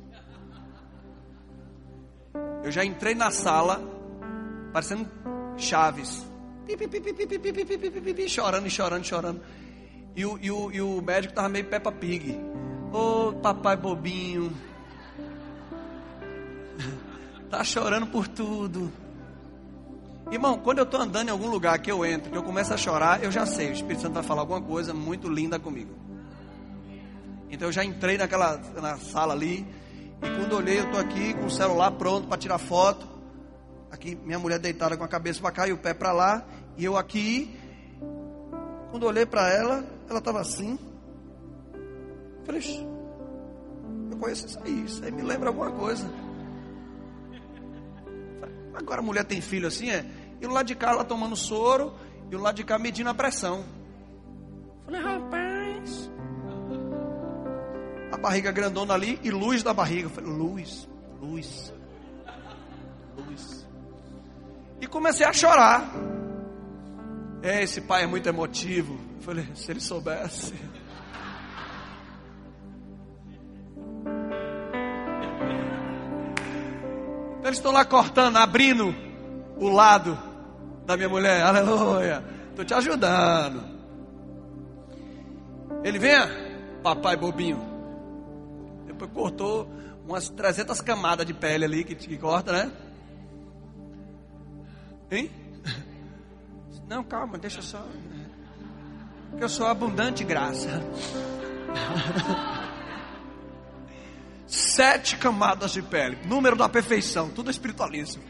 Eu 2.63 2.71
já 2.71 2.85
entrei 2.85 3.15
na 3.15 3.31
sala, 3.31 3.81
parecendo 4.71 5.09
Chaves. 5.57 6.23
Chorando, 8.29 8.69
chorando, 8.69 9.03
chorando. 9.03 9.41
E 10.15 10.23
o, 10.23 10.37
e 10.39 10.51
o, 10.51 10.71
e 10.71 10.81
o 10.81 11.01
médico 11.01 11.31
estava 11.31 11.49
meio 11.49 11.65
Peppa 11.65 11.91
Pig. 11.91 12.39
Ô 12.93 13.29
oh, 13.29 13.33
papai 13.33 13.75
bobinho. 13.75 14.55
Tá 17.55 17.63
chorando 17.63 18.07
por 18.07 18.27
tudo. 18.27 18.91
Irmão, 20.29 20.59
quando 20.59 20.79
eu 20.79 20.83
estou 20.83 20.99
andando 20.99 21.29
em 21.29 21.31
algum 21.31 21.47
lugar 21.47 21.79
que 21.79 21.89
eu 21.89 22.05
entro, 22.05 22.29
que 22.29 22.37
eu 22.37 22.43
começo 22.43 22.73
a 22.73 22.75
chorar, 22.75 23.23
eu 23.23 23.31
já 23.31 23.45
sei, 23.45 23.69
o 23.69 23.71
Espírito 23.71 24.01
Santo 24.01 24.15
vai 24.15 24.23
falar 24.23 24.41
alguma 24.41 24.61
coisa 24.61 24.93
muito 24.93 25.29
linda 25.29 25.57
comigo. 25.57 25.95
Então 27.49 27.69
eu 27.69 27.71
já 27.71 27.81
entrei 27.85 28.17
naquela 28.17 28.57
na 28.57 28.97
sala 28.97 29.33
ali, 29.33 29.65
e 30.21 30.37
quando 30.37 30.53
olhei, 30.53 30.81
eu 30.81 30.83
estou 30.83 30.99
aqui 30.99 31.33
com 31.35 31.45
o 31.45 31.49
celular 31.49 31.91
pronto 31.91 32.27
para 32.27 32.37
tirar 32.37 32.57
foto. 32.57 33.07
Aqui, 33.89 34.17
minha 34.17 34.37
mulher 34.37 34.59
deitada 34.59 34.97
com 34.97 35.05
a 35.05 35.07
cabeça 35.07 35.39
para 35.39 35.51
cá 35.51 35.65
e 35.65 35.71
o 35.71 35.77
pé 35.77 35.93
para 35.93 36.11
lá. 36.11 36.43
E 36.75 36.83
eu 36.83 36.97
aqui. 36.97 37.57
Quando 38.91 39.05
olhei 39.05 39.25
para 39.25 39.49
ela, 39.49 39.81
ela 40.09 40.19
estava 40.19 40.41
assim. 40.41 40.77
Falei, 42.43 42.61
eu 44.11 44.17
conheço 44.17 44.45
isso 44.45 44.59
aí, 44.61 44.83
isso 44.83 45.05
aí 45.05 45.11
me 45.13 45.21
lembra 45.21 45.47
alguma 45.47 45.71
coisa. 45.71 46.05
Agora 48.75 48.99
a 48.99 49.03
mulher 49.03 49.23
tem 49.23 49.41
filho 49.41 49.67
assim, 49.67 49.89
é? 49.89 50.05
E 50.41 50.45
o 50.45 50.51
lado 50.51 50.65
de 50.65 50.75
cá 50.75 50.91
ela 50.91 51.03
tomando 51.03 51.35
soro, 51.35 51.93
e 52.29 52.35
o 52.35 52.39
lado 52.39 52.55
de 52.55 52.63
cá 52.63 52.77
medindo 52.77 53.09
a 53.09 53.13
pressão. 53.13 53.63
Falei, 54.85 55.01
rapaz 55.01 55.55
a 58.15 58.17
barriga 58.17 58.51
grandona 58.51 58.93
ali 58.93 59.19
e 59.23 59.29
luz 59.29 59.61
da 59.61 59.73
barriga. 59.73 60.09
Falei, 60.09 60.31
luz, 60.31 60.87
luz, 61.21 61.73
luz. 63.17 63.67
E 64.81 64.87
comecei 64.87 65.25
a 65.25 65.33
chorar. 65.33 65.89
É, 67.43 67.61
esse 67.61 67.81
pai 67.81 68.03
é 68.03 68.07
muito 68.07 68.27
emotivo. 68.27 68.97
Falei, 69.19 69.47
se 69.53 69.71
ele 69.71 69.81
soubesse. 69.81 70.53
Então 77.45 77.51
eles 77.51 77.59
estão 77.59 77.71
lá 77.71 77.85
cortando, 77.85 78.37
abrindo 78.37 78.91
o 79.57 79.69
lado 79.69 80.17
da 80.83 80.97
minha 80.97 81.07
mulher. 81.07 81.43
Aleluia. 81.43 82.23
Estou 82.49 82.65
te 82.65 82.73
ajudando. 82.73 83.63
Ele 85.83 85.99
venha, 85.99 86.27
papai 86.81 87.15
bobinho. 87.15 87.61
Depois 88.87 89.11
cortou 89.11 89.69
umas 90.07 90.27
300 90.27 90.81
camadas 90.81 91.23
de 91.23 91.35
pele 91.35 91.65
ali 91.65 91.83
que, 91.83 91.93
que 91.93 92.17
corta, 92.17 92.51
né? 92.51 92.71
Hein? 95.11 95.29
Não, 96.89 97.03
calma, 97.03 97.37
deixa 97.37 97.61
só. 97.61 97.85
Que 99.37 99.43
eu 99.43 99.49
sou 99.49 99.67
abundante 99.67 100.23
graça. 100.23 100.81
Sete 104.75 105.15
camadas 105.15 105.71
de 105.71 105.81
pele, 105.81 106.17
número 106.25 106.57
da 106.57 106.67
perfeição, 106.67 107.29
tudo 107.29 107.49
espiritualismo. 107.49 108.21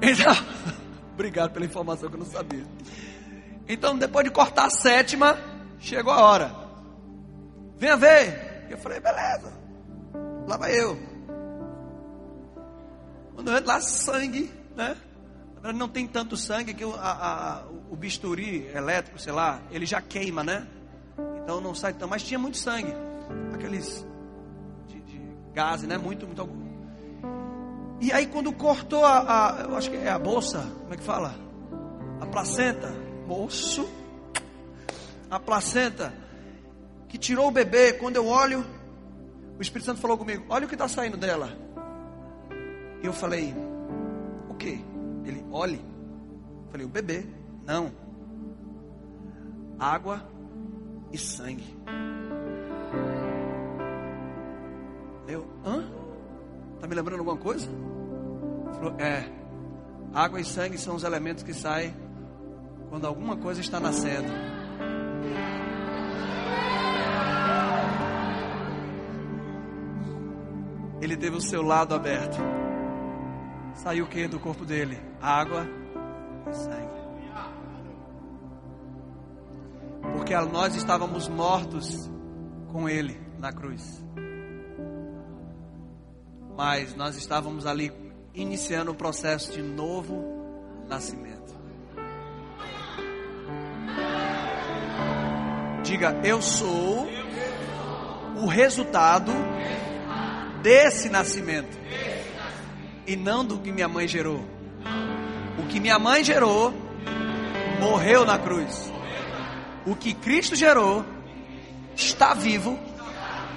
Então, 0.00 0.32
obrigado 1.14 1.50
pela 1.50 1.66
informação 1.66 2.08
que 2.08 2.14
eu 2.14 2.20
não 2.20 2.26
sabia. 2.26 2.64
Então, 3.68 3.98
depois 3.98 4.24
de 4.24 4.30
cortar 4.30 4.66
a 4.66 4.70
sétima, 4.70 5.36
chegou 5.80 6.12
a 6.12 6.22
hora. 6.22 6.54
Venha 7.76 7.96
ver. 7.96 8.68
Eu 8.70 8.78
falei, 8.78 9.00
beleza. 9.00 9.52
Lá 10.46 10.56
vai 10.56 10.80
eu. 10.80 10.96
Quando 13.34 13.50
entra 13.50 13.74
lá, 13.74 13.80
sangue, 13.80 14.48
né? 14.76 14.96
Não 15.74 15.88
tem 15.88 16.06
tanto 16.06 16.36
sangue 16.36 16.72
que 16.72 16.84
o, 16.84 16.94
a, 16.94 17.10
a, 17.10 17.64
o 17.90 17.96
bisturi 17.96 18.70
elétrico, 18.72 19.18
sei 19.18 19.32
lá, 19.32 19.60
ele 19.72 19.86
já 19.86 20.00
queima, 20.00 20.44
né? 20.44 20.68
Então 21.42 21.60
não 21.60 21.74
sai 21.74 21.92
tão. 21.92 22.06
Mas 22.06 22.22
tinha 22.22 22.38
muito 22.38 22.58
sangue. 22.58 23.07
Aqueles 23.54 24.06
de, 24.86 25.00
de 25.00 25.20
gás, 25.52 25.82
né? 25.82 25.98
Muito, 25.98 26.26
muito. 26.26 26.48
E 28.00 28.12
aí 28.12 28.26
quando 28.26 28.52
cortou 28.52 29.04
a, 29.04 29.18
a. 29.18 29.62
Eu 29.62 29.76
acho 29.76 29.90
que 29.90 29.96
é 29.96 30.08
a 30.08 30.18
bolsa, 30.18 30.60
como 30.82 30.94
é 30.94 30.96
que 30.96 31.02
fala? 31.02 31.34
A 32.20 32.26
placenta. 32.26 33.08
Moço. 33.26 33.86
A 35.30 35.38
placenta 35.38 36.14
que 37.08 37.18
tirou 37.18 37.48
o 37.48 37.50
bebê. 37.50 37.92
Quando 37.92 38.16
eu 38.16 38.26
olho, 38.26 38.64
o 39.58 39.62
Espírito 39.62 39.86
Santo 39.86 40.00
falou 40.00 40.16
comigo: 40.16 40.44
Olha 40.48 40.64
o 40.64 40.68
que 40.68 40.74
está 40.74 40.88
saindo 40.88 41.16
dela. 41.16 41.50
E 43.02 43.06
eu 43.06 43.12
falei: 43.12 43.54
O 44.48 44.54
que? 44.54 44.84
Ele, 45.24 45.44
olhe. 45.50 45.80
Falei: 46.70 46.86
O 46.86 46.88
bebê. 46.88 47.26
Não. 47.66 47.92
Água 49.78 50.26
e 51.12 51.18
sangue. 51.18 51.76
Eu, 55.28 55.46
hã? 55.62 55.84
Tá 56.80 56.88
me 56.88 56.94
lembrando 56.94 57.18
alguma 57.18 57.36
coisa? 57.36 57.68
Ele 57.68 58.74
falou: 58.74 58.94
É. 58.98 59.30
Água 60.14 60.40
e 60.40 60.44
sangue 60.44 60.78
são 60.78 60.96
os 60.96 61.04
elementos 61.04 61.42
que 61.42 61.52
saem 61.52 61.94
quando 62.88 63.06
alguma 63.06 63.36
coisa 63.36 63.60
está 63.60 63.78
nascendo. 63.78 64.32
Ele 71.00 71.16
teve 71.16 71.36
o 71.36 71.40
seu 71.42 71.62
lado 71.62 71.94
aberto. 71.94 72.38
Saiu 73.74 74.06
o 74.06 74.08
que 74.08 74.26
do 74.26 74.40
corpo 74.40 74.64
dele? 74.64 74.98
Água 75.20 75.66
e 76.50 76.54
sangue. 76.54 76.98
Porque 80.16 80.34
nós 80.36 80.74
estávamos 80.74 81.28
mortos 81.28 82.10
com 82.72 82.88
ele 82.88 83.20
na 83.38 83.52
cruz. 83.52 84.02
Mas 86.58 86.92
nós 86.96 87.16
estávamos 87.16 87.66
ali 87.66 87.92
iniciando 88.34 88.90
o 88.90 88.94
processo 88.94 89.52
de 89.52 89.62
novo 89.62 90.24
nascimento. 90.88 91.56
Diga, 95.84 96.20
eu 96.24 96.42
sou 96.42 97.08
o 98.42 98.46
resultado 98.46 99.30
desse 100.60 101.08
nascimento 101.08 101.78
e 103.06 103.14
não 103.14 103.44
do 103.44 103.60
que 103.60 103.70
minha 103.70 103.86
mãe 103.86 104.08
gerou. 104.08 104.44
O 105.60 105.66
que 105.68 105.78
minha 105.78 105.96
mãe 105.96 106.24
gerou 106.24 106.74
morreu 107.78 108.26
na 108.26 108.36
cruz. 108.36 108.92
O 109.86 109.94
que 109.94 110.12
Cristo 110.12 110.56
gerou 110.56 111.04
está 111.94 112.34
vivo 112.34 112.76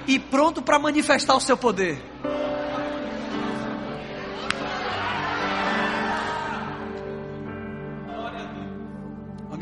e 0.06 0.20
pronto 0.20 0.62
para 0.62 0.78
manifestar 0.78 1.34
o 1.34 1.40
seu 1.40 1.56
poder. 1.56 2.00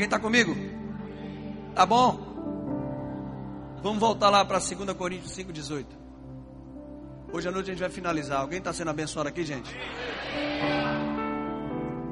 Alguém 0.01 0.07
está 0.07 0.19
comigo? 0.19 0.57
Tá 1.75 1.85
bom? 1.85 2.19
Vamos 3.83 4.01
voltar 4.01 4.31
lá 4.31 4.43
para 4.43 4.59
2 4.59 4.97
Coríntios 4.97 5.37
5,18. 5.37 5.85
Hoje 7.31 7.47
à 7.47 7.51
noite 7.51 7.67
a 7.67 7.75
gente 7.75 7.83
vai 7.83 7.91
finalizar. 7.91 8.41
Alguém 8.41 8.61
está 8.61 8.73
sendo 8.73 8.89
abençoado 8.89 9.29
aqui, 9.29 9.45
gente? 9.45 9.71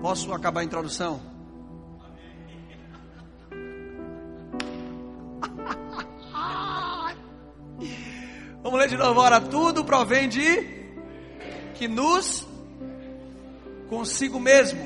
Posso 0.02 0.30
acabar 0.34 0.60
a 0.60 0.64
introdução? 0.64 1.18
Vamos 8.62 8.80
ler 8.80 8.88
de 8.90 8.98
novo. 8.98 9.18
Ora, 9.18 9.40
tudo 9.40 9.82
provém 9.82 10.28
de 10.28 10.92
que 11.72 11.88
nos 11.88 12.46
consigo 13.88 14.38
mesmo, 14.38 14.78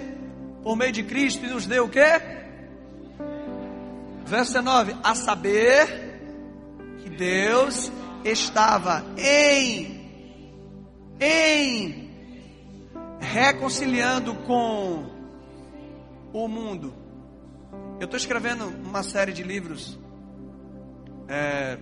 por 0.62 0.76
meio 0.76 0.92
de 0.92 1.02
Cristo, 1.02 1.44
e 1.44 1.48
nos 1.48 1.66
deu 1.66 1.86
o 1.86 1.88
quê? 1.88 2.31
Verso 4.32 4.54
19: 4.54 4.96
A 5.04 5.14
saber 5.14 5.86
que 7.02 7.10
Deus 7.10 7.92
estava 8.24 9.04
em 9.18 10.00
em 11.20 12.10
reconciliando 13.20 14.34
com 14.36 15.04
o 16.32 16.48
mundo. 16.48 16.94
Eu 18.00 18.06
estou 18.06 18.16
escrevendo 18.16 18.64
uma 18.64 19.02
série 19.02 19.34
de 19.34 19.42
livros 19.42 19.98
é, 21.28 21.76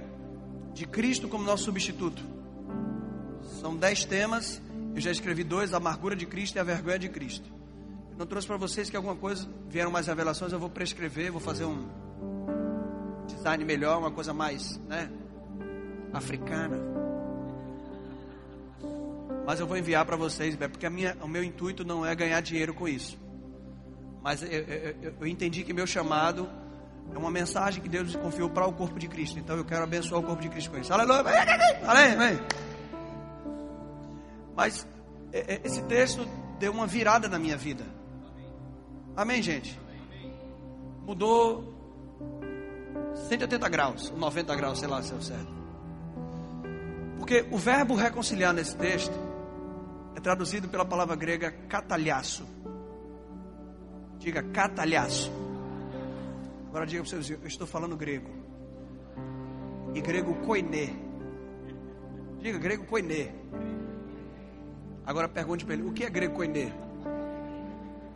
de 0.75 0.87
Cristo 0.87 1.29
como 1.29 1.45
nosso 1.45 1.63
substituto. 1.63 2.21
São 3.61 3.77
dez 3.77 4.05
temas. 4.05 4.61
Eu 4.93 5.01
já 5.01 5.13
escrevi 5.13 5.45
dois: 5.45 5.73
a 5.73 5.77
amargura 5.77 6.17
de 6.17 6.27
Cristo 6.27 6.57
e 6.57 6.59
a 6.59 6.65
vergonha 6.65 6.99
de 6.99 7.09
Cristo. 7.09 7.49
Eu 8.11 8.19
não 8.19 8.27
trouxe 8.27 8.49
para 8.49 8.57
vocês 8.57 8.91
que 8.91 8.97
alguma 8.97 9.15
coisa 9.15 9.49
vieram 9.69 9.93
mais 9.93 10.09
revelações. 10.09 10.53
Eu 10.53 10.59
vou 10.59 10.69
prescrever, 10.69 11.31
vou 11.31 11.41
fazer 11.41 11.65
um 11.65 12.10
design 13.35 13.65
melhor, 13.65 13.99
uma 13.99 14.11
coisa 14.11 14.33
mais, 14.33 14.79
né, 14.89 15.11
africana. 16.13 16.79
Mas 19.47 19.59
eu 19.59 19.67
vou 19.67 19.77
enviar 19.77 20.05
para 20.05 20.17
vocês, 20.17 20.57
porque 20.57 20.89
minha, 20.89 21.17
o 21.23 21.29
meu 21.29 21.43
intuito 21.43 21.85
não 21.85 22.05
é 22.05 22.15
ganhar 22.15 22.41
dinheiro 22.41 22.75
com 22.75 22.87
isso. 22.87 23.19
Mas 24.23 24.43
eu, 24.43 24.49
eu, 24.49 25.15
eu 25.21 25.27
entendi 25.27 25.65
que 25.65 25.73
meu 25.73 25.87
chamado 25.87 26.49
é 27.13 27.19
uma 27.19 27.31
mensagem 27.31 27.83
que 27.83 27.89
Deus 27.89 28.15
confiou 28.17 28.51
para 28.51 28.67
o 28.67 28.73
corpo 28.73 28.99
de 28.99 29.09
Cristo. 29.09 29.39
Então 29.39 29.57
eu 29.57 29.65
quero 29.65 29.83
abençoar 29.83 30.21
o 30.21 30.25
corpo 30.25 30.43
de 30.43 30.49
Cristo 30.49 30.71
com 30.71 30.79
isso. 30.79 30.93
Aleluia! 30.93 31.25
Aleluia! 31.85 32.47
Mas 34.55 34.87
esse 35.65 35.83
texto 35.85 36.27
deu 36.59 36.73
uma 36.73 36.87
virada 36.87 37.29
na 37.29 37.39
minha 37.39 37.57
vida. 37.57 37.85
Amém, 39.17 39.43
gente? 39.43 39.79
Mudou 41.05 41.70
180 43.15 43.69
graus, 43.69 44.11
90 44.11 44.55
graus, 44.57 44.79
sei 44.79 44.89
lá 44.89 45.03
se 45.03 45.13
é 45.13 45.17
o 45.17 45.23
certo. 45.23 45.61
Porque 47.19 47.47
o 47.51 47.59
verbo 47.59 47.95
reconciliar 47.95 48.53
nesse 48.53 48.77
texto 48.77 49.15
é 50.17 50.21
traduzido 50.21 50.69
pela 50.69 50.85
palavra 50.85 51.15
grega 51.15 51.51
catalhaço. 51.69 52.47
Diga 54.19 54.43
catalhaço. 54.43 55.31
Agora 56.69 56.87
diga 56.87 57.03
para 57.03 57.11
vocês, 57.11 57.31
eu 57.31 57.47
estou 57.47 57.67
falando 57.67 57.97
grego. 57.97 58.31
E 59.95 60.01
grego 60.01 60.35
koine. 60.47 60.97
Diga 62.41 62.59
grego 62.59 62.85
koine. 62.85 63.31
Agora 65.05 65.29
pergunte 65.29 65.65
para 65.65 65.75
ele, 65.75 65.83
o 65.83 65.93
que 65.93 66.05
é 66.05 66.11
grego 66.11 66.35
koine? 66.35 66.73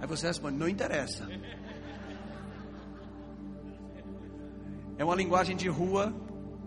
Aí 0.01 0.07
você 0.07 0.27
responde, 0.27 0.57
não 0.59 0.69
interessa. 0.69 1.27
É 4.97 5.05
uma 5.05 5.15
linguagem 5.15 5.57
de 5.57 5.69
rua 5.69 6.13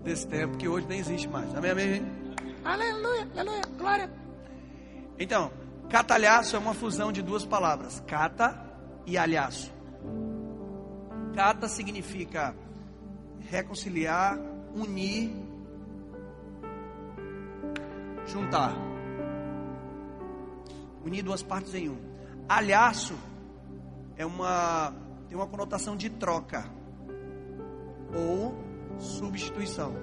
desse 0.03 0.27
tempo 0.27 0.57
que 0.57 0.67
hoje 0.67 0.85
nem 0.87 0.99
existe 0.99 1.27
mais. 1.27 1.53
Amém, 1.55 1.71
amém? 1.71 2.05
Aleluia, 2.63 3.27
aleluia, 3.35 3.61
glória. 3.77 4.11
Então, 5.17 5.51
catalhaço 5.89 6.55
é 6.55 6.59
uma 6.59 6.73
fusão 6.73 7.11
de 7.11 7.21
duas 7.21 7.45
palavras, 7.45 8.03
cata 8.05 8.59
e 9.05 9.17
alhaço. 9.17 9.71
Cata 11.33 11.67
significa 11.69 12.53
reconciliar, 13.49 14.37
unir, 14.75 15.31
juntar. 18.25 18.73
Unir 21.05 21.23
duas 21.23 21.41
partes 21.41 21.73
em 21.73 21.89
um. 21.89 21.97
Alhaço 22.49 23.15
é 24.17 24.25
uma 24.25 24.93
tem 25.29 25.37
uma 25.37 25.47
conotação 25.47 25.95
de 25.95 26.09
troca 26.09 26.76
ou 28.13 28.55
substituição. 28.99 29.95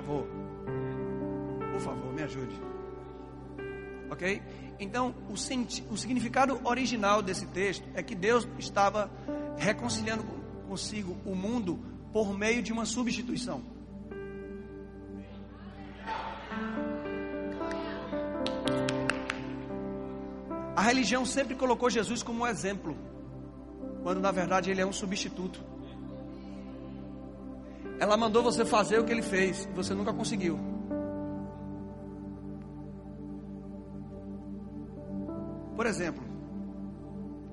favor. 0.00 0.26
Por 1.72 1.80
favor, 1.80 2.12
me 2.12 2.22
ajude. 2.22 2.60
Ok? 4.10 4.42
Então, 4.78 5.14
o, 5.28 5.34
o 5.34 5.96
significado 5.96 6.60
original 6.64 7.22
desse 7.22 7.46
texto 7.46 7.86
é 7.94 8.02
que 8.02 8.14
Deus 8.14 8.48
estava 8.58 9.10
reconciliando 9.56 10.24
consigo 10.68 11.16
o 11.24 11.34
mundo 11.34 11.78
por 12.12 12.36
meio 12.36 12.62
de 12.62 12.72
uma 12.72 12.84
substituição. 12.84 13.62
A 20.80 20.82
religião 20.82 21.26
sempre 21.26 21.54
colocou 21.54 21.90
Jesus 21.90 22.22
como 22.22 22.42
um 22.42 22.46
exemplo, 22.46 22.96
quando 24.02 24.18
na 24.18 24.32
verdade 24.32 24.70
ele 24.70 24.80
é 24.80 24.86
um 24.86 24.92
substituto. 24.94 25.62
ela 27.98 28.16
mandou 28.16 28.42
você 28.42 28.64
fazer 28.64 28.98
o 28.98 29.04
que 29.04 29.12
ele 29.12 29.20
fez, 29.20 29.68
você 29.74 29.92
nunca 29.92 30.10
conseguiu. 30.10 30.58
Por 35.76 35.84
exemplo, 35.84 36.24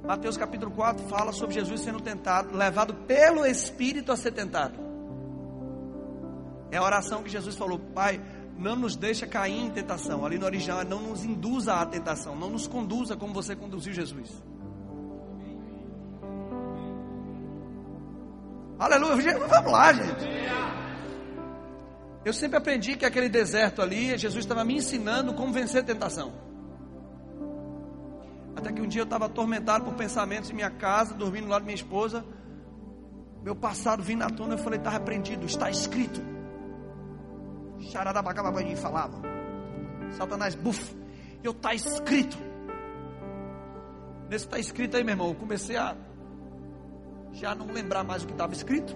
Mateus 0.05 0.37
capítulo 0.37 0.71
4 0.71 1.05
fala 1.09 1.33
sobre 1.33 1.55
Jesus 1.55 1.81
sendo 1.81 1.99
tentado, 1.99 2.55
levado 2.55 2.93
pelo 2.93 3.45
Espírito 3.45 4.13
a 4.13 4.15
ser 4.15 4.31
tentado. 4.31 4.79
É 6.71 6.77
a 6.77 6.81
oração 6.81 7.23
que 7.23 7.29
Jesus 7.29 7.57
falou: 7.57 7.77
Pai, 7.77 8.21
não 8.57 8.75
nos 8.75 8.95
deixa 8.95 9.27
cair 9.27 9.59
em 9.59 9.69
tentação. 9.69 10.25
Ali 10.25 10.37
no 10.37 10.45
original, 10.45 10.83
não 10.83 11.01
nos 11.01 11.23
induza 11.23 11.75
à 11.75 11.85
tentação, 11.85 12.35
não 12.35 12.49
nos 12.49 12.67
conduza 12.67 13.15
como 13.15 13.33
você 13.33 13.55
conduziu 13.55 13.93
Jesus. 13.93 14.43
Aleluia. 18.79 19.37
Vamos 19.47 19.71
lá, 19.71 19.93
gente. 19.93 20.25
Eu 22.25 22.33
sempre 22.33 22.57
aprendi 22.57 22.95
que 22.97 23.05
aquele 23.05 23.29
deserto 23.29 23.81
ali, 23.81 24.17
Jesus 24.17 24.43
estava 24.43 24.63
me 24.65 24.75
ensinando 24.75 25.33
como 25.33 25.53
vencer 25.53 25.83
tentação. 25.85 26.33
Até 28.55 28.71
que 28.71 28.81
um 28.81 28.87
dia 28.87 29.01
eu 29.01 29.05
estava 29.05 29.27
atormentado 29.27 29.85
por 29.85 29.93
pensamentos 29.93 30.49
em 30.49 30.53
minha 30.53 30.69
casa, 30.69 31.13
dormindo 31.13 31.47
lá 31.47 31.59
de 31.59 31.65
minha 31.65 31.75
esposa. 31.75 32.25
Meu 33.43 33.55
passado 33.55 34.03
vindo 34.03 34.23
à 34.23 34.29
tona, 34.29 34.55
eu 34.55 34.57
falei, 34.57 34.79
está 34.79 34.89
repreendido, 34.89 35.45
está 35.45 35.69
escrito. 35.69 36.36
Xaradabacababani 37.79 38.75
falava. 38.75 39.17
Satanás, 40.11 40.55
buf, 40.55 40.95
eu 41.43 41.51
está 41.51 41.73
escrito. 41.73 42.37
Nesse 44.29 44.45
está 44.45 44.59
escrito 44.59 44.97
aí, 44.97 45.03
meu 45.03 45.13
irmão, 45.13 45.29
eu 45.29 45.35
comecei 45.35 45.77
a 45.77 45.95
já 47.33 47.53
não 47.53 47.67
lembrar 47.67 48.03
mais 48.03 48.23
o 48.23 48.27
que 48.27 48.33
estava 48.33 48.53
escrito. 48.53 48.95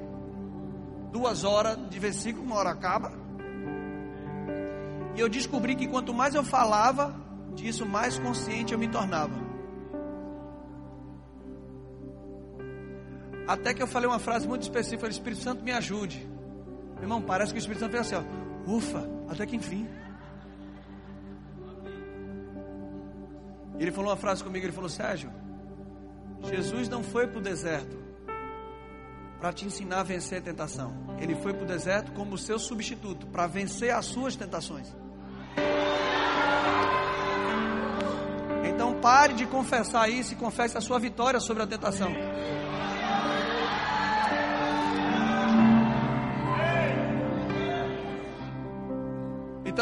Duas 1.12 1.44
horas 1.44 1.78
de 1.90 2.00
versículo, 2.00 2.46
uma 2.46 2.56
hora 2.56 2.72
acaba. 2.72 3.12
E 5.16 5.20
eu 5.20 5.30
descobri 5.30 5.76
que 5.76 5.88
quanto 5.88 6.14
mais 6.14 6.36
eu 6.36 6.44
falava 6.44 7.16
disso, 7.54 7.86
mais 7.86 8.18
consciente 8.18 8.74
eu 8.74 8.80
me 8.80 8.88
tornava. 8.88 9.52
Até 13.48 13.74
que 13.74 13.82
eu 13.82 13.88
falei 13.88 14.08
uma 14.08 14.20
frase 14.20 14.48
muito 14.48 14.64
específica: 14.64 15.08
o 15.08 15.10
Espírito 15.10 15.42
Santo 15.42 15.64
me 15.64 15.72
ajude. 15.72 16.28
Irmão, 17.02 17.22
parece 17.22 17.52
que 17.52 17.58
o 17.58 17.62
Espírito 17.62 17.82
Santo 17.82 17.92
fez 17.92 18.08
assim: 18.08 18.16
ó, 18.16 18.51
ufa, 18.66 19.08
até 19.30 19.46
que 19.46 19.56
enfim. 19.56 19.88
Ele 23.80 23.92
falou 23.92 24.12
uma 24.12 24.18
frase 24.18 24.44
comigo: 24.44 24.66
ele 24.66 24.74
falou, 24.74 24.90
Sérgio, 24.90 25.32
Jesus 26.44 26.88
não 26.90 27.04
foi 27.04 27.28
para 27.28 27.40
o 27.40 27.42
deserto 27.42 28.02
para 29.42 29.52
te 29.52 29.66
ensinar 29.66 30.02
a 30.02 30.04
vencer 30.04 30.38
a 30.38 30.42
tentação. 30.42 30.94
Ele 31.20 31.34
foi 31.34 31.52
para 31.52 31.64
o 31.64 31.68
deserto 31.68 32.12
como 32.12 32.38
seu 32.38 32.60
substituto, 32.60 33.26
para 33.26 33.48
vencer 33.48 33.92
as 33.92 34.06
suas 34.06 34.36
tentações. 34.36 34.96
Então 38.64 38.94
pare 39.02 39.34
de 39.34 39.48
confessar 39.48 40.08
isso 40.10 40.34
e 40.34 40.36
confesse 40.36 40.78
a 40.78 40.82
sua 40.82 41.00
vitória 41.00 41.40
sobre 41.40 41.64
a 41.64 41.68
tentação. 41.68 42.12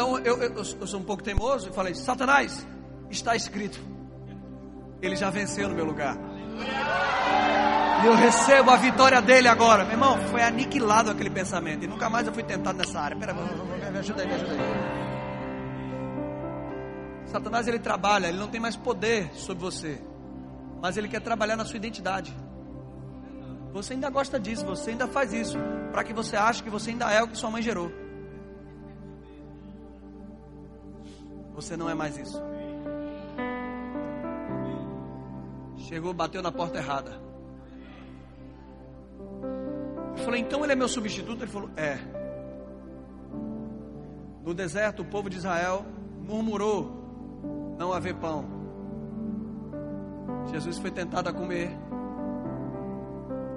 Então 0.00 0.18
eu, 0.20 0.42
eu, 0.42 0.54
eu, 0.54 0.86
sou 0.86 0.98
um 0.98 1.02
pouco 1.02 1.22
teimoso 1.22 1.68
e 1.68 1.72
falei: 1.74 1.94
Satanás, 1.94 2.66
está 3.10 3.36
escrito, 3.36 3.78
ele 5.02 5.14
já 5.14 5.28
venceu 5.28 5.68
no 5.68 5.74
meu 5.74 5.84
lugar. 5.84 6.16
E 8.02 8.06
eu 8.06 8.14
recebo 8.14 8.70
a 8.70 8.76
vitória 8.76 9.20
dele 9.20 9.46
agora. 9.46 9.84
Meu 9.84 9.92
irmão, 9.92 10.16
foi 10.28 10.42
aniquilado 10.42 11.10
aquele 11.10 11.28
pensamento. 11.28 11.84
E 11.84 11.86
nunca 11.86 12.08
mais 12.08 12.26
eu 12.26 12.32
fui 12.32 12.42
tentado 12.42 12.78
nessa 12.78 12.98
área. 12.98 13.14
Pera, 13.14 13.34
me 13.34 13.98
ajuda 13.98 14.22
aí, 14.22 14.28
me 14.28 14.34
ajuda 14.36 14.52
aí. 14.52 14.58
Satanás 17.26 17.68
ele 17.68 17.78
trabalha, 17.78 18.28
ele 18.28 18.38
não 18.38 18.48
tem 18.48 18.58
mais 18.58 18.76
poder 18.76 19.30
sobre 19.34 19.62
você. 19.62 20.00
Mas 20.80 20.96
ele 20.96 21.08
quer 21.08 21.20
trabalhar 21.20 21.56
na 21.56 21.66
sua 21.66 21.76
identidade. 21.76 22.34
Você 23.74 23.92
ainda 23.92 24.08
gosta 24.08 24.40
disso, 24.40 24.64
você 24.64 24.92
ainda 24.92 25.06
faz 25.06 25.34
isso. 25.34 25.58
Para 25.92 26.02
que 26.02 26.14
você 26.14 26.38
ache 26.38 26.62
que 26.62 26.70
você 26.70 26.88
ainda 26.88 27.12
é 27.12 27.22
o 27.22 27.28
que 27.28 27.36
sua 27.36 27.50
mãe 27.50 27.60
gerou. 27.60 27.92
Você 31.60 31.76
não 31.76 31.90
é 31.90 31.94
mais 31.94 32.16
isso. 32.16 32.42
Chegou, 35.76 36.14
bateu 36.14 36.40
na 36.40 36.50
porta 36.50 36.78
errada. 36.78 37.20
Eu 40.16 40.24
falei, 40.24 40.40
então 40.40 40.64
ele 40.64 40.72
é 40.72 40.74
meu 40.74 40.88
substituto? 40.88 41.42
Ele 41.42 41.50
falou, 41.50 41.68
é. 41.76 41.98
No 44.42 44.54
deserto, 44.54 45.02
o 45.02 45.04
povo 45.04 45.28
de 45.28 45.36
Israel 45.36 45.84
murmurou 46.26 47.74
não 47.76 47.92
haver 47.92 48.14
pão. 48.14 48.46
Jesus 50.50 50.78
foi 50.78 50.90
tentado 50.90 51.28
a 51.28 51.32
comer, 51.32 51.70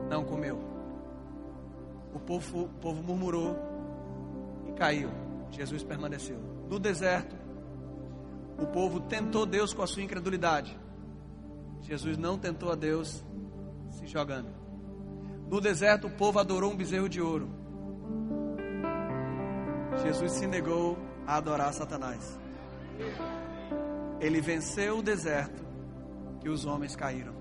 não 0.10 0.26
comeu. 0.26 0.60
O 2.14 2.20
povo, 2.20 2.64
o 2.64 2.70
povo 2.82 3.01
murmurou 3.01 3.56
e 4.68 4.74
caiu. 4.74 5.10
Jesus 5.51 5.84
permaneceu. 5.84 6.38
No 6.70 6.78
deserto, 6.78 7.42
o 8.58 8.66
povo 8.68 8.99
tentou 8.99 9.45
Deus 9.45 9.74
com 9.74 9.82
a 9.82 9.88
sua 9.88 10.04
incredulidade. 10.04 10.78
Jesus 11.82 12.18
não 12.18 12.38
tentou 12.38 12.72
a 12.72 12.76
Deus 12.76 13.24
se 13.91 14.08
jogando. 14.08 14.49
No 15.49 15.60
deserto, 15.60 16.08
o 16.08 16.12
povo 16.12 16.39
adorou 16.39 16.72
um 16.72 16.76
bezerro 16.76 17.10
de 17.10 17.22
ouro. 17.22 17.49
Jesus 20.01 20.32
se 20.34 20.47
negou 20.47 20.97
a 21.28 21.36
adorar 21.38 21.74
Satanás. 21.74 22.39
Ele 24.20 24.41
venceu 24.41 24.99
o 24.99 25.04
deserto 25.04 25.64
e 26.43 26.49
os 26.49 26.66
homens 26.66 26.95
caíram. 26.95 27.34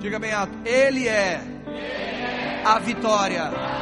Diga 0.00 0.18
bem 0.18 0.32
alto: 0.32 0.52
Ele 0.66 1.08
é 1.08 1.40
a 2.64 2.78
vitória 2.78 3.73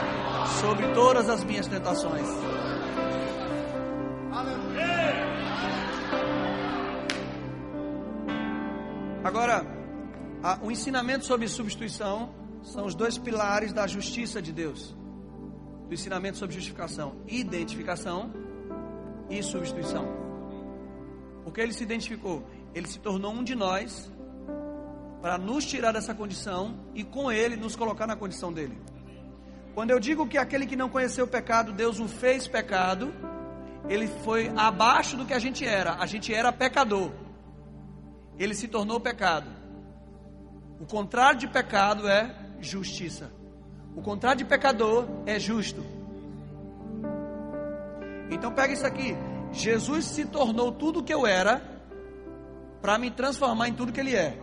sobre 0.61 0.88
todas 0.95 1.28
as 1.28 1.45
minhas 1.45 1.66
tentações. 1.66 2.26
Agora, 9.24 9.64
a, 10.43 10.59
o 10.62 10.70
ensinamento 10.70 11.24
sobre 11.24 11.47
substituição 11.49 12.34
são 12.62 12.84
os 12.84 12.95
dois 12.95 13.16
pilares 13.16 13.72
da 13.72 13.86
justiça 13.86 14.43
de 14.43 14.53
Deus. 14.53 14.95
Do 15.88 15.95
ensinamento 15.95 16.38
sobre 16.38 16.55
justificação, 16.55 17.16
identificação 17.26 18.32
e 19.30 19.43
substituição. 19.43 20.07
Porque 21.45 21.61
ele 21.61 21.72
se 21.72 21.82
identificou, 21.82 22.45
ele 22.74 22.88
se 22.88 22.99
tornou 22.99 23.32
um 23.32 23.45
de 23.45 23.55
nós 23.55 24.11
para 25.20 25.38
nos 25.38 25.64
tirar 25.64 25.93
dessa 25.93 26.14
condição 26.14 26.78
e 26.95 27.05
com 27.05 27.30
ele 27.30 27.57
nos 27.57 27.76
colocar 27.76 28.07
na 28.07 28.16
condição 28.16 28.53
dele. 28.53 28.76
Quando 29.75 29.91
eu 29.91 29.99
digo 29.99 30.27
que 30.27 30.37
aquele 30.37 30.66
que 30.66 30.77
não 30.77 30.89
conheceu 30.89 31.25
o 31.25 31.29
pecado, 31.29 31.73
Deus 31.73 31.99
o 31.99 32.07
fez 32.07 32.47
pecado, 32.47 33.12
ele 33.89 34.07
foi 34.07 34.53
abaixo 34.57 35.16
do 35.16 35.25
que 35.25 35.33
a 35.33 35.39
gente 35.39 35.66
era. 35.66 35.95
A 35.95 36.07
gente 36.07 36.33
era 36.33 36.53
pecador. 36.53 37.11
Ele 38.39 38.55
se 38.55 38.68
tornou 38.68 39.01
pecado. 39.01 39.49
O 40.79 40.87
contrário 40.87 41.39
de 41.39 41.49
pecado 41.49 42.09
é 42.09 42.35
justiça. 42.61 43.33
O 43.97 44.03
contrário 44.03 44.39
de 44.39 44.45
pecador 44.45 45.07
é 45.27 45.39
justo. 45.39 45.85
Então 48.31 48.53
pega 48.53 48.73
isso 48.73 48.87
aqui. 48.87 49.16
Jesus 49.53 50.07
se 50.07 50.25
tornou 50.25 50.73
tudo 50.73 51.01
o 51.01 51.03
que 51.03 51.12
eu 51.12 51.27
era 51.27 51.62
para 52.81 52.99
me 52.99 53.11
transformar 53.11 53.68
em 53.68 53.75
tudo 53.75 53.93
que 53.93 54.01
ele 54.01 54.16
é. 54.16 54.39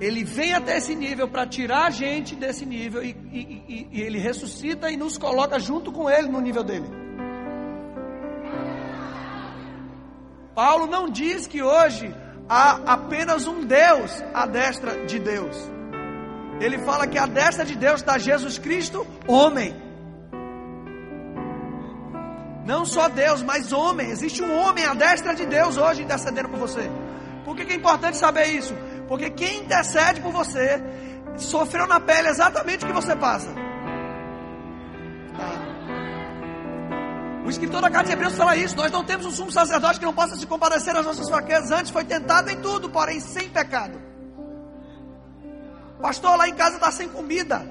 Ele 0.00 0.24
vem 0.24 0.54
até 0.54 0.78
esse 0.78 0.94
nível 0.94 1.28
para 1.28 1.46
tirar 1.46 1.86
a 1.86 1.90
gente 1.90 2.34
desse 2.34 2.64
nível 2.64 3.04
e, 3.04 3.10
e, 3.30 3.88
e, 3.92 4.00
ele 4.00 4.18
ressuscita 4.18 4.90
e 4.90 4.96
nos 4.96 5.18
coloca 5.18 5.58
junto 5.58 5.92
com 5.92 6.08
ele 6.08 6.28
no 6.28 6.40
nível 6.40 6.64
dele. 6.64 6.88
Paulo 10.54 10.86
não 10.86 11.10
diz 11.10 11.46
que 11.46 11.62
hoje 11.62 12.14
há 12.48 12.94
apenas 12.94 13.46
um 13.46 13.62
Deus 13.64 14.22
à 14.32 14.46
destra 14.46 15.04
de 15.04 15.18
Deus. 15.18 15.56
Ele 16.60 16.78
fala 16.78 17.06
que 17.06 17.18
à 17.18 17.26
destra 17.26 17.64
de 17.64 17.76
Deus 17.76 18.00
está 18.00 18.16
Jesus 18.16 18.58
Cristo, 18.58 19.06
homem. 19.26 19.74
Não 22.64 22.86
só 22.86 23.08
Deus, 23.08 23.42
mas 23.42 23.72
homem. 23.72 24.10
Existe 24.10 24.42
um 24.42 24.56
homem 24.56 24.84
à 24.84 24.94
destra 24.94 25.34
de 25.34 25.44
Deus 25.44 25.76
hoje 25.76 26.02
intercedendo 26.02 26.48
por 26.48 26.58
você. 26.58 26.90
Por 27.44 27.54
que, 27.54 27.64
que 27.64 27.72
é 27.72 27.76
importante 27.76 28.16
saber 28.16 28.46
isso? 28.46 28.74
Porque 29.10 29.28
quem 29.28 29.62
intercede 29.62 30.20
por 30.20 30.30
você 30.30 30.80
sofreu 31.36 31.84
na 31.88 31.98
pele 31.98 32.28
exatamente 32.28 32.84
o 32.84 32.86
que 32.86 32.92
você 32.92 33.16
passa. 33.16 33.48
O 37.44 37.50
escritor 37.50 37.80
da 37.82 37.90
carta 37.90 38.06
de 38.06 38.12
Hebreus 38.12 38.36
fala 38.36 38.54
isso. 38.54 38.76
Nós 38.76 38.92
não 38.92 39.02
temos 39.04 39.26
um 39.26 39.32
sumo 39.32 39.50
sacerdote 39.50 39.98
que 39.98 40.06
não 40.06 40.14
possa 40.14 40.36
se 40.36 40.46
compadecer 40.46 40.94
às 40.94 41.04
nossas 41.04 41.28
fraquezas. 41.28 41.72
Antes 41.72 41.90
foi 41.90 42.04
tentado 42.04 42.50
em 42.50 42.60
tudo, 42.60 42.88
porém 42.88 43.18
sem 43.18 43.48
pecado. 43.48 44.00
Pastor, 46.00 46.36
lá 46.36 46.48
em 46.48 46.54
casa 46.54 46.76
está 46.76 46.92
sem 46.92 47.08
comida. 47.08 47.66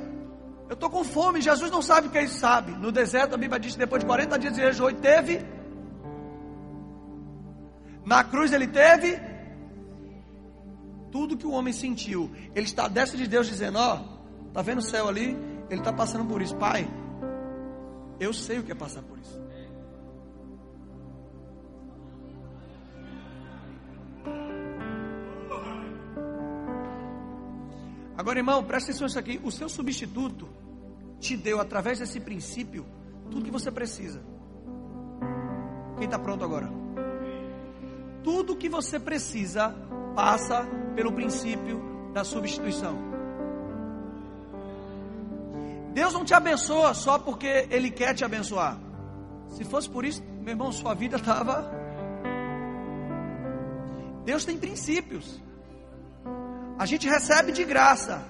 Eu 0.68 0.74
estou 0.74 0.90
com 0.90 1.06
fome. 1.06 1.40
Jesus 1.40 1.72
não 1.72 1.82
sabe 1.82 2.10
o 2.10 2.12
que 2.12 2.18
ele 2.18 2.28
sabe. 2.28 2.74
No 2.74 2.92
deserto, 2.92 3.36
a 3.36 3.38
Bíblia 3.38 3.62
diz 3.62 3.76
que 3.76 3.80
depois 3.80 4.02
de 4.02 4.08
40 4.08 4.38
dias 4.40 4.54
de 4.54 4.60
jejum, 4.60 4.90
ele 4.90 4.98
teve. 4.98 5.46
Na 8.06 8.26
cruz, 8.26 8.52
ele 8.52 8.68
teve. 8.68 9.29
Tudo 11.12 11.38
que 11.38 11.48
o 11.48 11.52
homem 11.52 11.74
sentiu. 11.74 12.32
Ele 12.56 12.66
está 12.66 12.88
dessa 12.88 13.18
de 13.18 13.28
Deus 13.28 13.48
dizendo: 13.48 13.78
Ó, 13.78 14.00
oh, 14.00 14.48
está 14.48 14.62
vendo 14.62 14.80
o 14.80 14.84
céu 14.84 15.08
ali? 15.08 15.36
Ele 15.70 15.82
está 15.82 15.94
passando 15.94 16.26
por 16.26 16.42
isso. 16.42 16.56
Pai, 16.56 16.88
eu 18.20 18.34
sei 18.34 18.60
o 18.60 18.64
que 18.64 18.72
é 18.72 18.76
passar 18.76 19.02
por 19.02 19.18
isso. 19.18 19.40
Agora, 28.18 28.38
irmão, 28.38 28.62
presta 28.66 28.92
atenção 28.92 29.08
nisso 29.08 29.18
aqui. 29.18 29.40
O 29.44 29.50
seu 29.50 29.70
substituto 29.70 30.50
te 31.22 31.38
deu, 31.38 31.60
através 31.62 32.00
desse 32.00 32.20
princípio, 32.20 32.86
tudo 33.32 33.46
que 33.46 33.52
você 33.52 33.72
precisa. 33.72 34.22
Quem 35.98 36.06
está 36.06 36.20
pronto 36.20 36.44
agora? 36.44 36.70
Tudo 38.22 38.58
que 38.58 38.68
você 38.68 39.00
precisa 39.00 39.74
passa 40.16 40.68
pelo 40.96 41.12
princípio 41.12 42.12
da 42.14 42.24
substituição. 42.24 42.98
Deus 45.94 46.14
não 46.14 46.24
te 46.24 46.34
abençoa 46.34 46.94
só 46.94 47.18
porque 47.18 47.68
Ele 47.70 47.90
quer 47.90 48.14
te 48.14 48.24
abençoar. 48.24 48.78
Se 49.50 49.64
fosse 49.64 49.90
por 49.90 50.06
isso, 50.06 50.24
meu 50.42 50.52
irmão, 50.52 50.72
sua 50.72 50.94
vida 50.94 51.18
estava. 51.18 51.72
Deus 54.24 54.46
tem 54.46 54.58
princípios. 54.58 55.42
A 56.78 56.86
gente 56.86 57.10
recebe 57.10 57.52
de 57.52 57.64
graça, 57.64 58.24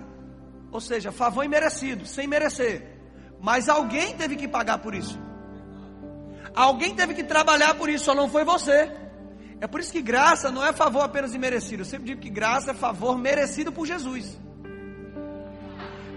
ou 0.72 0.80
seja, 0.80 1.12
favor 1.12 1.44
imerecido, 1.44 2.06
sem 2.06 2.26
merecer. 2.26 2.98
Mas 3.42 3.70
alguém 3.70 4.16
teve 4.16 4.36
que 4.36 4.48
pagar 4.48 4.80
por 4.80 4.96
isso. 4.96 5.20
Alguém 6.56 6.96
teve 6.96 7.14
que 7.14 7.24
trabalhar 7.24 7.76
por 7.76 7.90
isso, 7.90 8.06
só 8.06 8.16
não 8.16 8.30
foi 8.30 8.44
você. 8.44 8.92
É 9.62 9.68
por 9.68 9.80
isso 9.80 9.92
que 9.92 10.02
graça 10.02 10.50
não 10.52 10.66
é 10.66 10.72
favor 10.72 11.02
apenas 11.02 11.34
imerecido. 11.34 11.82
Eu 11.82 11.86
sempre 11.86 12.08
digo 12.08 12.22
que 12.22 12.30
graça 12.30 12.72
é 12.72 12.74
favor 12.74 13.18
merecido 13.18 13.72
por 13.72 13.86
Jesus. 13.86 14.40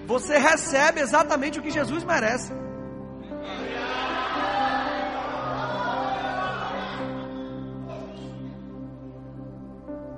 Você 0.07 0.39
recebe 0.39 1.01
exatamente 1.01 1.59
o 1.59 1.63
que 1.63 1.71
Jesus 1.71 2.05
merece. 2.05 2.53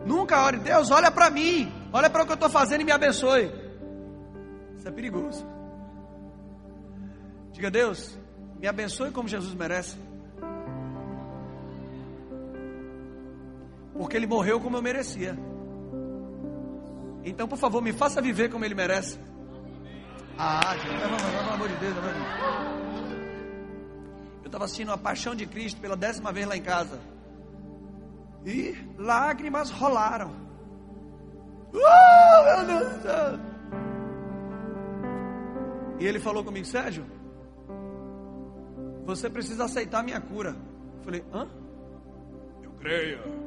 Nunca 0.04 0.44
ore, 0.44 0.58
Deus, 0.58 0.90
olha 0.90 1.10
para 1.10 1.30
mim, 1.30 1.72
olha 1.92 2.10
para 2.10 2.22
o 2.22 2.26
que 2.26 2.32
eu 2.32 2.34
estou 2.34 2.50
fazendo 2.50 2.82
e 2.82 2.84
me 2.84 2.92
abençoe. 2.92 3.50
Isso 4.76 4.86
é 4.86 4.90
perigoso. 4.90 5.46
Diga, 7.52 7.70
Deus, 7.70 8.18
me 8.58 8.66
abençoe 8.66 9.10
como 9.10 9.26
Jesus 9.28 9.54
merece. 9.54 9.96
Porque 13.94 14.16
Ele 14.16 14.26
morreu 14.26 14.60
como 14.60 14.76
eu 14.76 14.82
merecia. 14.82 15.38
Então, 17.24 17.48
por 17.48 17.56
favor, 17.56 17.80
me 17.80 17.92
faça 17.92 18.20
viver 18.20 18.50
como 18.50 18.64
Ele 18.64 18.74
merece. 18.74 19.18
Ah, 20.36 20.76
gente, 20.76 21.00
pelo 21.00 21.52
amor 21.52 21.68
de 21.68 21.76
Deus, 21.76 21.94
Eu 24.42 24.46
estava 24.46 24.64
assistindo 24.64 24.92
a 24.92 24.98
Paixão 24.98 25.34
de 25.34 25.46
Cristo 25.46 25.80
pela 25.80 25.96
décima 25.96 26.32
vez 26.32 26.46
lá 26.46 26.56
em 26.56 26.62
casa. 26.62 27.00
E 28.44 28.76
lágrimas 28.98 29.70
rolaram. 29.70 30.32
Uh, 31.72 32.44
meu 32.44 32.66
Deus 32.66 32.92
do 32.92 33.02
céu. 33.02 33.38
E 35.98 36.06
ele 36.06 36.18
falou 36.20 36.44
comigo, 36.44 36.66
Sérgio, 36.66 37.06
você 39.06 39.30
precisa 39.30 39.64
aceitar 39.64 40.00
a 40.00 40.02
minha 40.02 40.20
cura. 40.20 40.56
Eu 40.98 41.04
falei, 41.04 41.24
hã? 41.32 41.48
Eu 42.62 42.72
creio. 42.72 43.43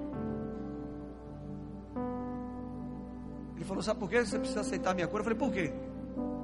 Ele 3.58 3.66
falou, 3.66 3.82
sabe 3.82 3.99
por 3.99 4.08
que 4.08 4.24
você 4.24 4.38
precisa 4.38 4.62
aceitar 4.62 4.91
a 4.91 4.93
minha 4.93 5.08
cura? 5.08 5.22
Eu 5.22 5.24
falei, 5.24 5.39
por 5.39 5.51
quê? 5.51 5.74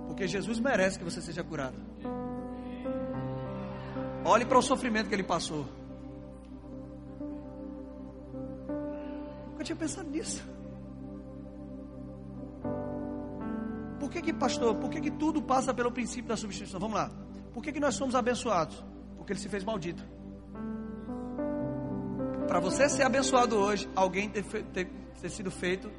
Porque 0.07 0.27
Jesus 0.27 0.59
merece 0.59 0.97
que 0.97 1.05
você 1.05 1.21
seja 1.21 1.43
curado. 1.43 1.75
Olhe 4.25 4.45
para 4.45 4.57
o 4.57 4.61
sofrimento 4.63 5.09
que 5.09 5.15
ele 5.15 5.23
passou. 5.23 5.65
Nunca 9.51 9.63
tinha 9.63 9.75
pensado 9.75 10.09
nisso. 10.09 10.43
Por 13.99 14.09
que 14.09 14.19
que, 14.19 14.33
pastor, 14.33 14.75
por 14.75 14.89
que 14.89 14.99
que 14.99 15.11
tudo 15.11 15.39
passa 15.39 15.71
pelo 15.71 15.91
princípio 15.91 16.29
da 16.29 16.35
substituição? 16.35 16.79
Vamos 16.79 16.95
lá. 16.95 17.11
Por 17.53 17.61
que 17.61 17.71
que 17.71 17.79
nós 17.79 17.93
somos 17.93 18.15
abençoados? 18.15 18.83
Porque 19.17 19.33
ele 19.33 19.39
se 19.39 19.49
fez 19.49 19.63
maldito. 19.63 20.03
Para 22.47 22.59
você 22.59 22.89
ser 22.89 23.03
abençoado 23.03 23.55
hoje, 23.55 23.87
alguém 23.95 24.29
ter, 24.29 24.43
ter, 24.43 24.89
ter 25.21 25.29
sido 25.29 25.51
feito 25.51 25.91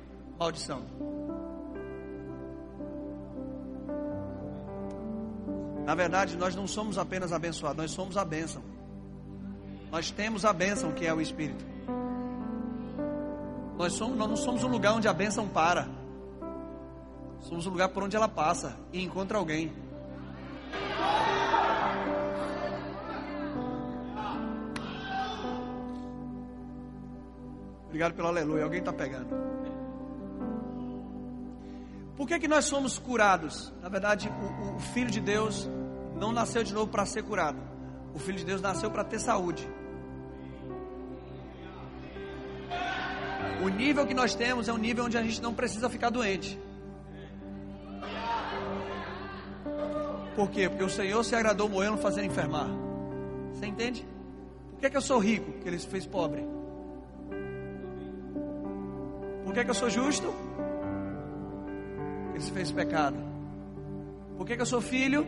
maldição. 0.45 0.83
Na 5.87 5.95
verdade, 5.95 6.37
nós 6.37 6.55
não 6.55 6.67
somos 6.67 6.99
apenas 6.99 7.33
abençoados, 7.33 7.79
nós 7.79 7.91
somos 7.91 8.17
a 8.17 8.25
bênção. 8.25 8.63
Nós 9.91 10.11
temos 10.11 10.45
a 10.45 10.53
bênção 10.53 10.93
que 10.93 11.07
é 11.07 11.15
o 11.15 11.21
Espírito. 11.21 11.65
Nós, 13.77 13.93
somos, 13.95 14.17
nós 14.17 14.29
não 14.29 14.37
somos 14.37 14.65
um 14.65 14.69
lugar 14.69 14.95
onde 14.95 15.09
a 15.09 15.13
bênção 15.13 15.49
para. 15.49 15.89
Somos 17.41 17.67
um 17.67 17.71
lugar 17.71 17.89
por 17.89 18.03
onde 18.03 18.17
ela 18.17 18.29
passa 18.29 18.77
e 18.93 19.03
encontra 19.03 19.39
alguém. 19.39 19.73
Obrigado 27.87 28.15
pelo 28.15 28.29
aleluia. 28.29 28.65
Alguém 28.65 28.81
está 28.81 28.93
pegando. 28.93 29.54
Por 32.25 32.29
que, 32.29 32.39
que 32.39 32.49
nós 32.49 32.65
somos 32.65 32.99
curados? 32.99 33.71
Na 33.83 33.91
verdade, 33.91 34.31
o, 34.31 34.77
o 34.77 34.81
Filho 34.81 35.11
de 35.11 35.21
Deus 35.21 35.69
não 36.17 36.33
nasceu 36.33 36.65
de 36.65 36.73
novo 36.73 36.91
para 36.91 37.05
ser 37.05 37.23
curado. 37.23 37.61
O 38.15 38.19
Filho 38.19 38.39
de 38.39 38.47
Deus 38.47 38.63
nasceu 38.63 38.91
para 38.91 39.05
ter 39.05 39.19
saúde. 39.19 39.69
O 43.63 43.69
nível 43.69 44.07
que 44.07 44.15
nós 44.15 44.35
temos 44.35 44.69
é 44.69 44.73
um 44.73 44.79
nível 44.79 45.05
onde 45.05 45.19
a 45.19 45.23
gente 45.23 45.43
não 45.43 45.53
precisa 45.53 45.91
ficar 45.91 46.09
doente. 46.09 46.59
Por 50.35 50.49
quê? 50.49 50.67
Porque 50.67 50.85
o 50.85 50.89
Senhor 50.89 51.23
se 51.25 51.35
agradou 51.35 51.69
morrendo 51.69 51.99
fazendo 51.99 52.25
enfermar. 52.25 52.71
Você 53.53 53.67
entende? 53.67 54.09
Por 54.71 54.81
que, 54.81 54.89
que 54.89 54.97
eu 54.97 55.03
sou 55.03 55.19
rico? 55.19 55.53
Porque 55.53 55.69
Ele 55.69 55.79
se 55.79 55.87
fez 55.87 56.07
pobre. 56.07 56.43
Por 59.45 59.53
que, 59.53 59.63
que 59.63 59.71
eu 59.71 59.75
sou 59.75 59.91
justo? 59.91 60.44
Ele 62.35 62.43
se 62.43 62.51
fez 62.51 62.71
pecado. 62.71 63.17
Por 64.37 64.47
que, 64.47 64.57
que 64.57 64.63
eu 64.63 64.67
sou 64.67 64.81
filho 64.81 65.27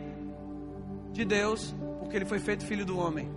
de 1.11 1.25
Deus? 1.25 1.73
Porque 1.99 2.15
Ele 2.15 2.25
foi 2.25 2.37
feito 2.37 2.65
filho 2.65 2.85
do 2.85 2.99
homem. 2.99 3.27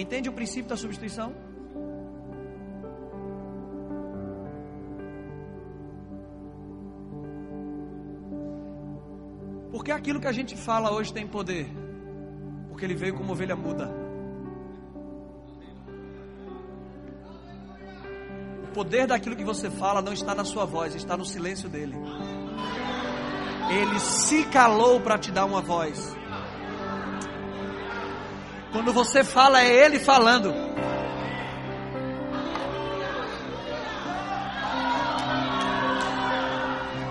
Entende 0.00 0.30
o 0.30 0.32
princípio 0.32 0.70
da 0.70 0.78
substituição? 0.78 1.34
Porque 9.70 9.92
aquilo 9.92 10.18
que 10.18 10.26
a 10.26 10.32
gente 10.32 10.56
fala 10.56 10.90
hoje 10.90 11.12
tem 11.12 11.26
poder? 11.26 11.68
Porque 12.68 12.84
ele 12.84 12.94
veio 12.94 13.14
como 13.14 13.32
ovelha 13.32 13.54
muda. 13.54 13.99
Poder 18.70 19.06
daquilo 19.06 19.36
que 19.36 19.44
você 19.44 19.70
fala 19.70 20.00
não 20.00 20.12
está 20.12 20.34
na 20.34 20.44
sua 20.44 20.64
voz, 20.64 20.94
está 20.94 21.16
no 21.16 21.24
silêncio 21.24 21.68
dele. 21.68 21.94
Ele 23.70 24.00
se 24.00 24.44
calou 24.44 25.00
para 25.00 25.18
te 25.18 25.30
dar 25.30 25.44
uma 25.44 25.60
voz. 25.60 26.16
Quando 28.72 28.92
você 28.92 29.22
fala, 29.22 29.62
é 29.62 29.84
Ele 29.84 29.98
falando. 29.98 30.52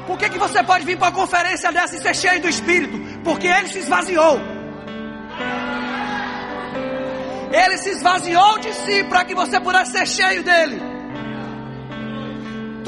Por 0.08 0.18
que, 0.18 0.30
que 0.30 0.40
você 0.40 0.64
pode 0.64 0.86
vir 0.86 0.98
para 0.98 1.10
uma 1.10 1.16
conferência 1.16 1.72
dessa 1.72 1.96
e 1.96 2.02
ser 2.02 2.16
cheio 2.16 2.42
do 2.42 2.50
Espírito? 2.50 2.98
Porque 3.24 3.48
Ele 3.48 3.68
se 3.68 3.80
esvaziou. 3.80 4.40
Ele 7.52 7.78
se 7.78 7.90
esvaziou 7.90 8.60
de 8.60 8.74
si 8.74 9.04
para 9.06 9.24
que 9.26 9.36
você 9.36 9.60
pudesse 9.60 9.92
ser 9.92 10.08
cheio 10.08 10.44
dele. 10.44 10.89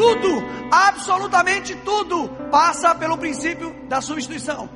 Tudo, 0.02 0.44
absolutamente 0.72 1.76
tudo, 1.76 2.28
passa 2.50 2.96
pelo 2.96 3.20
princípio 3.20 3.88
da 3.88 4.02
substituição. 4.02 4.68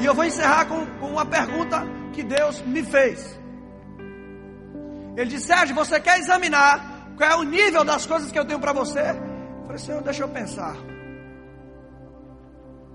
E 0.00 0.04
eu 0.04 0.14
vou 0.14 0.24
encerrar 0.24 0.66
com, 0.66 0.86
com 1.00 1.10
uma 1.10 1.26
pergunta 1.26 1.82
que 2.12 2.22
Deus 2.22 2.60
me 2.62 2.80
fez. 2.84 3.36
Ele 5.16 5.30
disse: 5.30 5.48
Sérgio, 5.48 5.74
você 5.74 5.98
quer 6.00 6.20
examinar 6.20 6.98
qual 7.16 7.28
é 7.28 7.34
o 7.34 7.42
nível 7.42 7.84
das 7.84 8.06
coisas 8.06 8.30
que 8.30 8.38
eu 8.38 8.44
tenho 8.44 8.60
para 8.60 8.72
você? 8.72 9.00
Eu 9.00 9.64
falei: 9.64 9.78
Senhor, 9.78 10.00
deixa 10.00 10.22
eu 10.22 10.28
pensar. 10.28 10.76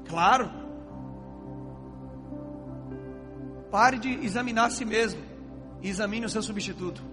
Claro. 0.08 0.50
Pare 3.70 3.98
de 3.98 4.26
examinar 4.26 4.68
a 4.68 4.70
si 4.70 4.86
mesmo 4.86 5.22
e 5.82 5.90
examine 5.90 6.26
o 6.26 6.30
seu 6.30 6.42
substituto. 6.42 7.04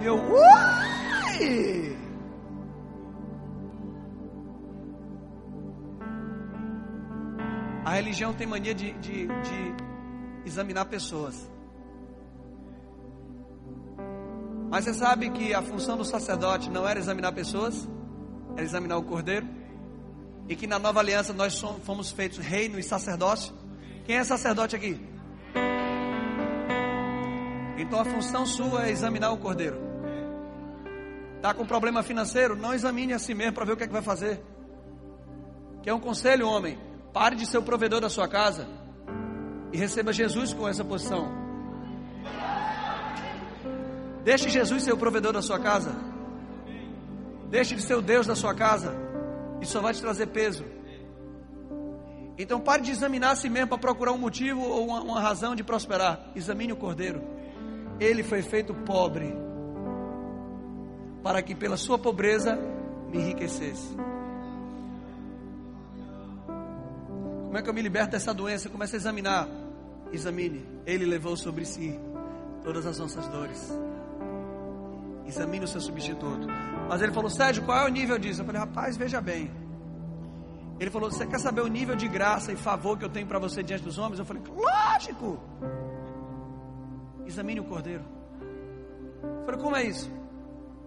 E 0.00 0.04
eu, 0.06 0.16
uai! 0.16 0.45
Religião 7.96 8.32
tem 8.32 8.46
mania 8.46 8.74
de, 8.74 8.92
de, 8.92 9.26
de 9.26 9.74
examinar 10.44 10.84
pessoas. 10.86 11.50
Mas 14.70 14.84
você 14.84 14.94
sabe 14.94 15.30
que 15.30 15.54
a 15.54 15.62
função 15.62 15.96
do 15.96 16.04
sacerdote 16.04 16.70
não 16.70 16.86
era 16.86 16.98
examinar 16.98 17.32
pessoas, 17.32 17.88
era 18.54 18.62
examinar 18.64 18.98
o 18.98 19.02
cordeiro? 19.02 19.46
E 20.48 20.54
que 20.54 20.66
na 20.66 20.78
nova 20.78 21.00
aliança 21.00 21.32
nós 21.32 21.54
somos, 21.54 21.84
fomos 21.84 22.12
feitos 22.12 22.38
reino 22.38 22.78
e 22.78 22.82
sacerdócio? 22.82 23.54
Quem 24.04 24.16
é 24.16 24.24
sacerdote 24.24 24.76
aqui? 24.76 25.00
Então 27.78 28.00
a 28.00 28.04
função 28.04 28.46
sua 28.46 28.86
é 28.86 28.90
examinar 28.90 29.32
o 29.32 29.36
cordeiro. 29.36 29.78
Está 31.36 31.52
com 31.52 31.66
problema 31.66 32.02
financeiro? 32.02 32.56
Não 32.56 32.74
examine 32.74 33.12
a 33.12 33.18
si 33.18 33.34
mesmo 33.34 33.52
para 33.54 33.64
ver 33.64 33.72
o 33.72 33.76
que 33.76 33.84
é 33.84 33.86
que 33.86 33.92
vai 33.92 34.02
fazer. 34.02 34.40
Que 35.82 35.90
é 35.90 35.94
um 35.94 36.00
conselho, 36.00 36.48
homem. 36.48 36.78
Pare 37.16 37.34
de 37.34 37.46
ser 37.46 37.56
o 37.56 37.62
provedor 37.62 37.98
da 37.98 38.10
sua 38.10 38.28
casa 38.28 38.68
e 39.72 39.78
receba 39.78 40.12
Jesus 40.12 40.52
com 40.52 40.68
essa 40.68 40.84
posição. 40.84 41.32
Deixe 44.22 44.50
Jesus 44.50 44.82
ser 44.82 44.92
o 44.92 44.98
provedor 44.98 45.32
da 45.32 45.40
sua 45.40 45.58
casa. 45.58 45.96
Deixe 47.48 47.74
de 47.74 47.80
ser 47.80 47.94
o 47.94 48.02
Deus 48.02 48.26
da 48.26 48.34
sua 48.34 48.54
casa. 48.54 48.94
Isso 49.62 49.72
só 49.72 49.80
vai 49.80 49.94
te 49.94 50.02
trazer 50.02 50.26
peso. 50.26 50.62
Então 52.36 52.60
pare 52.60 52.82
de 52.82 52.90
examinar 52.90 53.30
a 53.30 53.36
si 53.36 53.48
mesmo 53.48 53.68
para 53.68 53.78
procurar 53.78 54.12
um 54.12 54.18
motivo 54.18 54.60
ou 54.60 54.84
uma, 54.84 55.00
uma 55.00 55.18
razão 55.18 55.56
de 55.56 55.64
prosperar. 55.64 56.20
Examine 56.36 56.74
o 56.74 56.76
cordeiro. 56.76 57.24
Ele 57.98 58.22
foi 58.22 58.42
feito 58.42 58.74
pobre 58.74 59.34
para 61.22 61.40
que 61.40 61.54
pela 61.54 61.78
sua 61.78 61.98
pobreza 61.98 62.58
me 63.08 63.16
enriquecesse. 63.16 63.96
Como 67.56 67.62
é 67.62 67.64
que 67.64 67.70
eu 67.70 67.74
me 67.74 67.80
liberto 67.80 68.10
dessa 68.10 68.34
doença? 68.34 68.68
Comece 68.68 68.96
a 68.96 68.98
examinar. 68.98 69.48
Examine. 70.12 70.62
Ele 70.84 71.06
levou 71.06 71.38
sobre 71.38 71.64
si 71.64 71.98
todas 72.62 72.84
as 72.84 72.98
nossas 72.98 73.26
dores. 73.28 73.72
Examine 75.26 75.64
o 75.64 75.68
seu 75.68 75.80
substituto. 75.80 76.46
Mas 76.86 77.00
ele 77.00 77.12
falou, 77.12 77.30
Sérgio, 77.30 77.64
qual 77.64 77.78
é 77.78 77.84
o 77.86 77.88
nível 77.88 78.18
disso? 78.18 78.42
Eu 78.42 78.44
falei, 78.44 78.60
rapaz, 78.60 78.98
veja 78.98 79.22
bem. 79.22 79.50
Ele 80.78 80.90
falou, 80.90 81.10
você 81.10 81.26
quer 81.26 81.40
saber 81.40 81.62
o 81.62 81.66
nível 81.66 81.96
de 81.96 82.06
graça 82.06 82.52
e 82.52 82.56
favor 82.56 82.98
que 82.98 83.06
eu 83.06 83.08
tenho 83.08 83.26
para 83.26 83.38
você 83.38 83.62
diante 83.62 83.84
dos 83.84 83.96
homens? 83.96 84.18
Eu 84.18 84.26
falei, 84.26 84.42
lógico. 84.54 85.40
Examine 87.24 87.60
o 87.60 87.64
cordeiro. 87.64 88.04
Eu 89.22 89.46
falei, 89.46 89.60
como 89.62 89.76
é 89.76 89.82
isso? 89.82 90.12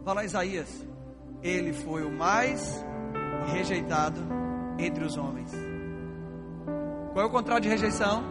Vai 0.03 0.13
lá, 0.13 0.23
Isaías. 0.23 0.85
Ele 1.41 1.73
foi 1.73 2.03
o 2.03 2.11
mais 2.11 2.85
rejeitado 3.47 4.21
entre 4.77 5.03
os 5.03 5.17
homens. 5.17 5.68
Qual 7.19 7.27
é 7.27 7.29
o 7.29 7.33
contrário 7.33 7.61
de 7.61 7.67
rejeição? 7.67 8.23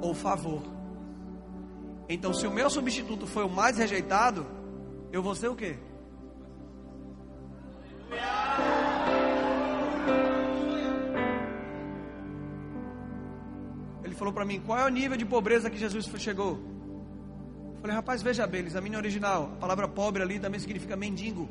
Ou 0.00 0.14
favor. 0.14 0.62
Então, 2.08 2.32
se 2.32 2.46
o 2.46 2.50
meu 2.50 2.70
substituto 2.70 3.26
foi 3.26 3.44
o 3.44 3.48
mais 3.50 3.76
rejeitado, 3.76 4.46
eu 5.12 5.22
vou 5.22 5.34
ser 5.34 5.48
o 5.48 5.54
quê? 5.54 5.76
Ele 14.02 14.14
falou 14.14 14.32
para 14.32 14.46
mim: 14.46 14.62
qual 14.64 14.78
é 14.78 14.86
o 14.86 14.88
nível 14.88 15.18
de 15.18 15.26
pobreza 15.26 15.68
que 15.68 15.76
Jesus 15.76 16.06
chegou? 16.16 16.58
Eu 17.74 17.80
falei, 17.82 17.94
rapaz, 17.94 18.22
veja 18.22 18.46
bem, 18.46 18.64
examine 18.64 18.96
o 18.96 18.98
original. 18.98 19.50
A 19.52 19.60
palavra 19.60 19.86
pobre 19.86 20.22
ali 20.22 20.40
também 20.40 20.58
significa 20.58 20.96
mendigo. 20.96 21.50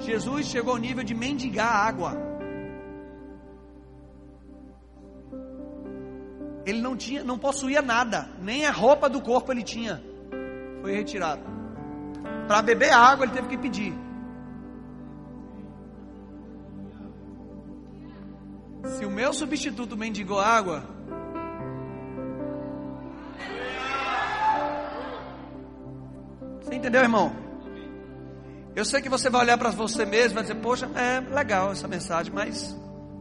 Jesus 0.00 0.46
chegou 0.46 0.72
ao 0.72 0.78
nível 0.80 1.04
de 1.04 1.14
mendigar 1.14 1.72
água. 1.72 2.27
Ele 6.68 6.82
não 6.82 6.94
tinha, 6.94 7.24
não 7.24 7.38
possuía 7.38 7.80
nada, 7.80 8.28
nem 8.42 8.66
a 8.66 8.70
roupa 8.70 9.08
do 9.08 9.22
corpo 9.22 9.50
ele 9.50 9.62
tinha. 9.62 10.02
Foi 10.82 10.92
retirado. 10.92 11.40
Para 12.46 12.60
beber 12.60 12.92
água 12.92 13.24
ele 13.24 13.32
teve 13.32 13.48
que 13.48 13.56
pedir. 13.56 13.94
Se 18.98 19.06
o 19.06 19.10
meu 19.10 19.32
substituto 19.32 19.96
mendigou 19.96 20.38
água, 20.38 20.84
você 26.60 26.74
entendeu, 26.74 27.00
irmão? 27.00 27.34
Eu 28.76 28.84
sei 28.84 29.00
que 29.00 29.08
você 29.08 29.30
vai 29.30 29.40
olhar 29.40 29.56
para 29.56 29.70
você 29.70 30.04
mesmo 30.04 30.32
e 30.32 30.34
vai 30.34 30.42
dizer, 30.42 30.56
poxa, 30.56 30.86
é 30.94 31.20
legal 31.34 31.72
essa 31.72 31.88
mensagem, 31.88 32.30
mas, 32.30 32.76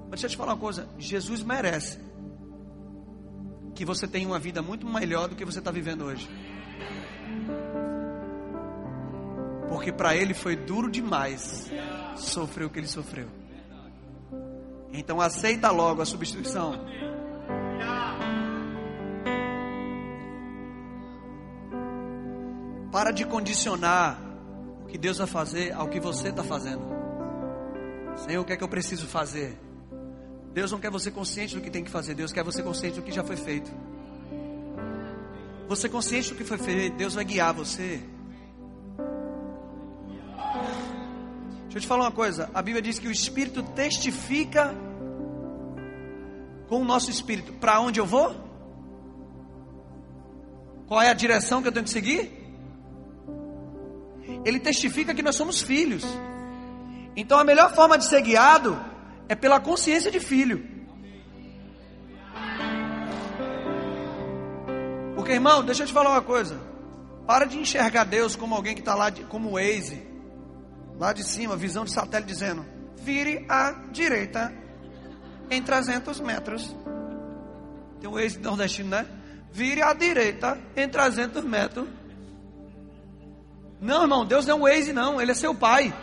mas 0.09 0.19
deixa 0.19 0.25
eu 0.25 0.31
te 0.31 0.35
falar 0.37 0.51
uma 0.51 0.59
coisa: 0.59 0.85
Jesus 0.97 1.41
merece 1.43 2.07
que 3.77 3.85
você 3.85 4.07
tenha 4.07 4.27
uma 4.27 4.39
vida 4.39 4.59
muito 4.59 4.87
melhor 4.87 5.29
do 5.29 5.35
que 5.35 5.45
você 5.45 5.59
está 5.59 5.69
vivendo 5.69 6.03
hoje. 6.03 6.27
Porque 9.69 9.91
para 9.91 10.15
ele 10.15 10.33
foi 10.33 10.55
duro 10.55 10.89
demais 10.89 11.69
sofrer 12.15 12.65
o 12.65 12.71
que 12.71 12.79
ele 12.79 12.87
sofreu. 12.87 13.27
Então 14.91 15.21
aceita 15.21 15.69
logo 15.69 16.01
a 16.01 16.05
substituição. 16.07 16.87
Para 22.91 23.11
de 23.11 23.25
condicionar 23.25 24.19
o 24.81 24.87
que 24.87 24.97
Deus 24.97 25.19
vai 25.19 25.27
fazer 25.27 25.71
ao 25.73 25.87
que 25.87 25.99
você 25.99 26.29
está 26.29 26.43
fazendo. 26.43 26.81
Senhor, 28.15 28.41
o 28.41 28.45
que 28.45 28.53
é 28.53 28.57
que 28.57 28.63
eu 28.63 28.69
preciso 28.69 29.05
fazer? 29.05 29.66
Deus 30.57 30.71
não 30.71 30.79
quer 30.79 30.89
você 30.89 31.11
consciente 31.11 31.53
do 31.53 31.61
que 31.61 31.69
tem 31.69 31.83
que 31.83 31.91
fazer, 31.91 32.15
Deus 32.15 32.33
quer 32.33 32.43
você 32.43 32.63
consciente 32.63 32.95
do 32.95 33.03
que 33.03 33.11
já 33.11 33.23
foi 33.23 33.35
feito. 33.35 33.71
Você 35.67 35.87
consciente 35.87 36.31
do 36.31 36.35
que 36.35 36.43
foi 36.43 36.57
feito, 36.57 36.97
Deus 36.97 37.13
vai 37.13 37.23
guiar 37.23 37.53
você. 37.53 38.01
Deixa 41.65 41.77
eu 41.77 41.81
te 41.81 41.85
falar 41.85 42.05
uma 42.05 42.11
coisa: 42.11 42.49
a 42.55 42.61
Bíblia 42.63 42.81
diz 42.81 42.97
que 42.97 43.07
o 43.07 43.11
Espírito 43.11 43.61
testifica 43.61 44.73
com 46.67 46.81
o 46.81 46.83
nosso 46.83 47.11
espírito 47.11 47.53
para 47.53 47.79
onde 47.79 47.99
eu 47.99 48.05
vou? 48.07 48.35
Qual 50.87 50.99
é 50.99 51.11
a 51.11 51.13
direção 51.13 51.61
que 51.61 51.67
eu 51.67 51.71
tenho 51.71 51.85
que 51.85 51.91
seguir? 51.91 52.31
Ele 54.43 54.59
testifica 54.59 55.13
que 55.13 55.21
nós 55.21 55.35
somos 55.35 55.61
filhos. 55.61 56.03
Então 57.15 57.37
a 57.37 57.43
melhor 57.43 57.75
forma 57.75 57.95
de 57.95 58.05
ser 58.05 58.21
guiado 58.23 58.86
é 59.29 59.35
pela 59.35 59.59
consciência 59.59 60.11
de 60.11 60.19
filho. 60.19 60.65
Porque, 65.15 65.33
irmão, 65.33 65.63
deixa 65.63 65.83
eu 65.83 65.87
te 65.87 65.93
falar 65.93 66.11
uma 66.11 66.21
coisa. 66.21 66.59
Para 67.25 67.45
de 67.45 67.57
enxergar 67.57 68.05
Deus 68.05 68.35
como 68.35 68.55
alguém 68.55 68.73
que 68.73 68.79
está 68.79 68.95
lá, 68.95 69.09
de, 69.09 69.23
como 69.25 69.51
Waze, 69.51 70.01
lá 70.97 71.11
de 71.11 71.23
cima, 71.23 71.57
visão 71.57 71.83
de 71.83 71.91
satélite, 71.91 72.31
dizendo: 72.31 72.65
vire 72.95 73.45
à 73.49 73.71
direita 73.91 74.53
em 75.49 75.61
300 75.61 76.19
metros. 76.21 76.73
Tem 77.99 78.09
um 78.09 78.13
Waze 78.13 78.39
nordestino, 78.39 78.89
né? 78.89 79.05
Vire 79.51 79.81
à 79.81 79.93
direita 79.93 80.57
em 80.75 80.87
300 80.87 81.43
metros. 81.43 81.87
Não, 83.81 84.03
irmão, 84.03 84.25
Deus 84.25 84.45
não 84.45 84.55
é 84.55 84.57
um 84.57 84.61
Waze, 84.63 84.93
não. 84.93 85.21
Ele 85.21 85.31
é 85.31 85.35
seu 85.35 85.53
pai. 85.53 85.93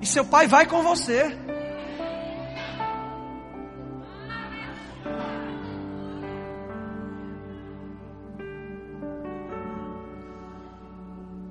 E 0.00 0.06
seu 0.06 0.24
pai 0.24 0.46
vai 0.46 0.66
com 0.66 0.82
você. 0.82 1.36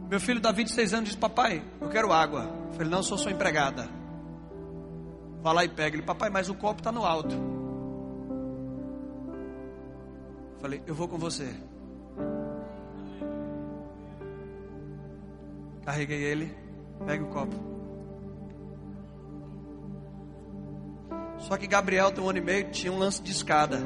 Meu 0.09 0.21
filho 0.21 0.39
Davi, 0.39 0.63
de 0.63 0.71
seis 0.71 0.93
anos, 0.93 1.09
disse: 1.09 1.19
Papai, 1.19 1.61
eu 1.81 1.89
quero 1.89 2.13
água. 2.13 2.43
Eu 2.67 2.73
falei: 2.73 2.89
Não, 2.89 2.99
eu 2.99 3.03
sou 3.03 3.17
sua 3.17 3.31
empregada. 3.31 3.89
Vá 5.41 5.51
lá 5.51 5.65
e 5.65 5.69
pega. 5.69 5.97
Ele: 5.97 6.05
Papai, 6.05 6.29
mas 6.29 6.49
o 6.49 6.55
copo 6.55 6.79
está 6.79 6.91
no 6.91 7.05
alto. 7.05 7.35
Eu 10.55 10.59
falei: 10.59 10.81
Eu 10.87 10.95
vou 10.95 11.07
com 11.07 11.17
você. 11.17 11.53
Carreguei 15.85 16.21
ele 16.21 16.67
Pegue 17.05 17.23
o 17.23 17.27
copo. 17.27 17.76
Só 21.39 21.55
que 21.57 21.67
Gabriel 21.67 22.11
tem 22.11 22.23
um 22.23 22.29
ano 22.29 22.39
e 22.39 22.41
meio, 22.41 22.71
tinha 22.71 22.91
um 22.91 22.97
lance 22.97 23.21
de 23.21 23.31
escada. 23.31 23.79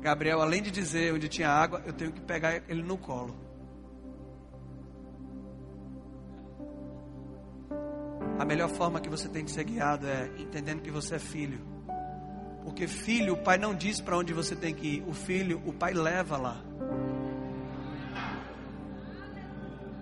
Gabriel, 0.00 0.40
além 0.40 0.62
de 0.62 0.70
dizer 0.70 1.12
onde 1.12 1.28
tinha 1.28 1.48
água, 1.48 1.82
eu 1.84 1.92
tenho 1.92 2.12
que 2.12 2.20
pegar 2.20 2.62
ele 2.68 2.82
no 2.82 2.96
colo. 2.96 3.34
A 8.38 8.44
melhor 8.44 8.68
forma 8.68 9.00
que 9.00 9.08
você 9.08 9.28
tem 9.28 9.44
de 9.44 9.50
ser 9.50 9.64
guiado 9.64 10.06
é 10.06 10.30
entendendo 10.38 10.82
que 10.82 10.90
você 10.90 11.16
é 11.16 11.18
filho. 11.18 11.60
Porque 12.62 12.86
filho, 12.86 13.34
o 13.34 13.36
pai 13.36 13.58
não 13.58 13.74
diz 13.74 14.00
para 14.00 14.16
onde 14.16 14.32
você 14.32 14.54
tem 14.54 14.74
que 14.74 14.96
ir. 14.96 15.04
O 15.08 15.14
filho, 15.14 15.62
o 15.64 15.72
pai 15.72 15.94
leva 15.94 16.36
lá. 16.36 16.62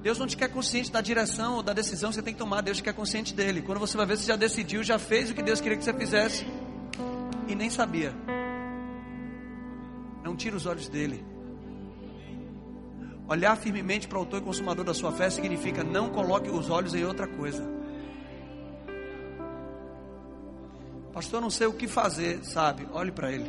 Deus 0.04 0.18
não 0.18 0.26
te 0.26 0.36
quer 0.36 0.50
consciente 0.50 0.92
da 0.92 1.00
direção 1.00 1.54
ou 1.54 1.62
da 1.62 1.72
decisão 1.72 2.10
que 2.10 2.16
você 2.16 2.22
tem 2.22 2.34
que 2.34 2.38
tomar. 2.38 2.60
Deus 2.60 2.76
te 2.76 2.82
quer 2.82 2.92
consciente 2.92 3.32
dele. 3.32 3.62
Quando 3.62 3.78
você 3.78 3.96
vai 3.96 4.04
ver, 4.04 4.18
você 4.18 4.26
já 4.26 4.36
decidiu, 4.36 4.82
já 4.82 4.98
fez 4.98 5.30
o 5.30 5.34
que 5.34 5.42
Deus 5.42 5.62
queria 5.62 5.78
que 5.78 5.82
você 5.82 5.94
fizesse. 5.94 6.44
E 7.48 7.54
nem 7.54 7.70
sabia. 7.70 8.14
Não 10.22 10.36
tira 10.36 10.56
os 10.56 10.66
olhos 10.66 10.90
dele. 10.90 11.24
Olhar 13.26 13.56
firmemente 13.56 14.06
para 14.06 14.18
o 14.18 14.20
autor 14.20 14.42
e 14.42 14.44
consumador 14.44 14.84
da 14.84 14.92
sua 14.92 15.10
fé 15.10 15.30
significa 15.30 15.82
não 15.82 16.10
coloque 16.10 16.50
os 16.50 16.68
olhos 16.68 16.94
em 16.94 17.02
outra 17.02 17.26
coisa. 17.26 17.66
Pastor, 21.14 21.40
não 21.40 21.48
sei 21.48 21.66
o 21.66 21.72
que 21.72 21.88
fazer, 21.88 22.44
sabe? 22.44 22.86
Olhe 22.92 23.10
para 23.10 23.32
ele. 23.32 23.48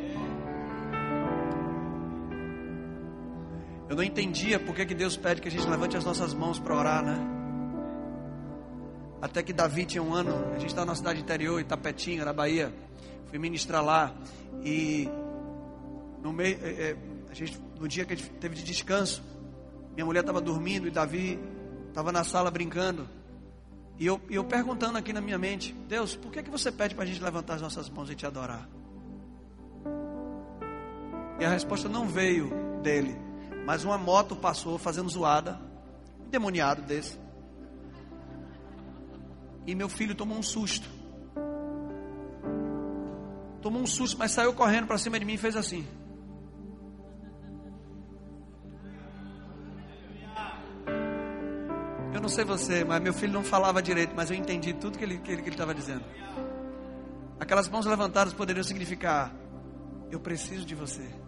Eu 3.88 3.94
não 3.94 4.02
entendia 4.02 4.58
por 4.58 4.74
que 4.74 4.84
Deus 4.94 5.16
pede 5.16 5.40
que 5.40 5.48
a 5.48 5.50
gente 5.50 5.66
levante 5.68 5.96
as 5.96 6.04
nossas 6.04 6.34
mãos 6.34 6.58
para 6.58 6.76
orar, 6.76 7.04
né? 7.04 7.36
Até 9.22 9.42
que 9.42 9.52
Davi 9.52 9.86
tinha 9.86 10.02
um 10.02 10.12
ano, 10.12 10.52
a 10.54 10.58
gente 10.58 10.70
estava 10.70 10.86
na 10.86 10.94
cidade 10.94 11.20
interior, 11.20 11.60
Itapetinga, 11.60 12.24
na 12.24 12.32
Bahia. 12.32 12.72
Fui 13.28 13.38
ministrar 13.38 13.84
lá 13.84 14.14
e 14.64 15.08
no 16.22 16.32
meio, 16.32 16.58
é, 16.62 16.96
a 17.30 17.34
gente, 17.34 17.60
no 17.78 17.86
dia 17.86 18.04
que 18.04 18.12
a 18.12 18.16
gente 18.16 18.30
teve 18.30 18.54
de 18.56 18.64
descanso, 18.64 19.22
minha 19.94 20.04
mulher 20.04 20.20
estava 20.20 20.40
dormindo 20.40 20.88
e 20.88 20.90
Davi 20.90 21.38
estava 21.88 22.10
na 22.10 22.24
sala 22.24 22.50
brincando. 22.50 23.08
E 23.98 24.04
eu, 24.04 24.20
eu 24.28 24.44
perguntando 24.44 24.98
aqui 24.98 25.12
na 25.12 25.20
minha 25.20 25.38
mente, 25.38 25.72
Deus, 25.88 26.14
por 26.14 26.30
que, 26.30 26.42
que 26.42 26.50
você 26.50 26.70
pede 26.70 26.94
para 26.94 27.04
a 27.04 27.06
gente 27.06 27.22
levantar 27.22 27.54
as 27.54 27.62
nossas 27.62 27.88
mãos 27.88 28.10
e 28.10 28.14
te 28.14 28.26
adorar? 28.26 28.68
E 31.40 31.44
a 31.44 31.48
resposta 31.48 31.88
não 31.88 32.06
veio 32.06 32.50
dele. 32.82 33.25
Mas 33.66 33.84
uma 33.84 33.98
moto 33.98 34.36
passou 34.36 34.78
fazendo 34.78 35.10
zoada, 35.10 35.58
um 36.24 36.30
demoniado 36.30 36.82
desse. 36.82 37.18
E 39.66 39.74
meu 39.74 39.88
filho 39.88 40.14
tomou 40.14 40.38
um 40.38 40.42
susto. 40.42 40.88
Tomou 43.60 43.82
um 43.82 43.86
susto, 43.86 44.16
mas 44.16 44.30
saiu 44.30 44.54
correndo 44.54 44.86
para 44.86 44.96
cima 44.96 45.18
de 45.18 45.24
mim 45.24 45.34
e 45.34 45.38
fez 45.38 45.56
assim. 45.56 45.84
Eu 52.14 52.20
não 52.20 52.28
sei 52.28 52.44
você, 52.44 52.84
mas 52.84 53.02
meu 53.02 53.12
filho 53.12 53.32
não 53.32 53.42
falava 53.42 53.82
direito, 53.82 54.12
mas 54.14 54.30
eu 54.30 54.36
entendi 54.36 54.72
tudo 54.74 54.96
que 54.96 55.02
ele 55.02 55.14
estava 55.16 55.24
que 55.26 55.32
ele, 55.32 55.42
que 55.42 55.60
ele 55.60 55.74
dizendo. 55.74 56.04
Aquelas 57.40 57.68
mãos 57.68 57.84
levantadas 57.84 58.32
poderiam 58.32 58.62
significar: 58.62 59.34
Eu 60.08 60.20
preciso 60.20 60.64
de 60.64 60.76
você. 60.76 61.25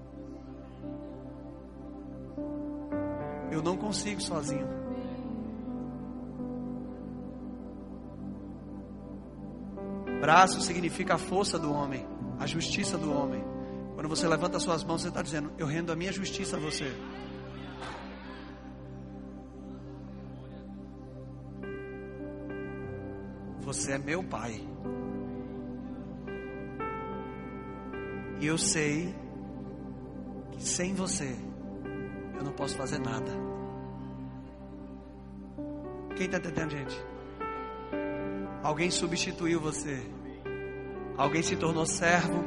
Eu 3.50 3.62
não 3.62 3.76
consigo 3.76 4.20
sozinho. 4.20 4.66
Braço 10.20 10.60
significa 10.60 11.14
a 11.14 11.18
força 11.18 11.58
do 11.58 11.72
homem, 11.72 12.06
a 12.38 12.46
justiça 12.46 12.98
do 12.98 13.12
homem. 13.12 13.42
Quando 13.94 14.08
você 14.08 14.26
levanta 14.26 14.58
suas 14.58 14.84
mãos, 14.84 15.02
você 15.02 15.08
está 15.08 15.22
dizendo: 15.22 15.52
Eu 15.56 15.66
rendo 15.66 15.92
a 15.92 15.96
minha 15.96 16.12
justiça 16.12 16.56
a 16.56 16.60
você. 16.60 16.92
Você 23.60 23.92
é 23.92 23.98
meu 23.98 24.22
pai. 24.24 24.60
E 28.40 28.46
eu 28.46 28.56
sei 28.56 29.14
que 30.52 30.62
sem 30.62 30.94
você 30.94 31.47
eu 32.38 32.44
não 32.44 32.52
posso 32.52 32.76
fazer 32.76 32.98
nada. 33.00 33.30
Quem 36.16 36.26
está 36.26 36.38
entendendo, 36.38 36.70
gente? 36.70 37.04
Alguém 38.62 38.90
substituiu 38.90 39.60
você. 39.60 40.00
Alguém 41.16 41.42
se 41.42 41.56
tornou 41.56 41.84
servo, 41.84 42.44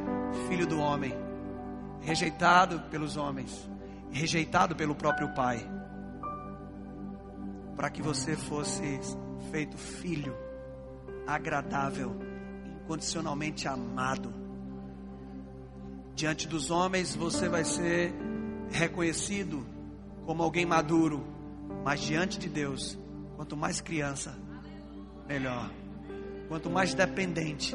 filho 0.48 0.66
do 0.66 0.80
homem, 0.80 1.14
rejeitado 2.00 2.80
pelos 2.90 3.18
homens, 3.18 3.70
rejeitado 4.10 4.76
pelo 4.76 4.96
próprio 4.96 5.34
pai, 5.34 5.70
para 7.76 7.90
que 7.90 8.02
você 8.02 8.36
fosse 8.38 9.00
feito 9.52 9.78
filho, 9.78 10.36
agradável, 11.28 12.16
incondicionalmente 12.84 13.68
amado. 13.68 14.34
Diante 16.16 16.48
dos 16.48 16.72
homens 16.72 17.14
você 17.16 17.50
vai 17.50 17.66
ser 17.66 18.14
reconhecido 18.70 19.66
como 20.26 20.44
alguém 20.44 20.66
maduro, 20.66 21.26
mas 21.84 22.02
diante 22.02 22.38
de 22.40 22.48
Deus, 22.48 22.98
quanto 23.36 23.58
mais 23.58 23.82
criança, 23.82 24.38
melhor. 25.28 25.72
Quanto 26.48 26.70
mais 26.70 26.94
dependente, 26.94 27.74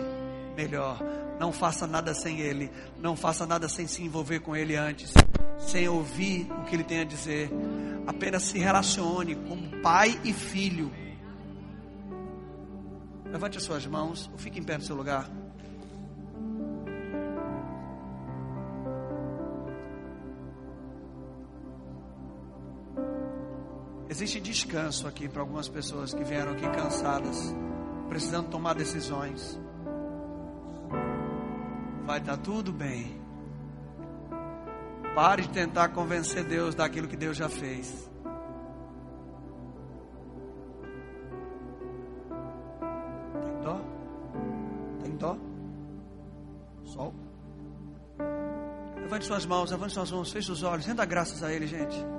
melhor. 0.56 1.02
Não 1.38 1.52
faça 1.52 1.86
nada 1.86 2.14
sem 2.14 2.40
Ele, 2.40 2.70
não 2.98 3.16
faça 3.16 3.46
nada 3.46 3.68
sem 3.68 3.86
se 3.86 4.02
envolver 4.02 4.40
com 4.40 4.56
Ele 4.56 4.76
antes, 4.76 5.12
sem 5.58 5.88
ouvir 5.88 6.50
o 6.50 6.64
que 6.64 6.76
Ele 6.76 6.84
tem 6.84 7.00
a 7.00 7.04
dizer. 7.04 7.50
Apenas 8.06 8.44
se 8.44 8.58
relacione 8.58 9.34
como 9.34 9.80
pai 9.82 10.18
e 10.24 10.32
filho. 10.32 10.90
Levante 13.24 13.58
as 13.58 13.64
suas 13.64 13.86
mãos 13.86 14.30
ou 14.32 14.38
fique 14.38 14.58
em 14.58 14.62
pé 14.62 14.76
no 14.76 14.82
seu 14.82 14.96
lugar. 14.96 15.28
Existe 24.16 24.40
descanso 24.40 25.06
aqui 25.06 25.28
para 25.28 25.42
algumas 25.42 25.68
pessoas 25.68 26.14
que 26.14 26.24
vieram 26.24 26.52
aqui 26.52 26.66
cansadas, 26.70 27.54
precisando 28.08 28.48
tomar 28.48 28.72
decisões. 28.72 29.60
Vai 32.06 32.18
estar 32.20 32.38
tudo 32.38 32.72
bem. 32.72 33.20
Pare 35.14 35.42
de 35.42 35.50
tentar 35.50 35.90
convencer 35.90 36.44
Deus 36.44 36.74
daquilo 36.74 37.06
que 37.06 37.14
Deus 37.14 37.36
já 37.36 37.50
fez. 37.50 38.10
Tem 43.44 43.60
dó? 43.62 43.80
Tem 45.02 45.16
dó? 45.18 45.36
Sol. 46.84 47.14
Levante 48.98 49.26
suas 49.26 49.44
mãos, 49.44 49.70
levante 49.70 49.92
suas 49.92 50.10
mãos, 50.10 50.32
feche 50.32 50.50
os 50.50 50.62
olhos, 50.62 50.86
renda 50.86 51.04
graças 51.04 51.42
a 51.42 51.52
Ele, 51.52 51.66
gente. 51.66 52.15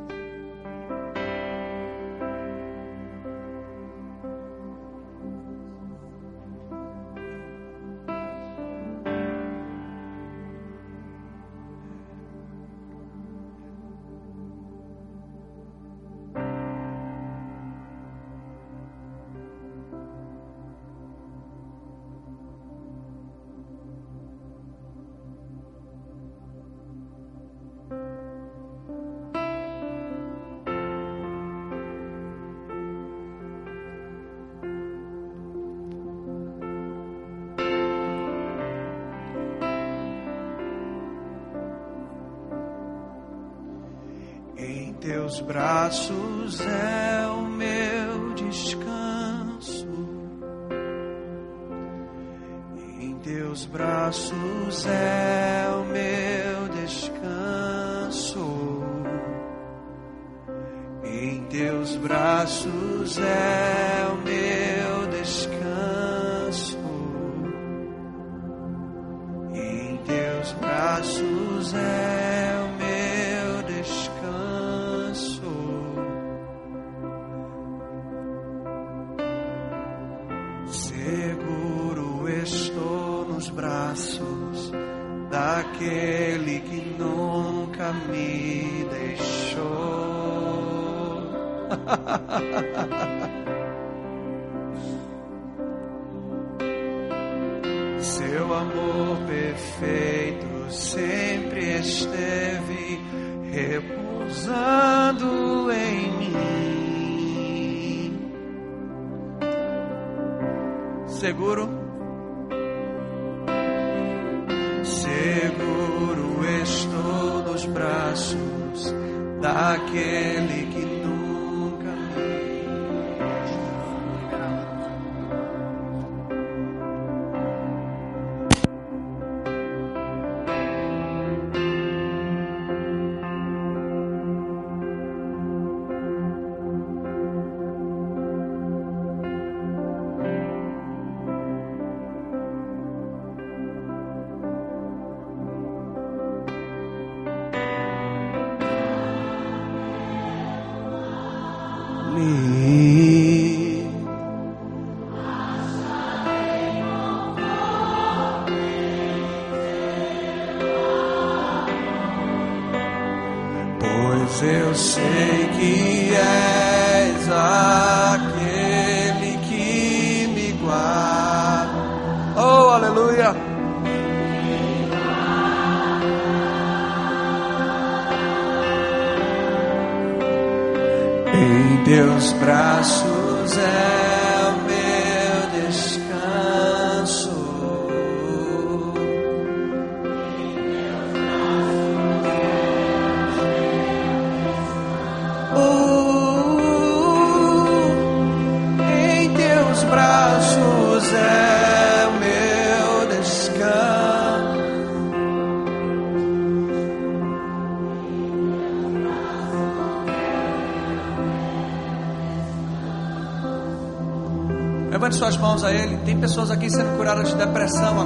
Braços 118.18 118.94
daquele 119.42 120.66
que 120.72 120.80
nunca 120.80 121.17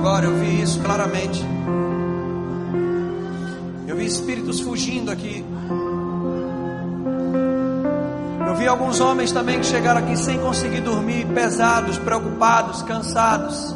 agora. 0.02 0.26
Eu 0.26 0.36
vi 0.36 0.62
isso 0.62 0.80
claramente. 0.80 1.46
Eu 3.88 3.96
vi 3.96 4.06
espíritos 4.06 4.60
fugindo 4.60 5.12
aqui. 5.12 5.46
Eu 8.48 8.56
vi 8.56 8.68
alguns 8.68 9.00
homens 9.00 9.32
também 9.32 9.60
que 9.60 9.66
chegaram 9.66 10.02
aqui 10.02 10.18
sem 10.18 10.40
conseguir 10.40 10.82
dormir, 10.82 11.28
pesados, 11.28 12.00
preocupados, 12.00 12.82
cansados. 12.82 13.76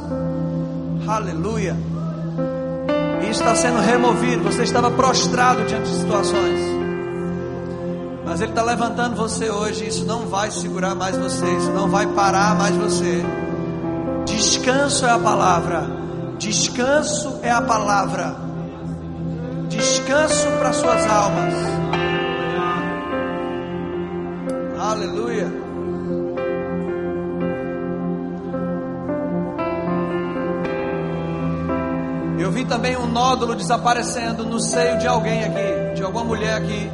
Aleluia. 1.08 1.78
E 3.24 3.30
está 3.30 3.56
sendo 3.56 3.80
removido. 3.80 4.44
Você 4.46 4.64
estava 4.64 4.90
prostrado 4.90 5.64
diante 5.66 5.90
de 5.92 5.98
situações. 5.98 6.60
Mas 8.26 8.42
Ele 8.42 8.50
está 8.50 8.64
levantando 8.64 9.16
você 9.16 9.52
hoje. 9.52 9.88
Isso 9.88 10.06
não 10.06 10.28
vai 10.28 10.50
segurar 10.50 10.96
mais 10.96 11.16
você. 11.16 11.46
Isso 11.46 11.72
não 11.72 11.88
vai 11.88 12.08
parar 12.08 12.56
mais 12.56 12.76
você. 12.76 13.24
Descanso 14.26 15.06
é 15.06 15.12
a 15.12 15.20
palavra. 15.20 15.85
Descanso 16.46 17.40
é 17.42 17.50
a 17.50 17.60
palavra. 17.60 18.36
Descanso 19.68 20.48
para 20.60 20.74
suas 20.74 21.04
almas. 21.08 21.56
Aleluia. 24.78 25.52
Eu 32.38 32.52
vi 32.52 32.64
também 32.66 32.96
um 32.96 33.08
nódulo 33.08 33.56
desaparecendo 33.56 34.46
no 34.46 34.60
seio 34.60 35.00
de 35.00 35.08
alguém 35.08 35.46
aqui, 35.46 35.96
de 35.96 36.04
alguma 36.04 36.26
mulher 36.26 36.58
aqui. 36.58 36.92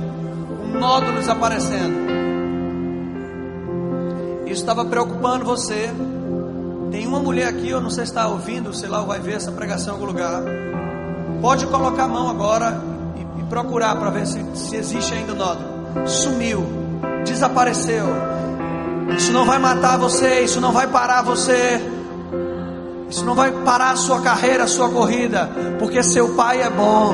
Um 0.64 0.80
nódulo 0.80 1.18
desaparecendo. 1.18 2.10
Isso 4.46 4.62
estava 4.62 4.86
preocupando 4.86 5.44
você. 5.44 5.90
Tem 6.92 7.08
uma 7.08 7.20
mulher 7.20 7.48
aqui, 7.48 7.70
eu 7.70 7.80
não 7.80 7.90
sei 7.90 8.06
se 8.06 8.12
está 8.12 8.28
ouvindo, 8.28 8.74
sei 8.74 8.90
lá, 8.90 9.02
vai 9.02 9.20
ver 9.20 9.36
essa 9.36 9.52
pregação 9.52 9.94
em 9.94 9.98
algum 9.98 10.06
lugar. 10.06 10.44
Pode 11.42 11.66
colocar 11.68 12.04
a 12.04 12.08
mão 12.08 12.30
agora 12.30 12.82
e, 13.16 13.42
e 13.42 13.44
procurar 13.46 13.96
para 13.96 14.10
ver 14.10 14.28
se, 14.28 14.46
se 14.54 14.76
existe 14.76 15.14
ainda 15.14 15.32
o 15.32 15.36
nódulo. 15.36 16.08
Sumiu, 16.08 16.66
desapareceu. 17.26 18.06
Isso 19.18 19.32
não 19.32 19.46
vai 19.46 19.58
matar 19.58 19.98
você, 19.98 20.42
isso 20.42 20.60
não 20.60 20.74
vai 20.74 20.88
parar 20.88 21.22
você. 21.22 21.82
Isso 23.10 23.26
não 23.26 23.36
vai 23.36 23.52
parar 23.52 23.92
a 23.92 23.96
sua 23.96 24.22
carreira, 24.22 24.64
a 24.64 24.68
sua 24.68 24.90
corrida, 24.90 25.50
porque 25.80 26.04
seu 26.04 26.36
pai 26.36 26.62
é 26.62 26.70
bom. 26.70 27.14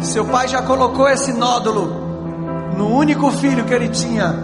Seu 0.00 0.24
pai 0.24 0.46
já 0.48 0.62
colocou 0.62 1.08
esse 1.08 1.32
nódulo 1.32 2.06
no 2.76 2.88
único 2.88 3.30
filho 3.30 3.64
que 3.64 3.74
ele 3.74 3.88
tinha, 3.88 4.34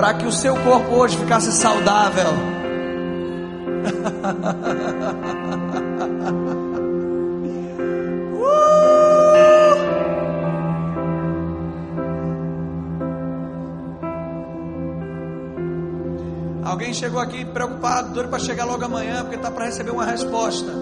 para 0.00 0.14
que 0.14 0.24
o 0.24 0.32
seu 0.32 0.56
corpo 0.56 0.94
hoje 0.94 1.18
ficasse 1.18 1.52
saudável. 1.52 2.24
Alguém 16.64 16.94
chegou 16.94 17.20
aqui 17.20 17.44
preocupado, 17.44 18.14
doido 18.14 18.30
para 18.30 18.38
chegar 18.38 18.64
logo 18.64 18.82
amanhã, 18.82 19.20
porque 19.20 19.36
está 19.36 19.50
para 19.50 19.66
receber 19.66 19.90
uma 19.90 20.06
resposta. 20.06 20.72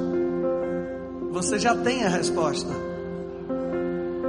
Você 1.33 1.59
já 1.59 1.75
tem 1.75 2.05
a 2.05 2.09
resposta. 2.09 2.73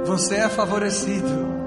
Você 0.04 0.34
é 0.34 0.48
favorecido. 0.48 1.59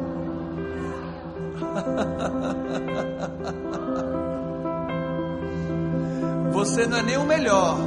Você 6.54 6.86
não 6.86 6.98
é 6.98 7.04
nem 7.04 7.18
o 7.18 7.26
melhor, 7.26 7.78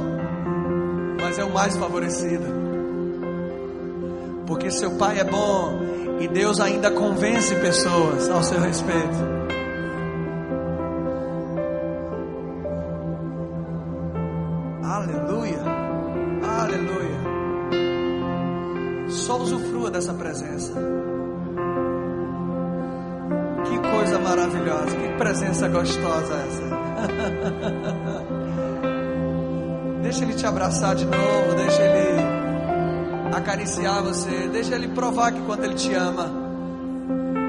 mas 1.21 1.39
é 1.39 1.43
o 1.43 1.53
mais 1.53 1.77
favorecido. 1.77 2.45
Porque 4.45 4.69
seu 4.71 4.97
pai 4.97 5.19
é 5.19 5.23
bom 5.23 5.79
e 6.19 6.27
Deus 6.27 6.59
ainda 6.59 6.91
convence 6.91 7.55
pessoas 7.55 8.29
ao 8.29 8.43
seu 8.43 8.59
respeito. 8.59 9.36
Presença 25.17 25.67
gostosa 25.67 26.35
essa. 26.47 26.63
deixa 30.03 30.23
ele 30.23 30.33
te 30.33 30.45
abraçar 30.45 30.95
de 30.95 31.05
novo, 31.05 31.55
deixa 31.55 31.81
ele 31.81 32.21
acariciar 33.35 34.03
você, 34.03 34.47
deixa 34.47 34.75
ele 34.75 34.87
provar 34.89 35.33
que 35.33 35.41
quanto 35.41 35.63
ele 35.63 35.75
te 35.75 35.93
ama. 35.93 36.31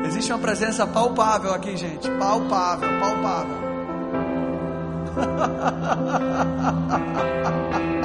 Existe 0.07 0.33
uma 0.33 0.39
presença 0.39 0.87
palpável 0.87 1.53
aqui, 1.53 1.77
gente, 1.77 2.11
palpável, 2.13 2.89
palpável. 2.99 3.59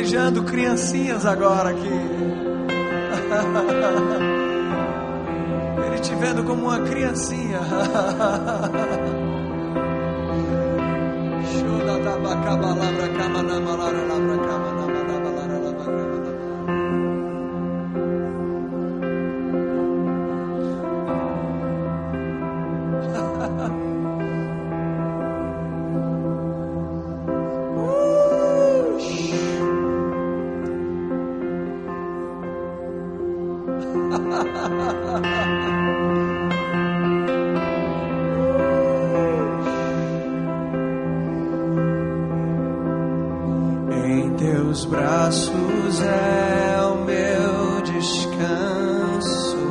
beijando 0.00 0.42
criancinhas 0.44 1.26
agora 1.26 1.68
aqui. 1.70 1.90
Ele 5.86 5.98
te 6.00 6.14
vendo 6.14 6.42
como 6.44 6.68
uma 6.68 6.80
criancinha. 6.80 7.60
Shoda 11.52 11.98
da 11.98 12.16
bacabalabra 12.16 13.08
cama 13.08 13.42
na 13.42 13.60
malara 13.60 14.06
labra 14.06 14.38
cama 14.38 14.69
teus 44.70 44.84
braços 44.84 46.00
é 46.00 46.80
o 46.84 47.04
meu 47.04 47.82
descanso. 47.82 49.69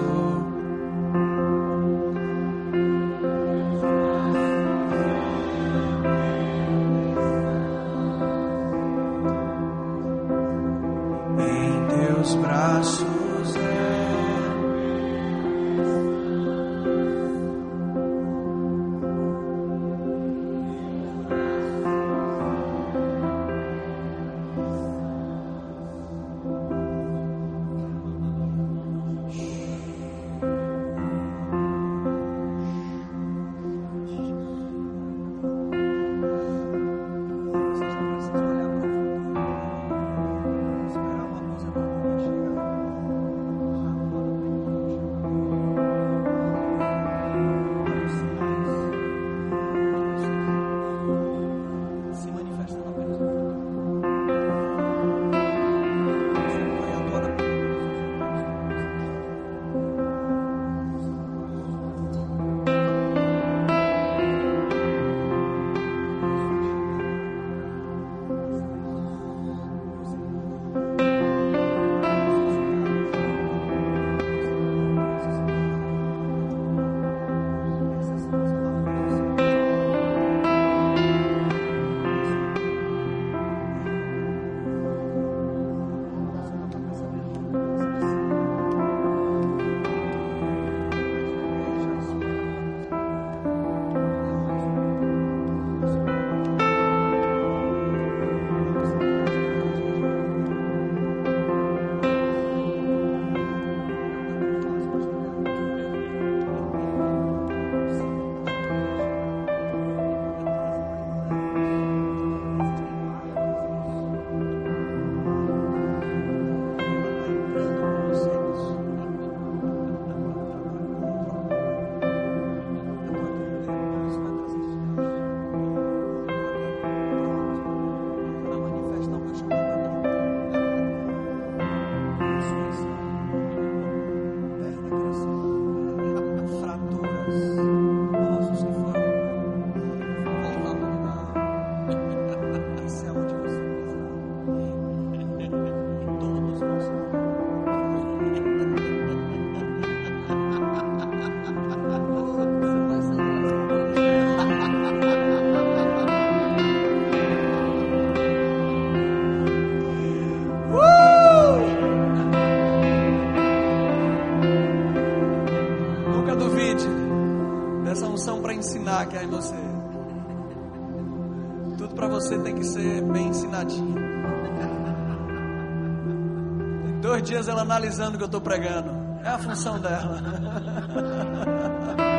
Analisando 177.70 178.16
o 178.16 178.18
que 178.18 178.24
eu 178.24 178.26
estou 178.26 178.42
pregando. 178.42 178.90
É 179.24 179.30
a 179.30 179.38
função 179.38 179.80
dela. 179.80 180.20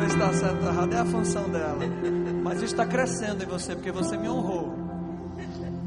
Se 0.00 0.16
está 0.16 0.32
certo 0.32 0.62
ou 0.62 0.68
errado. 0.68 0.92
É 0.92 0.98
a 0.98 1.04
função 1.04 1.48
dela. 1.48 1.78
Mas 2.42 2.56
isso 2.56 2.66
está 2.66 2.84
crescendo 2.84 3.42
em 3.42 3.46
você 3.46 3.74
porque 3.74 3.92
você 3.92 4.16
me 4.16 4.28
honrou. 4.28 4.74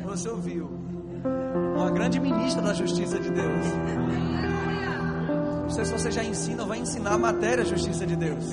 Você 0.05 0.29
ouviu. 0.29 0.69
Uma 1.75 1.91
grande 1.91 2.19
ministra 2.19 2.61
da 2.61 2.73
justiça 2.73 3.19
de 3.19 3.29
Deus. 3.29 3.65
Não 5.63 5.69
sei 5.69 5.85
se 5.85 5.91
você 5.91 6.09
já 6.09 6.23
ensina 6.23 6.63
ou 6.63 6.67
vai 6.69 6.79
ensinar 6.79 7.13
a 7.13 7.17
matéria 7.17 7.65
justiça 7.65 8.05
de 8.05 8.15
Deus. 8.15 8.45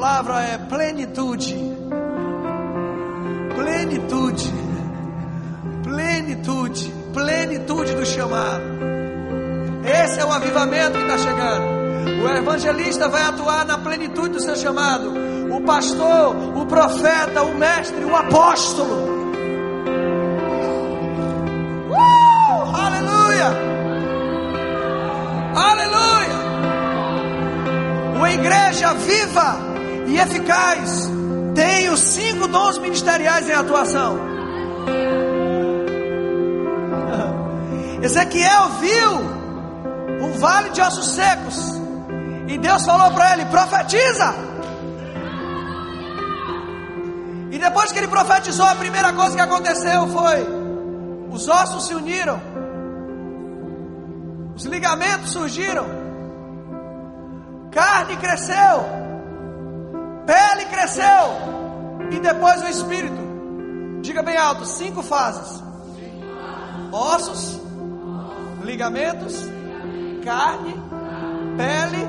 Palavra 0.00 0.40
é 0.40 0.56
plenitude. 0.56 1.54
Plenitude. 3.54 4.54
Plenitude. 5.82 6.94
Plenitude 7.12 7.94
do 7.94 8.06
chamado. 8.06 8.62
Esse 9.84 10.20
é 10.20 10.24
o 10.24 10.32
avivamento 10.32 10.96
que 10.96 11.04
está 11.04 11.18
chegando. 11.18 12.24
O 12.24 12.28
evangelista 12.34 13.10
vai 13.10 13.24
atuar 13.24 13.66
na 13.66 13.76
plenitude 13.76 14.30
do 14.30 14.40
seu 14.40 14.56
chamado. 14.56 15.12
O 15.54 15.60
pastor, 15.66 16.34
o 16.56 16.64
profeta, 16.64 17.42
o 17.42 17.54
mestre, 17.58 18.02
o 18.02 18.16
apóstolo. 18.16 19.20
Uh, 21.90 22.74
aleluia! 22.74 23.50
Aleluia! 25.54 26.40
Uma 28.16 28.32
igreja 28.32 28.94
viva 28.94 29.69
eficaz. 30.22 31.10
Tem 31.54 31.90
os 31.90 32.00
cinco 32.00 32.48
dons 32.48 32.78
ministeriais 32.78 33.48
em 33.48 33.52
atuação. 33.52 34.16
Ezequiel 38.02 38.68
viu 38.80 39.40
um 40.22 40.32
vale 40.38 40.70
de 40.70 40.80
ossos 40.80 41.14
secos. 41.14 41.80
E 42.48 42.58
Deus 42.58 42.84
falou 42.84 43.10
para 43.12 43.34
ele: 43.34 43.44
profetiza. 43.46 44.34
E 47.50 47.58
depois 47.58 47.90
que 47.90 47.98
ele 47.98 48.08
profetizou, 48.08 48.66
a 48.66 48.76
primeira 48.76 49.12
coisa 49.12 49.34
que 49.34 49.42
aconteceu 49.42 50.06
foi: 50.08 50.46
os 51.30 51.48
ossos 51.48 51.86
se 51.86 51.94
uniram, 51.94 52.40
os 54.54 54.64
ligamentos 54.64 55.32
surgiram, 55.32 55.86
carne 57.70 58.16
cresceu, 58.16 58.99
cresceu, 60.90 62.10
e 62.10 62.20
depois 62.20 62.62
o 62.62 62.66
espírito. 62.66 63.30
Diga 64.02 64.22
bem 64.22 64.36
alto: 64.36 64.64
cinco 64.64 65.02
fases: 65.02 65.62
ossos, 66.92 67.60
ligamentos, 68.64 69.48
carne, 70.24 70.74
pele 71.56 72.06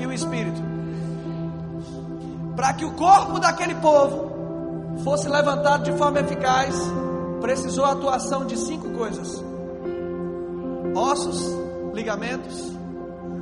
e 0.00 0.06
o 0.06 0.12
espírito. 0.12 0.62
Para 2.54 2.72
que 2.74 2.84
o 2.84 2.92
corpo 2.92 3.40
daquele 3.40 3.74
povo 3.76 5.00
fosse 5.02 5.28
levantado 5.28 5.82
de 5.82 5.92
forma 5.98 6.20
eficaz, 6.20 6.74
precisou 7.40 7.84
a 7.84 7.92
atuação 7.92 8.46
de 8.46 8.56
cinco 8.56 8.90
coisas: 8.90 9.42
ossos, 10.94 11.42
ligamentos, 11.92 12.72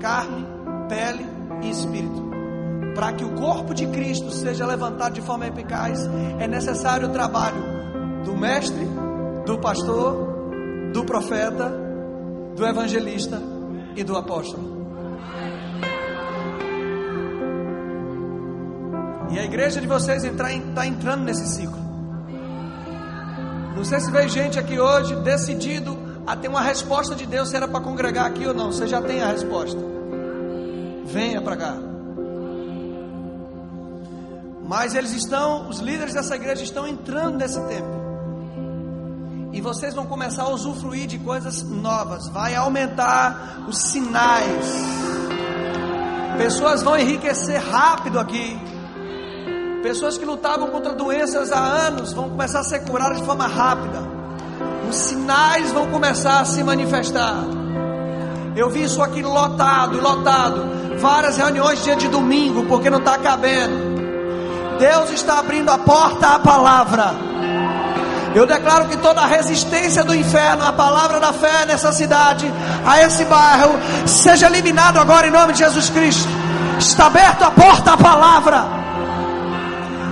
carne, 0.00 0.46
pele 0.88 1.26
e 1.62 1.70
espírito. 1.70 2.31
Para 2.94 3.12
que 3.12 3.24
o 3.24 3.30
corpo 3.32 3.74
de 3.74 3.86
Cristo 3.86 4.30
seja 4.30 4.66
levantado 4.66 5.14
de 5.14 5.22
forma 5.22 5.46
eficaz, 5.46 5.98
é 6.38 6.46
necessário 6.46 7.08
o 7.08 7.12
trabalho 7.12 7.62
do 8.24 8.36
mestre, 8.36 8.86
do 9.46 9.58
pastor, 9.58 10.90
do 10.92 11.04
profeta, 11.04 11.72
do 12.54 12.66
evangelista 12.66 13.40
e 13.96 14.04
do 14.04 14.16
apóstolo. 14.16 14.72
E 19.30 19.38
a 19.38 19.44
igreja 19.44 19.80
de 19.80 19.86
vocês 19.86 20.22
está 20.24 20.86
entrando 20.86 21.24
nesse 21.24 21.46
ciclo. 21.46 21.80
Não 23.74 23.84
sei 23.84 23.98
se 24.00 24.10
veio 24.10 24.28
gente 24.28 24.58
aqui 24.58 24.78
hoje 24.78 25.16
decidido 25.16 25.98
a 26.26 26.36
ter 26.36 26.48
uma 26.48 26.60
resposta 26.60 27.14
de 27.14 27.26
Deus 27.26 27.48
se 27.48 27.56
era 27.56 27.66
para 27.66 27.80
congregar 27.80 28.26
aqui 28.26 28.46
ou 28.46 28.52
não. 28.52 28.70
Você 28.70 28.86
já 28.86 29.00
tem 29.00 29.22
a 29.22 29.28
resposta. 29.28 29.80
Venha 31.06 31.40
para 31.40 31.56
cá. 31.56 31.91
Mas 34.72 34.94
eles 34.94 35.12
estão, 35.12 35.68
os 35.68 35.80
líderes 35.80 36.14
dessa 36.14 36.34
igreja 36.34 36.62
estão 36.62 36.88
entrando 36.88 37.36
nesse 37.36 37.60
tempo. 37.60 37.90
E 39.52 39.60
vocês 39.60 39.92
vão 39.92 40.06
começar 40.06 40.44
a 40.44 40.48
usufruir 40.48 41.06
de 41.06 41.18
coisas 41.18 41.62
novas. 41.62 42.26
Vai 42.30 42.54
aumentar 42.54 43.66
os 43.68 43.76
sinais. 43.76 44.66
Pessoas 46.38 46.82
vão 46.82 46.96
enriquecer 46.96 47.60
rápido 47.60 48.18
aqui. 48.18 48.58
Pessoas 49.82 50.16
que 50.16 50.24
lutavam 50.24 50.70
contra 50.70 50.94
doenças 50.94 51.52
há 51.52 51.60
anos 51.60 52.14
vão 52.14 52.30
começar 52.30 52.60
a 52.60 52.64
ser 52.64 52.78
curadas 52.86 53.18
de 53.18 53.26
forma 53.26 53.46
rápida. 53.46 53.98
Os 54.88 54.96
sinais 54.96 55.70
vão 55.70 55.90
começar 55.90 56.40
a 56.40 56.46
se 56.46 56.64
manifestar. 56.64 57.44
Eu 58.56 58.70
vi 58.70 58.84
isso 58.84 59.02
aqui 59.02 59.20
lotado, 59.20 60.00
lotado. 60.00 60.96
Várias 60.98 61.36
reuniões 61.36 61.84
dia 61.84 61.94
de 61.94 62.08
domingo, 62.08 62.64
porque 62.64 62.88
não 62.88 63.00
está 63.00 63.18
cabendo. 63.18 64.01
Deus 64.82 65.10
está 65.10 65.38
abrindo 65.38 65.70
a 65.70 65.78
porta 65.78 66.26
à 66.26 66.38
palavra. 66.40 67.14
Eu 68.34 68.44
declaro 68.44 68.88
que 68.88 68.96
toda 68.96 69.20
a 69.20 69.26
resistência 69.26 70.02
do 70.02 70.12
inferno 70.12 70.64
à 70.64 70.72
palavra 70.72 71.20
da 71.20 71.32
fé 71.32 71.64
nessa 71.66 71.92
cidade, 71.92 72.52
a 72.84 73.00
esse 73.00 73.24
bairro, 73.26 73.78
seja 74.08 74.46
eliminado 74.46 74.98
agora 74.98 75.28
em 75.28 75.30
nome 75.30 75.52
de 75.52 75.60
Jesus 75.60 75.88
Cristo. 75.88 76.28
Está 76.80 77.06
aberta 77.06 77.46
a 77.46 77.50
porta 77.52 77.92
à 77.92 77.96
palavra. 77.96 78.64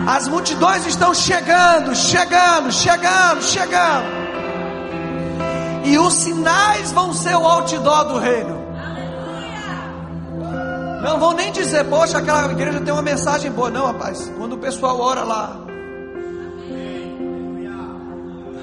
As 0.06 0.28
multidões 0.28 0.86
estão 0.86 1.12
chegando, 1.12 1.92
chegando, 1.96 2.70
chegando, 2.70 3.42
chegando. 3.42 4.06
E 5.82 5.98
os 5.98 6.14
sinais 6.14 6.92
vão 6.92 7.12
ser 7.12 7.34
o 7.34 7.44
outdoor 7.44 8.04
do 8.04 8.18
reino. 8.20 8.59
Não 11.02 11.18
vão 11.18 11.32
nem 11.32 11.50
dizer, 11.50 11.84
poxa, 11.84 12.18
aquela 12.18 12.50
igreja 12.50 12.80
tem 12.80 12.92
uma 12.92 13.02
mensagem 13.02 13.50
boa. 13.50 13.70
Não, 13.70 13.86
rapaz. 13.86 14.30
Quando 14.36 14.54
o 14.54 14.58
pessoal 14.58 15.00
ora 15.00 15.24
lá. 15.24 15.60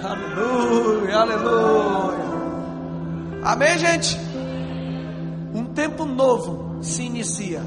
Aleluia, 0.03 1.18
aleluia. 1.18 2.27
Amém, 3.43 3.77
gente? 3.77 4.19
Um 5.53 5.65
tempo 5.65 6.05
novo 6.05 6.77
se 6.81 7.03
inicia. 7.03 7.61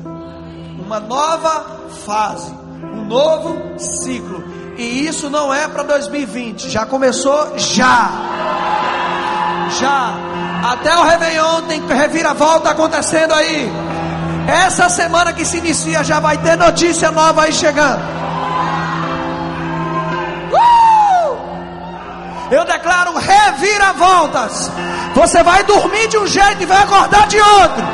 Uma 0.84 1.00
nova 1.00 1.88
fase 2.04 2.60
um 2.82 3.04
novo 3.04 3.78
ciclo. 3.78 4.42
E 4.76 5.06
isso 5.06 5.28
não 5.28 5.52
é 5.52 5.68
para 5.68 5.82
2020, 5.82 6.70
já 6.70 6.86
começou 6.86 7.58
já. 7.58 8.10
Já. 9.78 10.14
Até 10.64 10.96
o 10.96 11.02
Réveillon 11.02 11.62
tem 11.62 11.86
reviravolta 11.86 12.70
acontecendo 12.70 13.32
aí. 13.32 13.70
Essa 14.50 14.88
semana 14.88 15.32
que 15.32 15.44
se 15.44 15.58
inicia 15.58 16.02
já 16.02 16.18
vai 16.18 16.36
ter 16.36 16.56
notícia 16.56 17.12
nova 17.12 17.44
aí 17.44 17.52
chegando. 17.52 18.02
Uh! 20.52 21.36
Eu 22.50 22.64
declaro 22.64 23.16
reviravoltas. 23.16 24.72
Você 25.14 25.40
vai 25.44 25.62
dormir 25.62 26.08
de 26.08 26.18
um 26.18 26.26
jeito 26.26 26.64
e 26.64 26.66
vai 26.66 26.82
acordar 26.82 27.28
de 27.28 27.40
outro. 27.40 27.84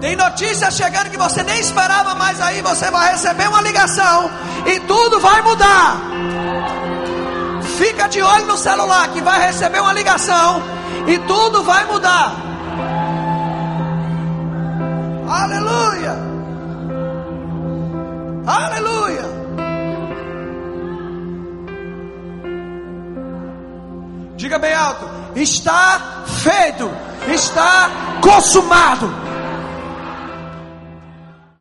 Tem 0.00 0.14
notícias 0.14 0.76
chegando 0.76 1.10
que 1.10 1.18
você 1.18 1.42
nem 1.42 1.58
esperava, 1.58 2.14
mas 2.14 2.40
aí 2.40 2.62
você 2.62 2.88
vai 2.88 3.10
receber 3.10 3.48
uma 3.48 3.62
ligação 3.62 4.30
e 4.64 4.78
tudo 4.80 5.18
vai 5.18 5.42
mudar. 5.42 6.02
Fica 7.76 8.06
de 8.06 8.22
olho 8.22 8.46
no 8.46 8.56
celular 8.56 9.08
que 9.08 9.20
vai 9.20 9.40
receber 9.40 9.80
uma 9.80 9.92
ligação 9.92 10.77
e 11.08 11.18
tudo 11.20 11.62
vai 11.62 11.84
mudar. 11.86 12.36
Aleluia! 15.26 16.16
Aleluia! 18.46 19.22
Diga 24.36 24.58
bem 24.58 24.74
alto: 24.74 25.08
está 25.34 26.24
feito, 26.26 26.90
está 27.32 27.90
consumado. 28.20 29.27